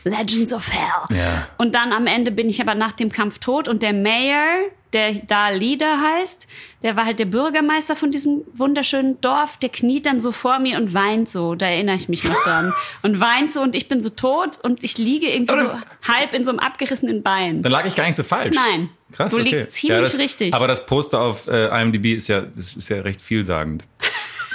Legends 0.04 0.52
of 0.52 0.68
Hell. 0.70 1.16
Ja. 1.16 1.48
Und 1.56 1.74
dann 1.74 1.92
am 1.94 2.06
Ende 2.06 2.32
bin 2.32 2.50
ich 2.50 2.60
aber 2.60 2.74
nach 2.74 2.92
dem 2.92 3.10
Kampf 3.10 3.38
tot 3.38 3.66
und 3.66 3.82
der 3.82 3.94
Mayor, 3.94 4.44
der 4.92 5.14
da 5.14 5.50
Leader 5.50 6.00
heißt, 6.00 6.46
der 6.82 6.96
war 6.96 7.04
halt 7.04 7.18
der 7.18 7.26
Bürgermeister 7.26 7.96
von 7.96 8.10
diesem 8.10 8.42
wunderschönen 8.54 9.20
Dorf, 9.20 9.56
der 9.58 9.68
kniet 9.68 10.06
dann 10.06 10.20
so 10.20 10.32
vor 10.32 10.58
mir 10.58 10.78
und 10.78 10.94
weint 10.94 11.28
so, 11.28 11.54
da 11.54 11.66
erinnere 11.66 11.96
ich 11.96 12.08
mich 12.08 12.24
noch 12.24 12.42
dran. 12.42 12.72
Und 13.02 13.20
weint 13.20 13.52
so 13.52 13.60
und 13.60 13.74
ich 13.74 13.88
bin 13.88 14.00
so 14.02 14.10
tot 14.10 14.58
und 14.62 14.82
ich 14.82 14.98
liege 14.98 15.28
irgendwie 15.28 15.54
so 15.54 15.70
halb 16.06 16.34
in 16.34 16.44
so 16.44 16.50
einem 16.50 16.58
abgerissenen 16.58 17.22
Bein. 17.22 17.62
Dann 17.62 17.72
lag 17.72 17.86
ich 17.86 17.94
gar 17.94 18.06
nicht 18.06 18.16
so 18.16 18.22
falsch. 18.22 18.56
Nein. 18.56 18.90
Krass, 19.12 19.32
Du 19.32 19.40
okay. 19.40 19.56
liegst 19.56 19.72
ziemlich 19.72 20.02
das, 20.02 20.18
richtig. 20.18 20.54
Aber 20.54 20.68
das 20.68 20.86
Poster 20.86 21.20
auf 21.20 21.46
äh, 21.46 21.66
IMDb 21.80 22.14
ist 22.14 22.28
ja, 22.28 22.40
ist 22.40 22.88
ja 22.88 23.00
recht 23.00 23.20
vielsagend. 23.20 23.84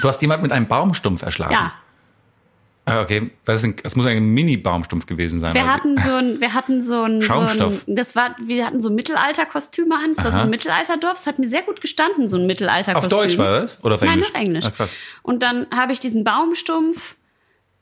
Du 0.01 0.09
hast 0.09 0.21
jemand 0.21 0.43
mit 0.43 0.51
einem 0.51 0.67
Baumstumpf 0.67 1.21
erschlagen. 1.21 1.53
Ja, 1.53 1.73
okay. 2.85 3.31
Das, 3.45 3.61
ist 3.61 3.65
ein, 3.65 3.75
das 3.81 3.95
muss 3.95 4.05
ein 4.05 4.23
Mini-Baumstumpf 4.33 5.05
gewesen 5.05 5.39
sein. 5.39 5.53
wir 5.53 5.71
hatten 5.71 5.97
so 5.97 6.13
ein, 6.13 6.39
wir 6.39 6.53
hatten 6.53 6.81
so 6.81 7.03
ein, 7.03 7.21
so 7.21 7.27
Schaumstoff. 7.27 7.87
ein, 7.87 7.95
das 7.95 8.15
war, 8.15 8.35
wir 8.39 8.65
hatten 8.65 8.81
so 8.81 8.89
Mittelalterkostüme 8.89 9.95
an, 9.95 10.11
es 10.11 10.23
war 10.23 10.31
so 10.31 10.37
Aha. 10.37 10.43
ein 10.43 10.49
Mittelalterdorf, 10.49 11.17
es 11.17 11.27
hat 11.27 11.39
mir 11.39 11.47
sehr 11.47 11.63
gut 11.63 11.81
gestanden, 11.81 12.29
so 12.29 12.37
ein 12.37 12.45
Mittelalterkostüm. 12.45 13.17
auf 13.17 13.23
Deutsch 13.23 13.37
war 13.37 13.61
das? 13.61 13.83
Oder 13.83 13.95
auf 13.95 14.01
Nein, 14.01 14.13
Englisch? 14.13 14.29
auf 14.29 14.35
Englisch. 14.35 14.65
Ah, 14.65 14.71
krass. 14.71 14.95
Und 15.23 15.41
dann 15.41 15.65
habe 15.75 15.93
ich 15.93 15.99
diesen 15.99 16.23
Baumstumpf 16.23 17.15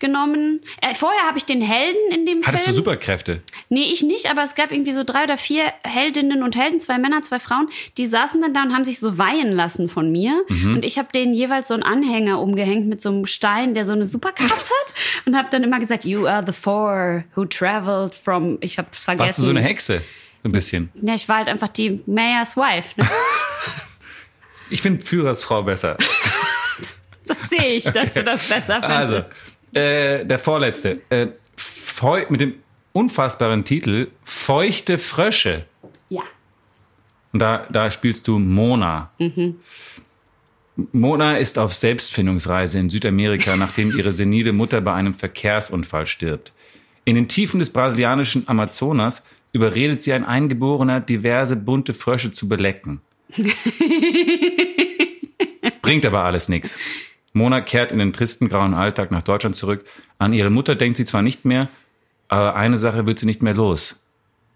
genommen. 0.04 0.60
Äh, 0.82 0.94
vorher 0.94 1.24
habe 1.24 1.38
ich 1.38 1.46
den 1.46 1.62
Helden 1.62 2.12
in 2.14 2.26
dem 2.26 2.44
Hattest 2.46 2.64
du 2.64 2.72
Film. 2.72 2.76
Superkräfte? 2.76 3.42
Nee, 3.70 3.86
ich 3.86 4.04
nicht, 4.04 4.30
aber 4.30 4.44
es 4.44 4.54
gab 4.54 4.74
irgendwie 4.74 4.92
so 4.92 5.06
drei 5.06 5.24
oder 5.24 5.38
vier 5.38 5.64
Heldinnen 5.84 6.44
und 6.44 6.58
Helden, 6.58 6.82
zwei 6.82 6.98
Männer, 6.98 7.22
zwei 7.22 7.40
Frauen, 7.40 7.70
die 7.98 8.06
saßen 8.06 8.42
dann 8.42 8.54
da 8.54 8.64
und 8.64 8.74
haben 8.74 8.84
sich 8.84 9.00
so 9.00 9.18
weihen 9.18 9.54
lassen 9.54 9.88
von 9.88 10.12
mir. 10.12 10.44
Mhm. 10.50 10.76
Und 10.76 10.86
ich 10.86 10.98
habe 10.98 11.08
denen 11.14 11.34
jeweils 11.34 11.70
so 11.70 11.74
einen 11.74 11.84
Anhänger 11.84 12.42
umgehängt 12.42 12.88
mit 12.88 13.02
so 13.02 13.10
einem 13.10 13.26
Stein, 13.26 13.74
der 13.74 13.86
so 13.86 13.94
eine 13.94 14.06
Superkraft 14.06 14.52
hat. 14.52 14.94
Und 15.26 15.38
habe 15.38 15.48
dann 15.50 15.64
immer 15.64 15.80
gesagt, 15.80 16.04
you 16.04 16.28
are 16.28 16.44
the 16.46 16.52
four 16.52 17.24
who 17.36 17.46
traveled 17.46 18.14
from, 18.14 18.58
ich 18.60 18.78
habe 18.78 18.90
es 18.92 19.06
vergessen. 19.06 19.28
Warst 19.28 19.40
du 19.40 19.44
so 19.44 19.50
eine 19.52 19.62
Hexe? 19.62 20.02
So 20.44 20.50
ein 20.50 20.52
bisschen. 20.52 20.90
Ja, 20.96 21.16
ich 21.16 21.30
war 21.30 21.38
halt 21.38 21.48
einfach 21.48 21.70
die 21.70 22.02
Mayor's 22.06 22.58
Wife. 22.58 22.94
Ne? 22.98 23.08
Ich 24.70 24.82
finde 24.82 25.06
Führersfrau 25.06 25.64
besser. 25.64 25.98
Das 27.26 27.38
sehe 27.50 27.76
ich, 27.76 27.86
dass 27.86 28.14
du 28.14 28.22
das 28.22 28.50
besser 28.50 28.82
findest. 28.82 28.92
Also, 28.92 29.24
äh, 29.74 30.26
der 30.26 30.40
vorletzte. 30.40 31.02
Äh, 31.10 31.28
feu 31.56 32.26
mit 32.30 32.42
dem 32.42 32.56
unfassbaren 32.94 33.64
Titel 33.64 34.08
Feuchte 34.24 34.98
Frösche. 34.98 35.66
Ja. 36.10 36.22
Und 37.32 37.40
da, 37.40 37.68
da 37.72 37.90
spielst 37.92 38.28
du 38.28 38.40
Mona. 38.40 39.12
Mona 40.92 41.38
ist 41.38 41.60
auf 41.60 41.74
Selbstfindungsreise 41.74 42.80
in 42.80 42.90
Südamerika, 42.90 43.56
nachdem 43.58 43.98
ihre 43.98 44.14
senile 44.14 44.54
Mutter 44.54 44.82
bei 44.82 44.94
einem 44.94 45.14
Verkehrsunfall 45.14 46.08
stirbt. 46.08 46.52
In 47.06 47.16
den 47.16 47.28
Tiefen 47.28 47.60
des 47.60 47.70
brasilianischen 47.72 48.48
Amazonas 48.48 49.26
überredet 49.52 50.02
sie 50.02 50.14
ein 50.14 50.24
Eingeborener, 50.24 51.02
diverse 51.02 51.56
bunte 51.56 51.94
Frösche 51.94 52.32
zu 52.32 52.48
belecken. 52.48 53.02
Bringt 55.82 56.06
aber 56.06 56.24
alles 56.24 56.50
nichts. 56.50 56.78
Mona 57.34 57.62
kehrt 57.62 57.92
in 57.92 57.98
den 58.00 58.14
tristen 58.14 58.48
grauen 58.50 58.74
Alltag 58.74 59.12
nach 59.12 59.24
Deutschland 59.24 59.56
zurück. 59.56 59.86
An 60.20 60.34
ihre 60.34 60.50
Mutter 60.52 60.76
denkt 60.76 60.98
sie 60.98 61.06
zwar 61.06 61.22
nicht 61.24 61.46
mehr, 61.46 61.68
aber 62.30 62.56
eine 62.56 62.78
Sache 62.78 63.06
wird 63.08 63.20
sie 63.20 63.26
nicht 63.26 63.42
mehr 63.42 63.56
los. 63.56 64.00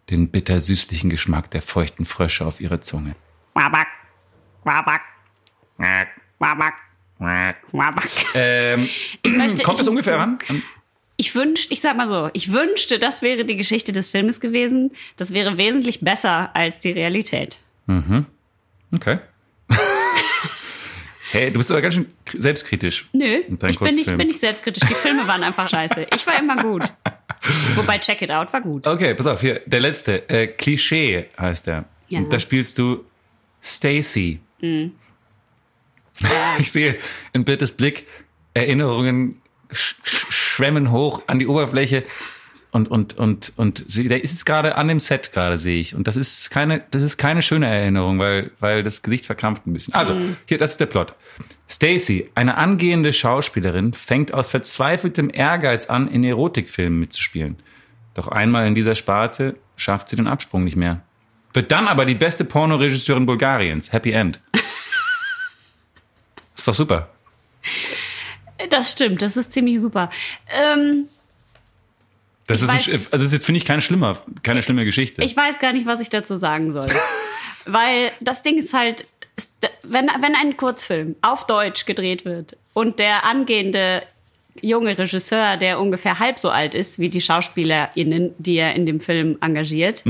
Den 0.09 0.29
bitter-süßlichen 0.29 1.09
Geschmack 1.09 1.49
der 1.51 1.61
feuchten 1.61 2.05
Frösche 2.05 2.45
auf 2.45 2.61
ihrer 2.61 2.79
Zunge. 2.81 3.15
Wabak, 3.55 3.87
wabak, 4.63 5.01
wabak, 6.39 6.73
wabak. 7.71 8.07
Ähm, 8.35 8.87
möchte- 9.27 9.63
kommt 9.63 9.77
ich- 9.77 9.81
es 9.81 9.87
ungefähr 9.87 10.17
ran? 10.19 10.37
Ich 11.19 11.33
wünschte, 11.33 11.73
ich 11.73 11.81
sag 11.81 11.97
mal 11.97 12.07
so, 12.07 12.29
ich 12.33 12.53
wünschte, 12.53 12.99
das 12.99 13.23
wäre 13.23 13.43
die 13.43 13.57
Geschichte 13.57 13.91
des 13.91 14.11
Filmes 14.11 14.39
gewesen. 14.39 14.91
Das 15.17 15.33
wäre 15.33 15.57
wesentlich 15.57 16.01
besser 16.01 16.55
als 16.55 16.79
die 16.79 16.91
Realität. 16.91 17.57
Okay. 18.93 19.17
Hey, 21.31 21.51
du 21.51 21.57
bist 21.59 21.71
aber 21.71 21.81
ganz 21.81 21.95
schön 21.95 22.05
kri- 22.25 22.41
selbstkritisch. 22.41 23.07
Nö, 23.13 23.41
ich 23.67 23.79
bin 23.79 23.95
nicht, 23.95 24.17
bin 24.17 24.27
nicht 24.27 24.39
selbstkritisch. 24.39 24.87
Die 24.87 24.93
Filme 24.95 25.27
waren 25.27 25.43
einfach 25.43 25.69
scheiße. 25.69 26.07
Ich 26.15 26.25
war 26.27 26.39
immer 26.39 26.61
gut. 26.61 26.83
Wobei 27.75 27.97
Check 27.99 28.21
It 28.21 28.31
Out 28.31 28.51
war 28.53 28.61
gut. 28.61 28.85
Okay, 28.87 29.13
pass 29.13 29.27
auf, 29.27 29.41
hier, 29.41 29.61
der 29.65 29.79
letzte. 29.79 30.27
Äh, 30.29 30.47
Klischee 30.47 31.25
heißt 31.39 31.67
er. 31.67 31.85
Ja. 32.09 32.19
Und 32.19 32.31
da 32.33 32.39
spielst 32.39 32.77
du 32.77 33.03
Stacy. 33.63 34.39
Mhm. 34.61 34.93
Ich 36.59 36.71
sehe 36.71 36.97
in 37.33 37.45
Birtes 37.45 37.73
Blick 37.73 38.07
Erinnerungen 38.55 39.39
sch 39.71 39.95
schwemmen 40.05 40.91
hoch 40.91 41.21
an 41.27 41.37
die 41.39 41.45
Oberfläche. 41.47 42.03
Und, 42.71 42.89
und, 42.89 43.17
und, 43.17 43.53
und 43.55 43.83
sie- 43.87 44.07
der 44.07 44.23
ist 44.23 44.31
jetzt 44.31 44.45
gerade 44.45 44.75
an 44.75 44.87
dem 44.87 44.99
Set 44.99 45.31
gerade, 45.31 45.57
sehe 45.57 45.79
ich. 45.79 45.95
Und 45.95 46.07
das 46.07 46.15
ist 46.15 46.49
keine, 46.51 46.83
das 46.91 47.01
ist 47.01 47.17
keine 47.17 47.41
schöne 47.41 47.67
Erinnerung, 47.67 48.19
weil, 48.19 48.51
weil 48.59 48.83
das 48.83 49.01
Gesicht 49.01 49.25
verkrampft 49.25 49.65
ein 49.67 49.73
bisschen. 49.73 49.93
Also, 49.93 50.17
hier, 50.45 50.57
das 50.57 50.71
ist 50.71 50.79
der 50.79 50.85
Plot. 50.87 51.13
Stacy, 51.69 52.29
eine 52.35 52.55
angehende 52.55 53.13
Schauspielerin, 53.13 53.93
fängt 53.93 54.33
aus 54.33 54.49
verzweifeltem 54.49 55.29
Ehrgeiz 55.33 55.87
an, 55.87 56.07
in 56.07 56.23
Erotikfilmen 56.23 56.99
mitzuspielen. 56.99 57.57
Doch 58.13 58.29
einmal 58.29 58.67
in 58.67 58.75
dieser 58.75 58.95
Sparte 58.95 59.55
schafft 59.75 60.09
sie 60.09 60.15
den 60.15 60.27
Absprung 60.27 60.63
nicht 60.63 60.77
mehr. 60.77 61.01
Wird 61.53 61.71
dann 61.71 61.87
aber 61.87 62.05
die 62.05 62.15
beste 62.15 62.45
Pornoregisseurin 62.45 63.25
Bulgariens. 63.25 63.91
Happy 63.91 64.11
End. 64.11 64.39
ist 66.55 66.67
doch 66.67 66.73
super. 66.73 67.09
Das 68.69 68.91
stimmt, 68.91 69.21
das 69.21 69.37
ist 69.37 69.53
ziemlich 69.53 69.79
super. 69.79 70.09
Ähm, 70.73 71.05
Das 72.47 72.59
Ich 72.59 72.63
ist, 72.63 72.69
ein, 72.69 72.77
weiß- 72.79 72.89
sch- 73.03 73.07
also 73.11 73.25
ist 73.25 73.33
jetzt, 73.33 73.45
finde 73.45 73.57
ich, 73.59 73.65
keine 73.65 73.81
schlimme, 73.81 74.17
keine 74.43 74.61
schlimme 74.63 74.85
Geschichte. 74.85 75.23
ich 75.23 75.35
weiß 75.35 75.59
gar 75.59 75.73
nicht, 75.73 75.85
was 75.85 75.99
ich 75.99 76.09
dazu 76.09 76.35
sagen 76.37 76.73
soll. 76.73 76.87
Weil 77.65 78.11
das 78.21 78.41
Ding 78.41 78.57
ist 78.57 78.73
halt, 78.73 79.05
wenn, 79.83 80.07
wenn 80.21 80.35
ein 80.35 80.55
Kurzfilm 80.57 81.15
auf 81.21 81.45
Deutsch 81.45 81.85
gedreht 81.85 82.23
wird 82.25 82.55
und 82.73 82.99
der 82.99 83.25
angehende 83.25 84.03
junge 84.61 84.97
Regisseur, 84.97 85.57
der 85.57 85.79
ungefähr 85.79 86.17
halb 86.19 86.39
so 86.39 86.49
alt 86.49 86.73
ist 86.73 86.97
wie 86.97 87.09
die 87.09 87.21
SchauspielerInnen, 87.21 88.31
die 88.39 88.55
er 88.55 88.73
in 88.75 88.85
dem 88.85 88.99
Film 89.01 89.37
engagiert, 89.41 90.03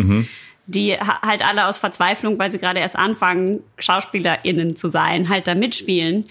die 0.68 0.94
ha- 0.94 1.20
halt 1.26 1.46
alle 1.46 1.66
aus 1.68 1.80
Verzweiflung, 1.80 2.38
weil 2.40 2.52
sie 2.52 2.60
gerade 2.60 2.80
erst 2.80 2.96
anfangen, 2.96 3.60
SchauspielerInnen 3.80 4.76
zu 4.76 4.90
sein, 4.90 5.28
halt 5.30 5.48
da 5.48 5.56
mitspielen. 5.56 6.26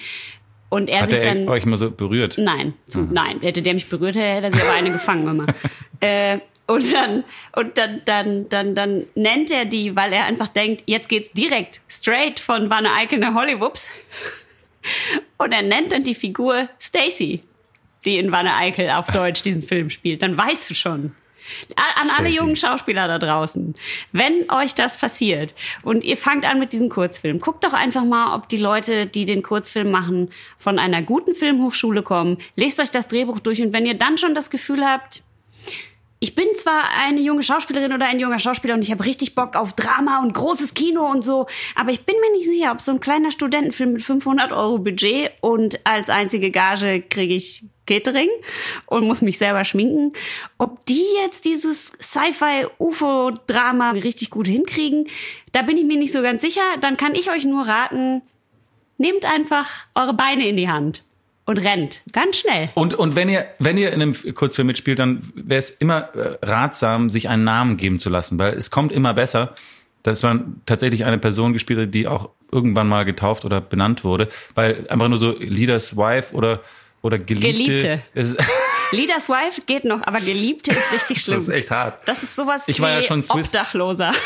Und 0.69 0.91
er 0.91 1.03
Hat 1.03 1.11
sich 1.11 1.21
er 1.21 1.35
dann. 1.35 1.49
euch 1.49 1.65
mal 1.65 1.77
so 1.77 1.91
berührt? 1.91 2.39
Nein, 2.39 2.75
zu, 2.87 3.01
nein. 3.01 3.41
Hätte 3.41 3.63
der 3.63 3.75
mich 3.75 3.89
berührt, 3.89 4.17
hätte 4.17 4.47
er 4.47 4.53
sich 4.53 4.61
aber 4.61 4.73
eine 4.73 4.91
gefangen, 4.91 5.25
Mama. 5.25 5.47
äh, 6.01 6.39
und 6.67 6.93
dann, 6.93 7.25
und 7.55 7.79
dann, 7.79 8.03
dann, 8.05 8.49
dann, 8.49 8.75
dann 8.75 9.05
nennt 9.15 9.53
er 9.53 9.65
die, 9.65 9.95
weil 9.95 10.13
er 10.13 10.25
einfach 10.25 10.49
denkt, 10.49 10.83
jetzt 10.87 11.09
geht's 11.09 11.31
direkt 11.33 11.81
straight 11.89 12.41
von 12.41 12.69
Wanne 12.71 12.93
Eickel 12.93 13.21
nach 13.21 13.35
Hollywoods. 13.35 13.89
Und 15.37 15.53
er 15.53 15.63
nennt 15.63 15.91
dann 15.91 16.05
die 16.05 16.15
Figur 16.15 16.69
Stacy, 16.81 17.43
die 18.05 18.19
in 18.19 18.31
Wanne 18.31 18.55
Eickel 18.55 18.91
auf 18.91 19.09
Deutsch 19.09 19.43
diesen 19.43 19.63
Film 19.63 19.91
spielt. 19.91 20.23
Dann 20.23 20.39
weißt 20.39 20.71
du 20.71 20.75
schon. 20.75 21.15
An 21.77 22.11
alle 22.11 22.29
Stacey. 22.29 22.37
jungen 22.37 22.57
Schauspieler 22.57 23.09
da 23.09 23.19
draußen, 23.19 23.75
wenn 24.13 24.51
euch 24.51 24.75
das 24.75 24.97
passiert 24.97 25.55
und 25.83 26.05
ihr 26.05 26.17
fangt 26.17 26.45
an 26.45 26.59
mit 26.59 26.73
diesem 26.73 26.89
Kurzfilm, 26.89 27.39
guckt 27.41 27.65
doch 27.65 27.73
einfach 27.73 28.05
mal, 28.05 28.35
ob 28.35 28.49
die 28.49 28.59
Leute, 28.59 29.07
die 29.07 29.27
den 29.27 29.43
Kurzfilm 29.43 29.91
machen, 29.91 30.31
von 30.59 30.79
einer 30.79 31.03
guten 31.03 31.35
Filmhochschule 31.35 32.03
kommen. 32.03 32.39
Lest 32.55 32.81
euch 32.81 32.91
das 32.91 33.09
Drehbuch 33.09 33.41
durch 33.41 33.63
und 33.63 33.73
wenn 33.73 33.87
ihr 33.87 33.95
dann 33.95 34.19
schon 34.19 34.35
das 34.35 34.51
Gefühl 34.51 34.85
habt, 34.85 35.23
ich 36.19 36.35
bin 36.35 36.47
zwar 36.57 36.85
eine 37.05 37.21
junge 37.21 37.43
Schauspielerin 37.43 37.93
oder 37.93 38.07
ein 38.07 38.19
junger 38.19 38.39
Schauspieler 38.39 38.75
und 38.75 38.83
ich 38.83 38.91
habe 38.91 39.05
richtig 39.05 39.35
Bock 39.35 39.55
auf 39.55 39.75
Drama 39.75 40.21
und 40.23 40.33
großes 40.33 40.73
Kino 40.75 41.09
und 41.11 41.23
so, 41.25 41.47
aber 41.75 41.91
ich 41.91 42.07
bin 42.07 42.17
mir 42.21 42.37
nicht 42.37 42.49
sicher, 42.49 42.73
ob 42.73 42.81
so 42.81 42.93
ein 42.93 43.01
kleiner 43.01 43.31
Studentenfilm 43.31 43.93
mit 43.93 44.03
500 44.03 44.51
Euro 44.53 44.79
Budget 44.79 45.33
und 45.43 45.79
als 45.85 46.09
einzige 46.09 46.51
Gage 46.51 47.03
kriege 47.03 47.35
ich 47.35 47.65
Catering 47.87 48.29
und 48.87 49.07
muss 49.07 49.23
mich 49.23 49.39
selber 49.39 49.65
schminken, 49.65 50.13
ob 50.59 50.85
die 50.87 51.05
jetzt 51.23 51.45
dieses 51.45 51.93
Sci-Fi-UFO-Drama 52.01 53.93
richtig 53.93 54.31
gut 54.31 54.47
hinkriegen, 54.47 55.09
da 55.53 55.63
bin 55.63 55.77
ich 55.77 55.85
mir 55.85 55.99
nicht 55.99 56.13
so 56.13 56.23
ganz 56.23 56.43
sicher. 56.43 56.63
Dann 56.81 56.97
kann 56.97 57.15
ich 57.15 57.31
euch 57.31 57.45
nur 57.45 57.67
raten, 57.67 58.23
nehmt 58.99 59.25
einfach 59.25 59.71
eure 59.95 60.15
Beine 60.15 60.47
in 60.47 60.57
die 60.57 60.69
Hand 60.69 61.05
und 61.47 61.59
rennt 61.59 62.03
ganz 62.13 62.37
schnell. 62.39 62.71
Und, 62.75 62.95
und 62.95 63.17
wenn 63.17 63.29
ihr, 63.29 63.47
wenn 63.59 63.79
ihr 63.79 63.93
in 63.93 64.03
einem 64.03 64.35
Kurzfilm 64.35 64.67
mitspielt, 64.67 64.99
dann 64.99 65.33
wäre 65.35 65.59
es 65.59 65.71
immer 65.71 66.15
äh, 66.15 66.39
ratsam, 66.43 67.09
sich 67.09 67.29
einen 67.29 67.45
Namen 67.45 67.77
geben 67.77 67.99
zu 67.99 68.11
lassen, 68.11 68.39
weil 68.39 68.55
es 68.55 68.71
kommt 68.71 68.93
immer 68.93 69.15
besser, 69.15 69.55
dass 70.03 70.23
man 70.23 70.61
tatsächlich 70.67 71.05
eine 71.05 71.19
Person 71.19 71.53
gespielt 71.53 71.81
hat, 71.81 71.95
die 71.95 72.07
auch 72.07 72.31
irgendwann 72.53 72.89
mal 72.89 73.05
getauft 73.05 73.45
oder 73.45 73.61
benannt 73.61 74.05
wurde, 74.05 74.29
weil 74.55 74.87
einfach 74.89 75.09
nur 75.09 75.19
so 75.19 75.37
Leaders 75.39 75.97
Wife 75.97 76.35
oder, 76.35 76.61
oder 77.07 77.19
Geliebte. 77.19 78.03
Geliebte. 78.15 78.37
Leaders 78.93 79.29
Wife 79.29 79.63
geht 79.67 79.85
noch, 79.85 80.03
aber 80.07 80.19
Geliebte 80.21 80.73
ist 80.73 80.93
richtig 80.93 81.21
schlimm. 81.23 81.37
das 81.39 81.49
ist 81.49 81.55
echt 81.55 81.71
hart. 81.71 82.07
Das 82.07 82.23
ist 82.23 82.35
sowas 82.37 82.69
Ich 82.69 82.79
wie 82.79 82.83
war 82.83 82.91
ja 82.91 83.03
schon 83.03 83.23
Swiss- 83.23 83.47
Obdachloser. 83.49 84.13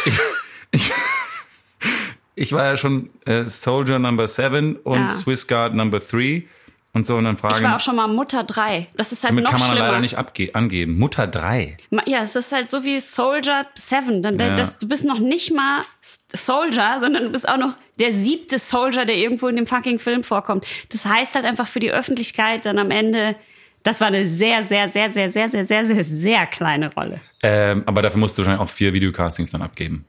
Ich 2.37 2.53
war 2.53 2.65
ja 2.65 2.77
schon 2.79 3.11
äh, 3.27 3.45
Soldier 3.45 3.99
Number 3.99 4.27
7 4.27 4.77
und 4.77 4.99
Ja. 4.99 5.11
Swiss 5.11 5.47
Guard 5.47 5.75
Number 5.75 6.01
3 6.01 6.45
und 6.93 7.07
so 7.07 7.17
und 7.17 7.25
dann 7.25 7.37
fragen, 7.37 7.55
Ich 7.57 7.63
war 7.63 7.77
auch 7.77 7.81
schon 7.81 7.97
mal 7.97 8.09
Mutter 8.09 8.43
3. 8.45 8.89
Das 8.97 9.13
ist 9.13 9.23
halt 9.25 9.35
noch 9.35 9.51
kann 9.51 9.61
man 9.61 9.69
schlimmer. 9.71 9.87
leider 9.87 10.01
nicht 10.01 10.17
abge 10.19 10.55
angeben. 10.55 10.99
Mutter 10.99 11.27
3. 11.27 11.77
Ma- 11.91 12.03
Ja, 12.07 12.23
es 12.23 12.35
ist 12.37 12.51
halt 12.53 12.71
so 12.71 12.85
wie 12.85 12.99
Soldier 13.01 13.67
7. 13.75 14.23
Dann, 14.23 14.39
Ja. 14.39 14.55
das, 14.55 14.79
du 14.79 14.89
bist 14.89 15.05
noch 15.05 15.19
nicht 15.21 15.55
mal 15.55 15.83
Soldier, 16.01 16.97
sondern 17.01 17.25
du 17.25 17.31
bist 17.31 17.49
auch 17.49 17.59
noch 17.59 17.75
der 17.99 18.13
siebte 18.13 18.59
Soldier, 18.59 19.05
der 19.05 19.17
irgendwo 19.17 19.49
in 19.49 19.57
dem 19.57 19.67
fucking 19.67 19.99
Film 19.99 20.25
vorkommt. 20.25 20.67
Das 20.91 21.05
heißt 21.07 21.35
halt 21.35 21.45
einfach 21.45 21.69
für 21.69 21.81
die 21.81 21.93
Öffentlichkeit 21.93 22.67
dann 22.67 22.79
am 22.79 22.91
Ende, 22.91 23.37
das 23.83 24.01
war 24.01 24.09
eine 24.09 24.29
sehr, 24.29 24.65
sehr, 24.65 24.89
sehr, 24.91 25.13
sehr, 25.13 25.31
sehr, 25.31 25.49
sehr, 25.51 25.65
sehr, 25.67 25.87
sehr, 25.87 26.05
sehr 26.05 26.47
kleine 26.47 26.93
Rolle. 26.93 27.21
Ähm, 27.43 27.83
aber 27.87 28.03
dafür 28.03 28.19
musst 28.21 28.37
du 28.37 28.43
wahrscheinlich 28.43 28.61
auch 28.61 28.69
vier 28.73 28.93
Videocastings 28.93 29.53
dann 29.53 29.63
abgeben. 29.63 30.05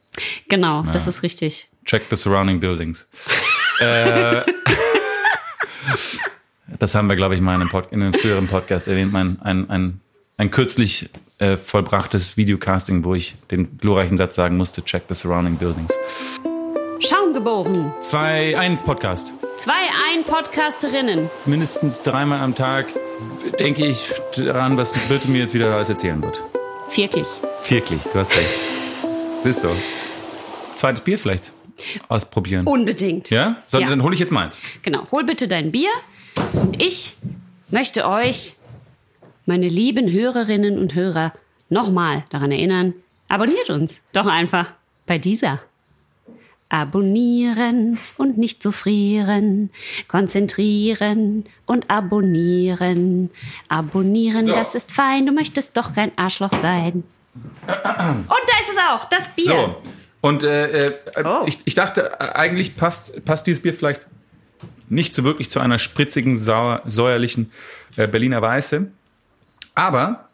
Genau, 0.49 0.83
das 0.91 1.05
ist 1.07 1.21
richtig. 1.23 1.69
Check 1.85 2.03
the 2.09 2.15
surrounding 2.15 2.59
buildings. 2.59 3.07
äh, 3.79 4.41
das 6.79 6.95
haben 6.95 7.07
wir, 7.07 7.15
glaube 7.15 7.35
ich, 7.35 7.41
mal 7.41 7.55
in 7.55 7.61
einem, 7.61 7.69
Pod 7.69 7.91
in 7.91 8.01
einem 8.01 8.13
früheren 8.13 8.47
Podcast 8.47 8.87
erwähnt. 8.87 9.11
Mein, 9.11 9.41
ein, 9.41 9.69
ein, 9.69 9.99
ein 10.37 10.51
kürzlich 10.51 11.09
äh, 11.39 11.57
vollbrachtes 11.57 12.37
Videocasting, 12.37 13.03
wo 13.03 13.13
ich 13.15 13.35
den 13.51 13.77
glorreichen 13.77 14.17
Satz 14.17 14.35
sagen 14.35 14.57
musste, 14.57 14.83
check 14.83 15.03
the 15.09 15.15
surrounding 15.15 15.55
buildings. 15.55 15.91
Schaum 16.99 17.33
geboren. 17.33 17.91
Zwei, 18.01 18.57
ein 18.57 18.81
Podcast. 18.83 19.33
Zwei 19.57 19.73
Ein-Podcasterinnen. 20.11 21.29
Mindestens 21.45 22.01
dreimal 22.01 22.39
am 22.41 22.55
Tag 22.55 22.87
denke 23.59 23.85
ich 23.85 24.03
daran, 24.35 24.77
was 24.77 24.93
Birte 25.07 25.29
mir 25.29 25.39
jetzt 25.41 25.53
wieder 25.53 25.73
alles 25.75 25.89
erzählen 25.89 26.21
wird. 26.23 26.41
Wirklich. 26.95 27.27
Wirklich, 27.67 28.01
du 28.03 28.19
hast 28.19 28.35
recht. 28.35 28.59
Siehst 29.43 29.63
du. 29.63 29.69
Zweites 30.75 31.01
Bier 31.01 31.19
vielleicht 31.19 31.51
ausprobieren. 32.07 32.65
Unbedingt. 32.65 33.29
Ja? 33.29 33.57
So, 33.65 33.79
Ja. 33.79 33.87
Dann 33.89 34.03
hole 34.03 34.13
ich 34.13 34.19
jetzt 34.19 34.31
meins. 34.31 34.59
Genau, 34.81 35.03
hol 35.11 35.23
bitte 35.23 35.47
dein 35.47 35.71
Bier 35.71 35.89
und 36.53 36.81
ich 36.81 37.13
möchte 37.69 38.07
euch, 38.07 38.55
meine 39.45 39.67
lieben 39.67 40.11
Hörerinnen 40.11 40.77
und 40.77 40.95
Hörer, 40.95 41.33
nochmal 41.69 42.23
daran 42.29 42.51
erinnern, 42.51 42.93
abonniert 43.27 43.69
uns 43.69 44.01
doch 44.13 44.25
einfach 44.25 44.67
bei 45.07 45.17
dieser. 45.17 45.59
Abonnieren 46.69 47.97
und 48.17 48.37
nicht 48.37 48.63
so 48.63 48.71
frieren, 48.71 49.71
konzentrieren 50.07 51.45
und 51.65 51.89
abonnieren. 51.89 53.29
Abonnieren, 53.67 54.45
So. 54.45 54.53
das 54.53 54.73
ist 54.75 54.91
fein, 54.91 55.25
du 55.25 55.33
möchtest 55.33 55.75
doch 55.75 55.93
kein 55.93 56.17
Arschloch 56.17 56.51
sein. 56.61 57.03
Und 57.67 57.67
da 57.67 58.55
ist 58.59 58.71
es 58.71 58.77
auch, 58.89 59.05
das 59.09 59.29
Bier. 59.35 59.45
So. 59.45 59.75
Und 60.21 60.43
äh, 60.43 60.85
äh, 60.87 60.93
Oh. 61.23 61.43
ich, 61.45 61.59
ich 61.65 61.75
dachte, 61.75 62.11
äh, 62.19 62.29
eigentlich 62.33 62.75
passt, 62.75 63.23
passt 63.25 63.47
dieses 63.47 63.61
Bier 63.63 63.73
vielleicht 63.73 64.05
nicht 64.91 65.15
so 65.15 65.23
wirklich 65.23 65.49
zu 65.49 65.59
einer 65.59 65.79
spritzigen, 65.79 66.37
sauer, 66.37 66.81
säuerlichen 66.85 67.51
äh, 67.97 68.07
Berliner 68.07 68.41
Weiße. 68.41 68.87
Aber 69.73 70.27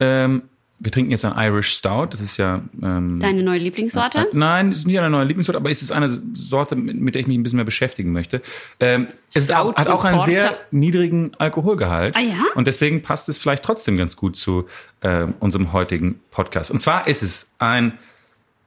ähm, 0.00 0.42
wir 0.78 0.92
trinken 0.92 1.10
jetzt 1.10 1.24
ein 1.24 1.32
Irish 1.36 1.72
Stout. 1.74 2.08
Das 2.10 2.20
ist 2.20 2.36
ja. 2.36 2.60
Ähm, 2.82 3.18
Deine 3.20 3.42
neue 3.42 3.58
Lieblingssorte? 3.58 4.18
Äh, 4.18 4.26
Nein, 4.32 4.72
es 4.72 4.78
ist 4.78 4.86
nicht 4.86 4.98
eine 4.98 5.08
neue 5.08 5.24
Lieblingssorte, 5.24 5.56
aber 5.56 5.70
es 5.70 5.80
ist 5.80 5.90
eine 5.90 6.08
Sorte, 6.08 6.76
mit, 6.76 7.00
mit 7.00 7.14
der 7.14 7.22
ich 7.22 7.28
mich 7.28 7.38
ein 7.38 7.42
bisschen 7.42 7.56
mehr 7.56 7.64
beschäftigen 7.64 8.12
möchte. 8.12 8.42
Ähm, 8.78 9.06
es 9.30 9.42
ist 9.42 9.54
auch, 9.54 9.72
Stout 9.72 9.80
hat 9.80 9.88
auch 9.88 10.04
einen 10.04 10.18
Porter. 10.18 10.30
sehr 10.30 10.58
niedrigen 10.70 11.32
Alkoholgehalt. 11.38 12.14
Ah 12.16 12.20
ja? 12.20 12.44
Und 12.54 12.66
deswegen 12.66 13.02
passt 13.02 13.28
es 13.28 13.38
vielleicht 13.38 13.62
trotzdem 13.62 13.96
ganz 13.96 14.16
gut 14.16 14.36
zu 14.36 14.66
äh, 15.00 15.26
unserem 15.40 15.72
heutigen 15.72 16.20
Podcast. 16.30 16.70
Und 16.70 16.80
zwar 16.80 17.06
ist 17.06 17.22
es 17.22 17.52
ein 17.58 17.92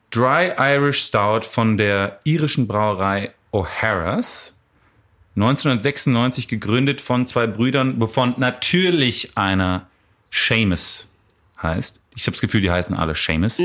Dry 0.09 0.51
Irish 0.57 1.03
Stout 1.03 1.41
von 1.41 1.77
der 1.77 2.19
irischen 2.23 2.67
Brauerei 2.67 3.31
O'Hara's. 3.53 4.53
1996 5.35 6.47
gegründet 6.47 7.01
von 7.01 7.27
zwei 7.27 7.47
Brüdern, 7.47 7.99
wovon 8.01 8.35
natürlich 8.37 9.37
einer 9.37 9.87
Seamus 10.31 11.11
heißt. 11.61 12.01
Ich 12.15 12.23
habe 12.23 12.31
das 12.31 12.41
Gefühl, 12.41 12.61
die 12.61 12.71
heißen 12.71 12.95
alle 12.95 13.15
Seamus. 13.15 13.57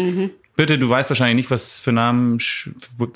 Bitte, 0.56 0.78
du 0.78 0.88
weißt 0.88 1.10
wahrscheinlich 1.10 1.36
nicht, 1.36 1.50
was 1.50 1.80
für 1.80 1.92
Namen, 1.92 2.38
für 2.38 2.72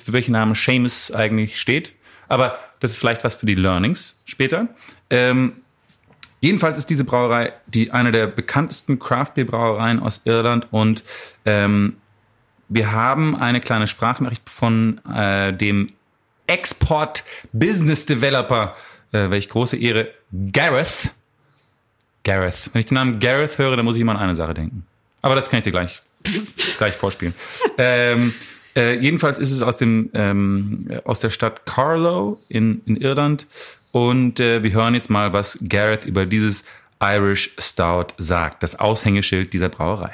welchen 0.07 0.33
Namen 0.33 0.55
Seamus 0.55 1.13
eigentlich 1.13 1.61
steht. 1.61 1.93
Aber 2.29 2.59
das 2.81 2.93
ist 2.93 2.99
vielleicht 2.99 3.25
was 3.25 3.37
für 3.37 3.47
die 3.47 3.55
Learnings 3.55 4.21
später. 4.25 4.69
Ähm, 5.09 5.59
jedenfalls 6.41 6.77
ist 6.77 6.91
diese 6.91 7.05
Brauerei 7.05 7.53
die 7.67 7.91
eine 7.91 8.13
der 8.13 8.27
bekanntesten 8.27 8.99
Craft 8.99 9.33
Beer 9.35 9.47
Brauereien 9.47 10.01
aus 10.01 10.23
Irland 10.25 10.67
und 10.71 11.03
ähm, 11.45 11.97
wir 12.69 12.93
haben 12.93 13.35
eine 13.35 13.61
kleine 13.63 13.87
Sprachnachricht 13.87 14.43
von 14.49 15.01
äh, 15.07 15.55
dem 15.55 15.89
Export 16.49 17.23
Business 17.53 18.07
Developer, 18.07 18.75
äh, 19.13 19.31
welch 19.31 19.49
große 19.49 19.77
Ehre, 19.77 20.09
Gareth. 20.53 21.13
Gareth. 22.25 22.71
Wenn 22.73 22.81
ich 22.81 22.87
den 22.87 22.97
Namen 22.97 23.21
Gareth 23.21 23.59
höre, 23.59 23.77
dann 23.77 23.85
muss 23.85 23.95
ich 23.95 24.03
immer 24.03 24.13
an 24.13 24.19
eine 24.19 24.35
Sache 24.35 24.55
denken. 24.55 24.85
Aber 25.23 25.35
das 25.35 25.49
kann 25.49 25.59
ich 25.59 25.65
dir 25.65 25.71
gleich, 25.71 26.03
gleich 26.79 26.95
vorspielen. 26.95 27.35
ähm, 27.79 28.35
äh, 28.75 28.99
jedenfalls 28.99 29.39
ist 29.39 29.51
es 29.51 29.63
aus 29.63 29.77
dem 29.77 30.11
ähm, 30.15 30.89
aus 31.05 31.21
der 31.21 31.31
Stadt 31.31 31.65
Carlow 31.67 32.39
in, 32.49 32.83
in 32.87 32.97
Irland. 32.97 33.47
Und 33.93 34.41
äh, 34.41 34.63
wir 34.63 34.73
hören 34.73 34.95
jetzt 34.95 35.11
mal, 35.11 35.33
was 35.33 35.59
Gareth 35.69 36.05
über 36.05 36.27
dieses 36.27 36.65
Irish 37.01 37.55
Stout 37.59 38.09
sagt, 38.19 38.63
das 38.63 38.79
Aushängeschild 38.79 39.53
dieser 39.53 39.69
Brauerei. 39.69 40.13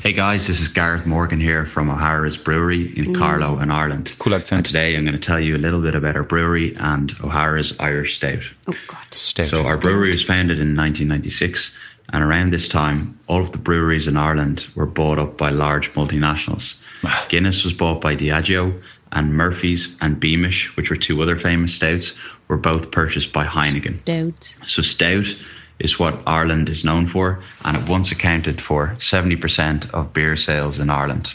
Hey 0.00 0.12
guys, 0.12 0.46
this 0.46 0.60
is 0.60 0.68
Gareth 0.68 1.06
Morgan 1.06 1.40
here 1.40 1.64
from 1.64 1.88
O'Hara's 1.88 2.36
Brewery 2.36 2.96
in 2.96 3.06
mm. 3.06 3.18
Carlow 3.18 3.58
in 3.58 3.70
Ireland. 3.70 4.14
Cool 4.18 4.34
accent. 4.34 4.58
And 4.58 4.66
today 4.66 4.96
I'm 4.96 5.04
going 5.04 5.14
to 5.14 5.18
tell 5.18 5.40
you 5.40 5.56
a 5.56 5.58
little 5.58 5.80
bit 5.80 5.94
about 5.94 6.14
our 6.14 6.22
brewery 6.22 6.76
and 6.76 7.14
O'Hara's 7.22 7.78
Irish 7.80 8.16
Stout. 8.16 8.42
Oh 8.68 8.74
Gott. 8.86 9.14
Stout. 9.14 9.46
So 9.46 9.64
our 9.64 9.78
brewery 9.78 10.12
was 10.12 10.22
founded 10.22 10.58
in 10.58 10.76
1996 10.76 11.74
and 12.10 12.22
around 12.22 12.52
this 12.52 12.68
time 12.68 13.18
all 13.28 13.40
of 13.40 13.52
the 13.52 13.58
breweries 13.58 14.06
in 14.06 14.18
Ireland 14.18 14.66
were 14.74 14.84
bought 14.84 15.18
up 15.18 15.38
by 15.38 15.48
large 15.50 15.90
multinationals. 15.94 16.78
Guinness 17.30 17.64
was 17.64 17.72
bought 17.72 18.02
by 18.02 18.14
Diageo 18.14 18.78
and 19.12 19.34
Murphy's 19.34 19.96
and 20.00 20.20
Beamish, 20.20 20.76
which 20.76 20.90
were 20.90 20.96
two 20.96 21.22
other 21.22 21.38
famous 21.38 21.74
stouts, 21.74 22.12
were 22.48 22.56
both 22.56 22.90
purchased 22.90 23.32
by 23.32 23.46
Heineken. 23.46 24.00
Stout. 24.02 24.56
So 24.68 24.82
stout 24.82 25.34
is 25.78 25.98
what 25.98 26.22
Ireland 26.26 26.68
is 26.68 26.84
known 26.84 27.06
for, 27.06 27.42
and 27.64 27.76
it 27.76 27.88
once 27.88 28.12
accounted 28.12 28.60
for 28.60 28.96
70% 28.98 29.90
of 29.90 30.12
beer 30.12 30.36
sales 30.36 30.78
in 30.78 30.90
Ireland. 30.90 31.34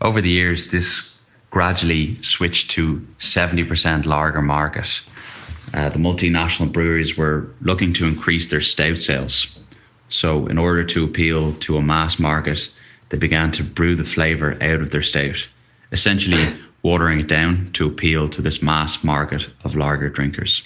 Over 0.00 0.20
the 0.20 0.30
years, 0.30 0.70
this 0.70 1.12
gradually 1.50 2.14
switched 2.22 2.70
to 2.72 3.06
70% 3.18 4.04
lager 4.04 4.42
market. 4.42 5.00
Uh, 5.74 5.88
the 5.88 5.98
multinational 5.98 6.70
breweries 6.70 7.16
were 7.16 7.48
looking 7.60 7.92
to 7.94 8.06
increase 8.06 8.48
their 8.48 8.60
stout 8.60 8.98
sales. 8.98 9.58
So, 10.08 10.46
in 10.46 10.58
order 10.58 10.84
to 10.84 11.04
appeal 11.04 11.54
to 11.54 11.76
a 11.76 11.82
mass 11.82 12.18
market, 12.18 12.72
they 13.08 13.18
began 13.18 13.50
to 13.52 13.64
brew 13.64 13.96
the 13.96 14.04
flavour 14.04 14.56
out 14.62 14.80
of 14.80 14.90
their 14.90 15.02
stout, 15.02 15.46
essentially 15.90 16.56
watering 16.82 17.20
it 17.20 17.26
down 17.26 17.70
to 17.72 17.86
appeal 17.86 18.28
to 18.28 18.40
this 18.40 18.62
mass 18.62 19.02
market 19.02 19.48
of 19.64 19.74
lager 19.74 20.08
drinkers. 20.08 20.62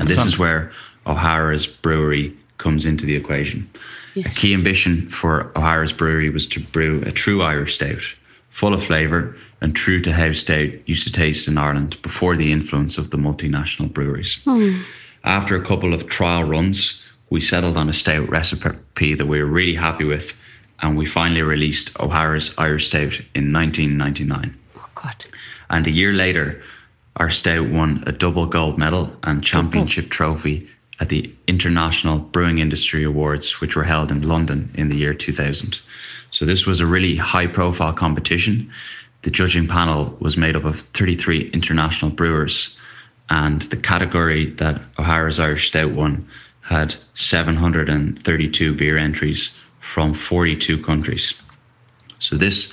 And 0.00 0.08
this 0.08 0.24
is 0.24 0.38
where 0.38 0.72
O'Hara's 1.06 1.66
brewery 1.66 2.34
comes 2.58 2.84
into 2.84 3.06
the 3.06 3.16
equation. 3.16 3.68
A 4.16 4.28
key 4.28 4.52
ambition 4.54 5.08
for 5.08 5.50
O'Hara's 5.56 5.92
brewery 5.92 6.30
was 6.30 6.46
to 6.48 6.60
brew 6.60 7.02
a 7.06 7.12
true 7.12 7.42
Irish 7.42 7.76
stout, 7.76 8.02
full 8.50 8.74
of 8.74 8.84
flavour 8.84 9.36
and 9.60 9.74
true 9.74 10.00
to 10.00 10.12
how 10.12 10.32
stout 10.32 10.70
used 10.86 11.06
to 11.06 11.12
taste 11.12 11.48
in 11.48 11.58
Ireland 11.58 12.00
before 12.02 12.36
the 12.36 12.52
influence 12.52 12.98
of 12.98 13.10
the 13.10 13.16
multinational 13.16 13.92
breweries. 13.92 14.38
Hmm. 14.44 14.82
After 15.24 15.54
a 15.54 15.64
couple 15.64 15.92
of 15.92 16.08
trial 16.08 16.44
runs, 16.44 17.06
we 17.28 17.40
settled 17.40 17.76
on 17.76 17.88
a 17.88 17.92
stout 17.92 18.28
recipe 18.28 19.14
that 19.14 19.26
we 19.26 19.38
were 19.38 19.46
really 19.46 19.74
happy 19.74 20.04
with, 20.04 20.36
and 20.80 20.96
we 20.96 21.06
finally 21.06 21.42
released 21.42 21.98
O'Hara's 22.00 22.54
Irish 22.58 22.86
Stout 22.86 23.20
in 23.34 23.52
1999. 23.52 24.58
Oh 24.76 24.88
Gott. 24.94 25.26
And 25.68 25.86
a 25.86 25.90
year 25.90 26.12
later, 26.12 26.62
our 27.16 27.30
stout 27.30 27.68
won 27.68 28.02
a 28.06 28.12
double 28.12 28.46
gold 28.46 28.78
medal 28.78 29.14
and 29.22 29.44
championship 29.44 30.10
trophy 30.10 30.68
at 31.00 31.08
the 31.08 31.32
International 31.46 32.18
Brewing 32.18 32.58
Industry 32.58 33.02
Awards, 33.04 33.60
which 33.60 33.74
were 33.74 33.84
held 33.84 34.10
in 34.10 34.28
London 34.28 34.70
in 34.74 34.90
the 34.90 34.96
year 34.96 35.14
2000. 35.14 35.80
So 36.30 36.44
this 36.44 36.66
was 36.66 36.80
a 36.80 36.86
really 36.86 37.16
high 37.16 37.46
profile 37.46 37.92
competition. 37.92 38.70
The 39.22 39.30
judging 39.30 39.66
panel 39.66 40.16
was 40.20 40.36
made 40.36 40.56
up 40.56 40.64
of 40.64 40.80
33 40.80 41.50
international 41.50 42.10
brewers, 42.10 42.76
and 43.30 43.62
the 43.62 43.76
category 43.76 44.50
that 44.52 44.80
O'Hara's 44.98 45.40
Irish 45.40 45.68
Stout 45.68 45.92
won 45.92 46.28
had 46.60 46.94
732 47.14 48.74
beer 48.74 48.96
entries 48.96 49.56
from 49.80 50.14
42 50.14 50.82
countries. 50.82 51.34
So 52.18 52.36
this 52.36 52.72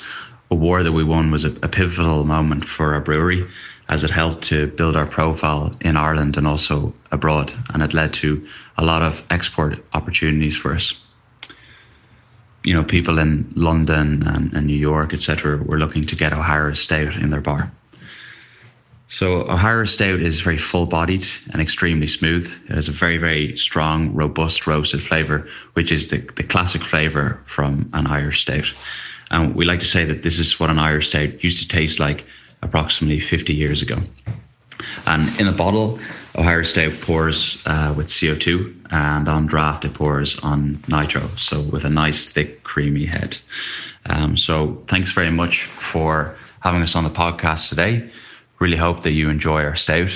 award 0.51 0.85
that 0.85 0.91
we 0.91 1.03
won 1.03 1.31
was 1.31 1.45
a, 1.45 1.51
a 1.63 1.67
pivotal 1.67 2.23
moment 2.23 2.65
for 2.65 2.93
our 2.93 3.01
brewery 3.01 3.47
as 3.89 4.03
it 4.03 4.09
helped 4.09 4.43
to 4.43 4.67
build 4.67 4.95
our 4.95 5.05
profile 5.05 5.71
in 5.81 5.95
Ireland 5.95 6.37
and 6.37 6.45
also 6.45 6.93
abroad. 7.11 7.53
And 7.73 7.81
it 7.81 7.93
led 7.93 8.13
to 8.15 8.45
a 8.77 8.85
lot 8.85 9.01
of 9.01 9.23
export 9.29 9.83
opportunities 9.93 10.55
for 10.55 10.73
us. 10.73 11.01
You 12.63 12.73
know, 12.73 12.83
people 12.83 13.17
in 13.17 13.51
London 13.55 14.27
and, 14.27 14.53
and 14.53 14.67
New 14.67 14.75
York, 14.75 15.13
etc., 15.13 15.57
were 15.57 15.79
looking 15.79 16.03
to 16.03 16.15
get 16.15 16.33
O'Hara 16.33 16.75
Stout 16.75 17.15
in 17.15 17.29
their 17.29 17.39
bar. 17.41 17.71
So 19.09 19.43
O'Hara 19.49 19.87
Stout 19.87 20.19
is 20.19 20.41
very 20.41 20.57
full-bodied 20.57 21.25
and 21.53 21.61
extremely 21.61 22.07
smooth. 22.07 22.51
It 22.67 22.75
has 22.75 22.89
a 22.89 22.91
very, 22.91 23.17
very 23.17 23.57
strong, 23.57 24.13
robust 24.13 24.67
roasted 24.67 25.01
flavour, 25.01 25.47
which 25.73 25.93
is 25.93 26.09
the, 26.09 26.17
the 26.35 26.43
classic 26.43 26.83
flavour 26.83 27.41
from 27.45 27.89
an 27.93 28.05
Irish 28.07 28.41
Stout. 28.41 28.65
And 29.31 29.55
we 29.55 29.63
like 29.63 29.79
to 29.79 29.85
say 29.85 30.03
that 30.03 30.23
this 30.23 30.39
is 30.39 30.59
what 30.59 30.69
an 30.69 30.79
Irish 30.79 31.07
Stout 31.07 31.41
used 31.41 31.61
to 31.61 31.67
taste 31.69 31.99
like 31.99 32.25
approximately 32.67 33.19
50 33.19 33.53
years 33.53 33.81
ago. 33.81 33.99
And 35.05 35.39
in 35.39 35.47
a 35.47 35.51
bottle, 35.51 35.99
O'Hara 36.35 36.65
Stout 36.65 36.93
pours 37.01 37.61
uh, 37.65 37.93
with 37.95 38.07
CO2, 38.07 38.75
and 38.91 39.27
on 39.27 39.47
draft 39.47 39.85
it 39.85 39.93
pours 39.93 40.37
on 40.39 40.83
nitro, 40.87 41.27
so 41.37 41.61
with 41.61 41.83
a 41.83 41.89
nice, 41.89 42.29
thick, 42.29 42.63
creamy 42.63 43.05
head. 43.05 43.37
Um, 44.05 44.37
so 44.37 44.83
thanks 44.87 45.11
very 45.11 45.31
much 45.31 45.63
for 45.63 46.35
having 46.59 46.81
us 46.81 46.95
on 46.95 47.03
the 47.03 47.09
podcast 47.09 47.69
today. 47.69 48.09
Really 48.59 48.77
hope 48.77 49.03
that 49.03 49.11
you 49.11 49.29
enjoy 49.29 49.63
our 49.63 49.75
stout. 49.75 50.11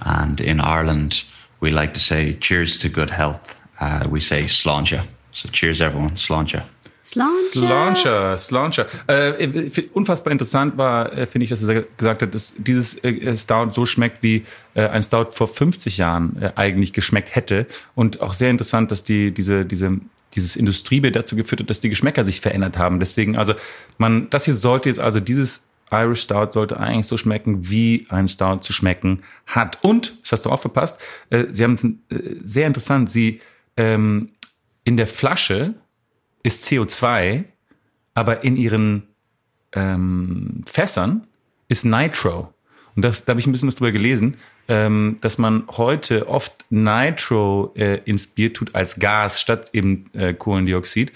And 0.00 0.40
in 0.40 0.60
Ireland, 0.60 1.22
we 1.60 1.70
like 1.70 1.94
to 1.94 2.00
say 2.00 2.34
cheers 2.34 2.76
to 2.78 2.88
good 2.88 3.10
health. 3.10 3.56
Uh, 3.80 4.06
we 4.10 4.20
say 4.20 4.44
sláinte. 4.44 5.06
So 5.32 5.48
cheers, 5.48 5.80
everyone. 5.80 6.16
Sláinte. 6.16 6.62
Slauncher, 7.04 8.38
Slauncher. 8.38 8.86
Äh, 9.08 9.70
unfassbar 9.92 10.32
interessant 10.32 10.76
war, 10.76 11.12
äh, 11.12 11.26
finde 11.26 11.44
ich, 11.44 11.50
dass 11.50 11.66
er 11.68 11.82
gesagt 11.82 12.22
hat, 12.22 12.34
dass 12.34 12.54
dieses 12.56 13.02
äh, 13.02 13.36
Stout 13.36 13.70
so 13.70 13.86
schmeckt, 13.86 14.22
wie 14.22 14.44
äh, 14.74 14.86
ein 14.88 15.02
Stout 15.02 15.30
vor 15.30 15.48
50 15.48 15.98
Jahren 15.98 16.40
äh, 16.40 16.52
eigentlich 16.54 16.92
geschmeckt 16.92 17.34
hätte. 17.34 17.66
Und 17.94 18.20
auch 18.20 18.32
sehr 18.32 18.50
interessant, 18.50 18.90
dass 18.90 19.02
die, 19.02 19.32
diese, 19.32 19.64
diese, 19.64 19.98
dieses 20.34 20.56
Industriebier 20.56 21.10
dazu 21.10 21.34
geführt 21.34 21.62
hat, 21.62 21.70
dass 21.70 21.80
die 21.80 21.88
Geschmäcker 21.88 22.24
sich 22.24 22.40
verändert 22.40 22.78
haben. 22.78 23.00
Deswegen, 23.00 23.36
also, 23.36 23.54
man, 23.98 24.30
das 24.30 24.44
hier 24.44 24.54
sollte 24.54 24.88
jetzt, 24.88 25.00
also 25.00 25.18
dieses 25.18 25.68
Irish 25.90 26.22
Stout 26.22 26.52
sollte 26.52 26.78
eigentlich 26.78 27.06
so 27.06 27.16
schmecken, 27.16 27.68
wie 27.68 28.06
ein 28.08 28.28
Stout 28.28 28.58
zu 28.58 28.72
schmecken 28.72 29.22
hat. 29.46 29.78
Und, 29.82 30.14
das 30.22 30.32
hast 30.32 30.46
du 30.46 30.50
auch 30.50 30.60
verpasst, 30.60 31.00
äh, 31.30 31.46
sie 31.50 31.64
haben 31.64 31.74
es 31.74 31.84
äh, 31.84 32.36
sehr 32.42 32.66
interessant, 32.66 33.10
sie 33.10 33.40
ähm, 33.76 34.30
in 34.84 34.96
der 34.96 35.06
Flasche 35.06 35.74
ist 36.42 36.66
CO2, 36.66 37.44
aber 38.14 38.44
in 38.44 38.56
ihren 38.56 39.04
ähm, 39.72 40.62
Fässern 40.66 41.26
ist 41.68 41.84
Nitro. 41.84 42.52
Und 42.94 43.04
das, 43.04 43.24
da 43.24 43.30
habe 43.30 43.40
ich 43.40 43.46
ein 43.46 43.52
bisschen 43.52 43.68
was 43.68 43.76
drüber 43.76 43.92
gelesen, 43.92 44.36
ähm, 44.68 45.16
dass 45.20 45.38
man 45.38 45.64
heute 45.76 46.28
oft 46.28 46.52
Nitro 46.70 47.72
äh, 47.74 48.00
ins 48.04 48.26
Bier 48.26 48.52
tut 48.52 48.74
als 48.74 48.98
Gas 48.98 49.40
statt 49.40 49.70
eben 49.72 50.04
äh, 50.12 50.34
Kohlendioxid. 50.34 51.12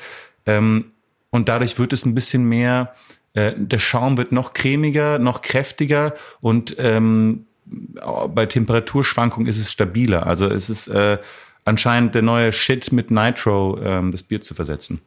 Ähm, 0.47 0.87
und 1.31 1.49
dadurch 1.49 1.79
wird 1.79 1.93
es 1.93 2.07
ein 2.07 2.15
bisschen 2.15 2.49
mehr, 2.49 2.95
äh, 3.35 3.53
der 3.57 3.79
Schaum 3.79 4.17
wird 4.17 4.33
noch 4.33 4.55
cremiger, 4.55 5.19
noch 5.19 5.43
kräftiger 5.43 6.15
und 6.41 6.77
ähm, 6.79 7.47
bei 7.67 8.47
Temperaturschwankungen 8.47 9.49
ist 9.49 9.59
es 9.59 9.73
stabiler. 9.73 10.27
Also 10.27 10.47
es 10.47 10.71
ist 10.71 10.87
äh, 10.89 11.19
anscheinend 11.67 12.15
der 12.15 12.23
neue 12.23 12.53
Shit 12.53 12.93
mit 12.93 13.11
Nitro, 13.11 13.79
ähm, 13.83 14.13
das 14.13 14.23
Bier 14.23 14.41
zu 14.41 14.55
versetzen. 14.55 15.01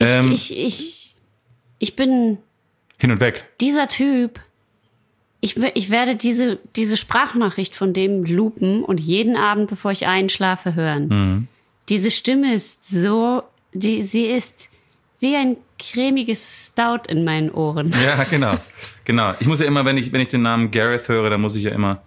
Ähm, 0.00 0.32
ich, 0.32 0.56
ich, 0.56 1.14
ich 1.78 1.94
bin 1.94 2.38
hin 2.98 3.12
und 3.12 3.20
weg. 3.20 3.48
dieser 3.60 3.88
Typ. 3.88 4.40
Ich, 5.40 5.56
ich 5.56 5.90
werde 5.90 6.16
diese, 6.16 6.58
diese 6.74 6.96
Sprachnachricht 6.96 7.76
von 7.76 7.92
dem 7.92 8.24
loopen 8.24 8.82
und 8.82 8.98
jeden 8.98 9.36
Abend, 9.36 9.68
bevor 9.68 9.92
ich 9.92 10.06
einschlafe, 10.06 10.74
hören. 10.74 11.46
Diese 11.88 12.10
Stimme 12.10 12.52
ist 12.52 12.88
so, 12.88 13.42
die, 13.72 14.02
sie 14.02 14.24
ist 14.24 14.70
wie 15.20 15.36
ein 15.36 15.56
cremiges 15.78 16.68
Stout 16.68 17.08
in 17.08 17.22
meinen 17.24 17.50
Ohren. 17.50 17.94
Ja, 18.02 18.24
genau. 18.24 18.56
genau. 19.04 19.34
Ich 19.38 19.46
muss 19.46 19.60
ja 19.60 19.66
immer, 19.66 19.84
wenn 19.84 19.98
ich, 19.98 20.12
wenn 20.12 20.20
ich 20.20 20.28
den 20.28 20.42
Namen 20.42 20.70
Gareth 20.70 21.08
höre, 21.08 21.30
dann 21.30 21.42
muss 21.42 21.54
ich 21.54 21.64
ja 21.64 21.70
immer 21.70 22.02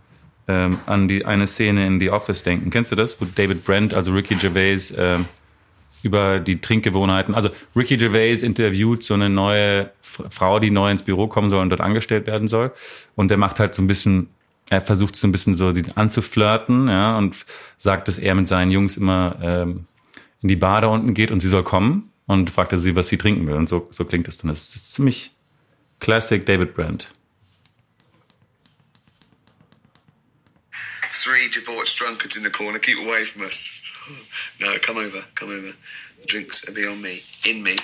ähm, 0.50 0.80
an 0.88 1.08
die 1.08 1.26
eine 1.26 1.46
Szene 1.46 1.86
in 1.86 2.00
The 2.00 2.10
Office 2.10 2.42
denken. 2.42 2.72
Kennst 2.72 2.92
du 2.92 2.96
das? 2.96 3.22
Wo 3.22 3.26
David 3.26 3.64
Brent, 3.64 3.94
also 3.94 4.12
Ricky 4.12 4.36
Gervais, 4.36 4.92
ähm, 4.98 5.26
über 6.02 6.40
die 6.40 6.60
Trinkgewohnheiten. 6.60 7.36
Also 7.36 7.50
Ricky 7.76 7.98
Gervais 7.98 8.42
interviewt 8.42 9.04
so 9.04 9.14
eine 9.14 9.30
neue 9.30 9.92
Frau, 10.02 10.60
die 10.60 10.72
neu 10.72 10.90
ins 10.90 11.04
Büro 11.04 11.28
kommen 11.28 11.50
soll 11.50 11.62
und 11.62 11.70
dort 11.70 11.82
angestellt 11.82 12.26
werden 12.26 12.48
soll. 12.48 12.72
Und 13.16 13.30
der 13.30 13.38
macht 13.38 13.60
halt 13.60 13.76
so 13.76 13.82
ein 13.82 13.88
bisschen, 13.88 14.30
er 14.70 14.82
versucht 14.82 15.16
so 15.16 15.28
ein 15.28 15.32
bisschen 15.32 15.54
so 15.54 15.74
sie 15.74 15.84
anzuflirten, 15.96 16.88
ja, 16.88 17.18
und 17.18 17.36
sagt, 17.78 18.08
dass 18.08 18.18
er 18.18 18.34
mit 18.34 18.48
seinen 18.48 18.72
Jungs 18.72 18.98
immer 18.98 19.36
ähm, 19.42 19.86
in 20.42 20.48
die 20.48 20.56
Bar 20.56 20.82
da 20.82 20.88
unten 20.88 21.14
geht 21.14 21.32
und 21.32 21.42
sie 21.42 21.50
soll 21.50 21.64
kommen 21.64 22.12
und 22.26 22.50
fragt 22.50 22.76
sie, 22.78 22.96
was 22.96 23.10
sie 23.10 23.18
trinken 23.18 23.46
will. 23.46 23.56
Und 23.56 23.70
so, 23.70 23.88
so 23.92 24.06
klingt 24.06 24.28
es 24.28 24.38
dann. 24.38 24.48
Das 24.50 24.74
ist 24.74 24.94
ziemlich 24.94 25.32
Classic 26.00 26.44
David 26.46 26.74
Brent. 26.74 27.10
Three 31.20 31.50
debauched 31.50 31.98
drunkards 31.98 32.38
in 32.38 32.44
the 32.44 32.50
corner. 32.50 32.80
Keep 32.80 33.06
away 33.06 33.26
from 33.26 33.42
us. 33.42 33.76
No, 34.62 34.74
come 34.82 34.96
over, 34.96 35.20
come 35.36 35.50
over. 35.50 35.68
The 35.68 36.26
drinks 36.26 36.68
are 36.70 36.72
beyond 36.72 37.02
me, 37.02 37.20
in 37.46 37.62
me. 37.62 37.76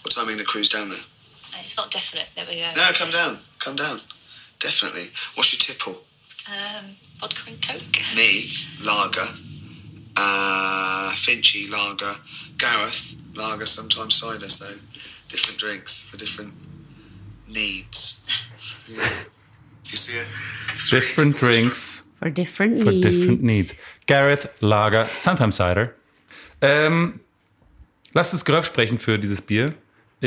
What 0.00 0.14
time 0.14 0.26
are 0.26 0.30
you 0.30 0.36
going 0.36 0.38
to 0.38 0.44
cruise 0.44 0.70
down 0.70 0.88
there? 0.88 1.04
It's 1.60 1.76
not 1.76 1.90
definite. 1.90 2.30
There 2.34 2.46
we 2.48 2.60
go. 2.60 2.70
No, 2.76 2.90
come 2.94 3.10
down, 3.10 3.38
come 3.58 3.76
down. 3.76 4.00
Definitely. 4.58 5.10
What's 5.34 5.52
your 5.52 5.76
tipple? 5.76 6.00
Um, 6.48 6.96
vodka 7.20 7.50
and 7.50 7.60
coke. 7.60 8.00
Me, 8.16 8.48
lager. 8.82 9.28
Uh, 10.16 11.12
Finchy, 11.12 11.70
lager. 11.70 12.16
Gareth, 12.56 13.16
lager, 13.34 13.66
sometimes 13.66 14.14
cider. 14.14 14.48
So 14.48 14.74
different 15.28 15.60
drinks 15.60 16.00
for 16.00 16.16
different 16.16 16.54
needs. 17.48 18.26
Yeah. 18.88 19.08
You 19.86 19.98
see 19.98 20.18
it? 20.18 20.26
Different 20.90 21.36
drinks 21.36 22.03
For 22.24 22.30
different 22.30 22.82
for 22.82 22.90
needs. 22.90 23.06
different 23.06 23.42
needs. 23.42 23.74
Gareth, 24.06 24.48
Lager, 24.60 25.04
sometimes 25.12 25.56
Cider. 25.56 25.92
Ähm, 26.62 27.20
lass 28.14 28.30
das 28.30 28.46
Geröff 28.46 28.64
sprechen 28.64 28.98
für 28.98 29.18
dieses 29.18 29.42
Bier. 29.42 29.74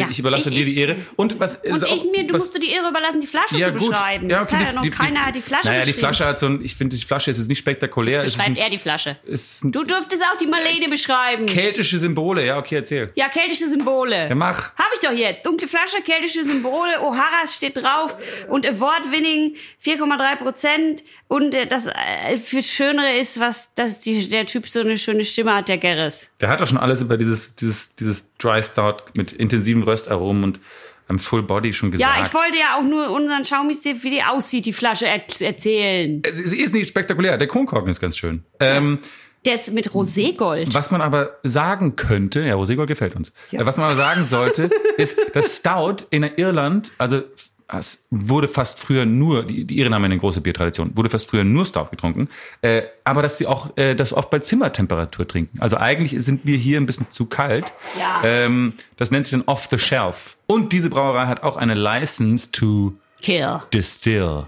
Ja, 0.01 0.07
ich 0.09 0.19
überlasse 0.19 0.49
ich- 0.49 0.55
dir 0.55 0.65
die 0.65 0.71
ich- 0.71 0.77
Ehre. 0.77 0.95
Und 1.15 1.39
was 1.39 1.57
Und 1.57 1.75
ist 1.75 1.85
auch, 1.85 1.95
ich 1.95 2.03
mir, 2.05 2.25
du 2.27 2.33
was, 2.33 2.43
musst 2.43 2.55
du 2.55 2.59
die 2.59 2.71
Ehre 2.71 2.89
überlassen, 2.89 3.19
die 3.21 3.27
Flasche 3.27 3.57
ja, 3.57 3.67
zu 3.67 3.73
beschreiben. 3.73 4.29
Ja, 4.29 4.39
das 4.39 4.49
okay, 4.51 4.65
hat 4.65 4.73
ja 4.75 4.81
noch 4.83 4.89
keiner 4.91 5.31
die 5.31 5.41
Flasche 5.41 5.67
Naja, 5.67 5.85
die. 5.85 5.93
Flasche 5.93 6.25
hat 6.25 6.39
so 6.39 6.45
ein, 6.47 6.63
ich 6.63 6.75
finde, 6.75 6.95
die 6.95 7.03
Flasche 7.05 7.31
ist 7.31 7.37
jetzt 7.37 7.47
nicht 7.49 7.59
spektakulär. 7.59 8.23
Beschreibt 8.23 8.57
er 8.57 8.69
die 8.69 8.77
Flasche. 8.79 9.17
ein 9.27 9.71
Du 9.71 9.83
dürftest 9.83 10.23
auch 10.23 10.37
die 10.37 10.47
Marlene 10.47 10.87
beschreiben. 10.89 11.45
keltische 11.45 11.97
Symbole. 11.99 12.45
Ja, 12.45 12.57
okay, 12.57 12.75
erzähl. 12.75 13.11
Ja, 13.15 13.27
keltische 13.29 13.67
Symbole. 13.67 14.29
Ja, 14.29 14.35
mach. 14.35 14.73
Hab 14.75 14.89
ich 14.93 14.99
doch 14.99 15.11
jetzt. 15.11 15.45
Dunkle 15.45 15.67
Flasche, 15.67 16.01
keltische 16.03 16.43
Symbole, 16.43 16.99
O'Haras 16.99 17.55
steht 17.55 17.77
drauf 17.77 18.15
und 18.49 18.65
Award-Winning 18.65 19.55
4,3 19.83 20.35
Prozent. 20.37 21.03
Und 21.27 21.53
äh, 21.53 21.65
das 21.67 21.87
äh, 21.87 22.37
viel 22.37 22.63
Schönere 22.63 23.13
ist, 23.17 23.39
was, 23.39 23.73
dass 23.75 23.99
die, 23.99 24.27
der 24.29 24.45
Typ 24.45 24.67
so 24.69 24.79
eine 24.81 24.97
schöne 24.97 25.25
Stimme 25.25 25.53
hat, 25.55 25.67
der 25.67 25.77
Gerris. 25.77 26.29
Der 26.39 26.49
hat 26.49 26.61
doch 26.61 26.67
schon 26.67 26.77
alles 26.77 27.01
über 27.01 27.17
dieses, 27.17 27.53
dieses, 27.55 27.95
dieses 27.95 28.33
Dry 28.39 28.61
Stout 28.63 28.97
mit 29.15 29.33
intensiven 29.33 29.83
Röstaromen 29.83 30.43
und 30.43 30.59
einem 31.07 31.19
Full 31.19 31.43
Body 31.43 31.73
schon 31.73 31.91
gesagt. 31.91 32.17
Ja, 32.17 32.25
ich 32.25 32.33
wollte 32.33 32.57
ja 32.57 32.77
auch 32.77 32.83
nur 32.83 33.09
unseren 33.11 33.45
Schaumis, 33.45 33.83
wie 33.83 34.09
die 34.09 34.23
aussieht, 34.23 34.65
die 34.65 34.73
Flasche 34.73 35.07
er 35.07 35.21
erzählen. 35.41 36.21
Sie 36.33 36.59
ist 36.59 36.73
nicht 36.73 36.87
spektakulär. 36.87 37.37
Der 37.37 37.47
Kronkorken 37.47 37.89
ist 37.89 37.99
ganz 38.01 38.17
schön. 38.17 38.43
Ähm, 38.59 38.99
Der 39.45 39.55
ist 39.55 39.71
mit 39.71 39.91
Roségold. 39.91 40.73
Was 40.73 40.91
man 40.91 41.01
aber 41.01 41.37
sagen 41.43 41.95
könnte, 41.95 42.41
ja, 42.41 42.55
Roségold 42.55 42.87
gefällt 42.87 43.15
uns. 43.15 43.29
Äh, 43.51 43.65
Was 43.65 43.77
man 43.77 43.85
aber 43.85 43.95
sagen 43.95 44.25
sollte, 44.25 44.69
ist, 44.97 45.17
dass 45.33 45.55
Stout 45.57 46.05
in 46.09 46.23
Irland, 46.23 46.91
also 46.97 47.21
es 47.69 48.07
wurde 48.11 48.47
fast 48.47 48.79
früher 48.79 49.05
nur, 49.05 49.43
die, 49.43 49.65
die 49.65 49.77
Iren 49.77 49.93
haben 49.93 50.03
eine 50.05 50.17
große 50.17 50.39
Biertradition, 50.41 50.95
wurde 50.95 51.09
fast 51.09 51.29
früher 51.29 51.43
nur 51.43 51.65
Stout 51.65 51.87
getrunken, 51.91 52.29
äh, 52.61 52.83
aber 53.03 53.21
dass 53.21 53.37
sie 53.37 53.45
auch 53.45 53.75
äh, 53.77 53.93
das 53.93 54.13
oft 54.13 54.29
bei 54.29 54.39
Zimmertemperatur 54.39 55.27
trinken. 55.27 55.59
Also 55.59 55.77
eigentlich 55.77 56.15
sind 56.23 56.45
wir 56.45 56.57
hier 56.57 56.79
ein 56.79 56.85
bisschen 56.85 57.09
zu 57.09 57.25
kalt. 57.25 57.73
Ja. 57.99 58.21
Ähm, 58.23 58.73
das 58.95 59.11
nennt 59.11 59.25
sich 59.25 59.31
dann 59.31 59.43
Off 59.47 59.67
the 59.69 59.77
Shelf. 59.77 60.37
Und 60.47 60.71
diese 60.71 60.89
Brauerei 60.89 61.25
hat 61.25 61.43
auch 61.43 61.57
eine 61.57 61.73
License 61.73 62.51
to 62.51 62.93
Kill. 63.21 63.59
distill. 63.73 64.47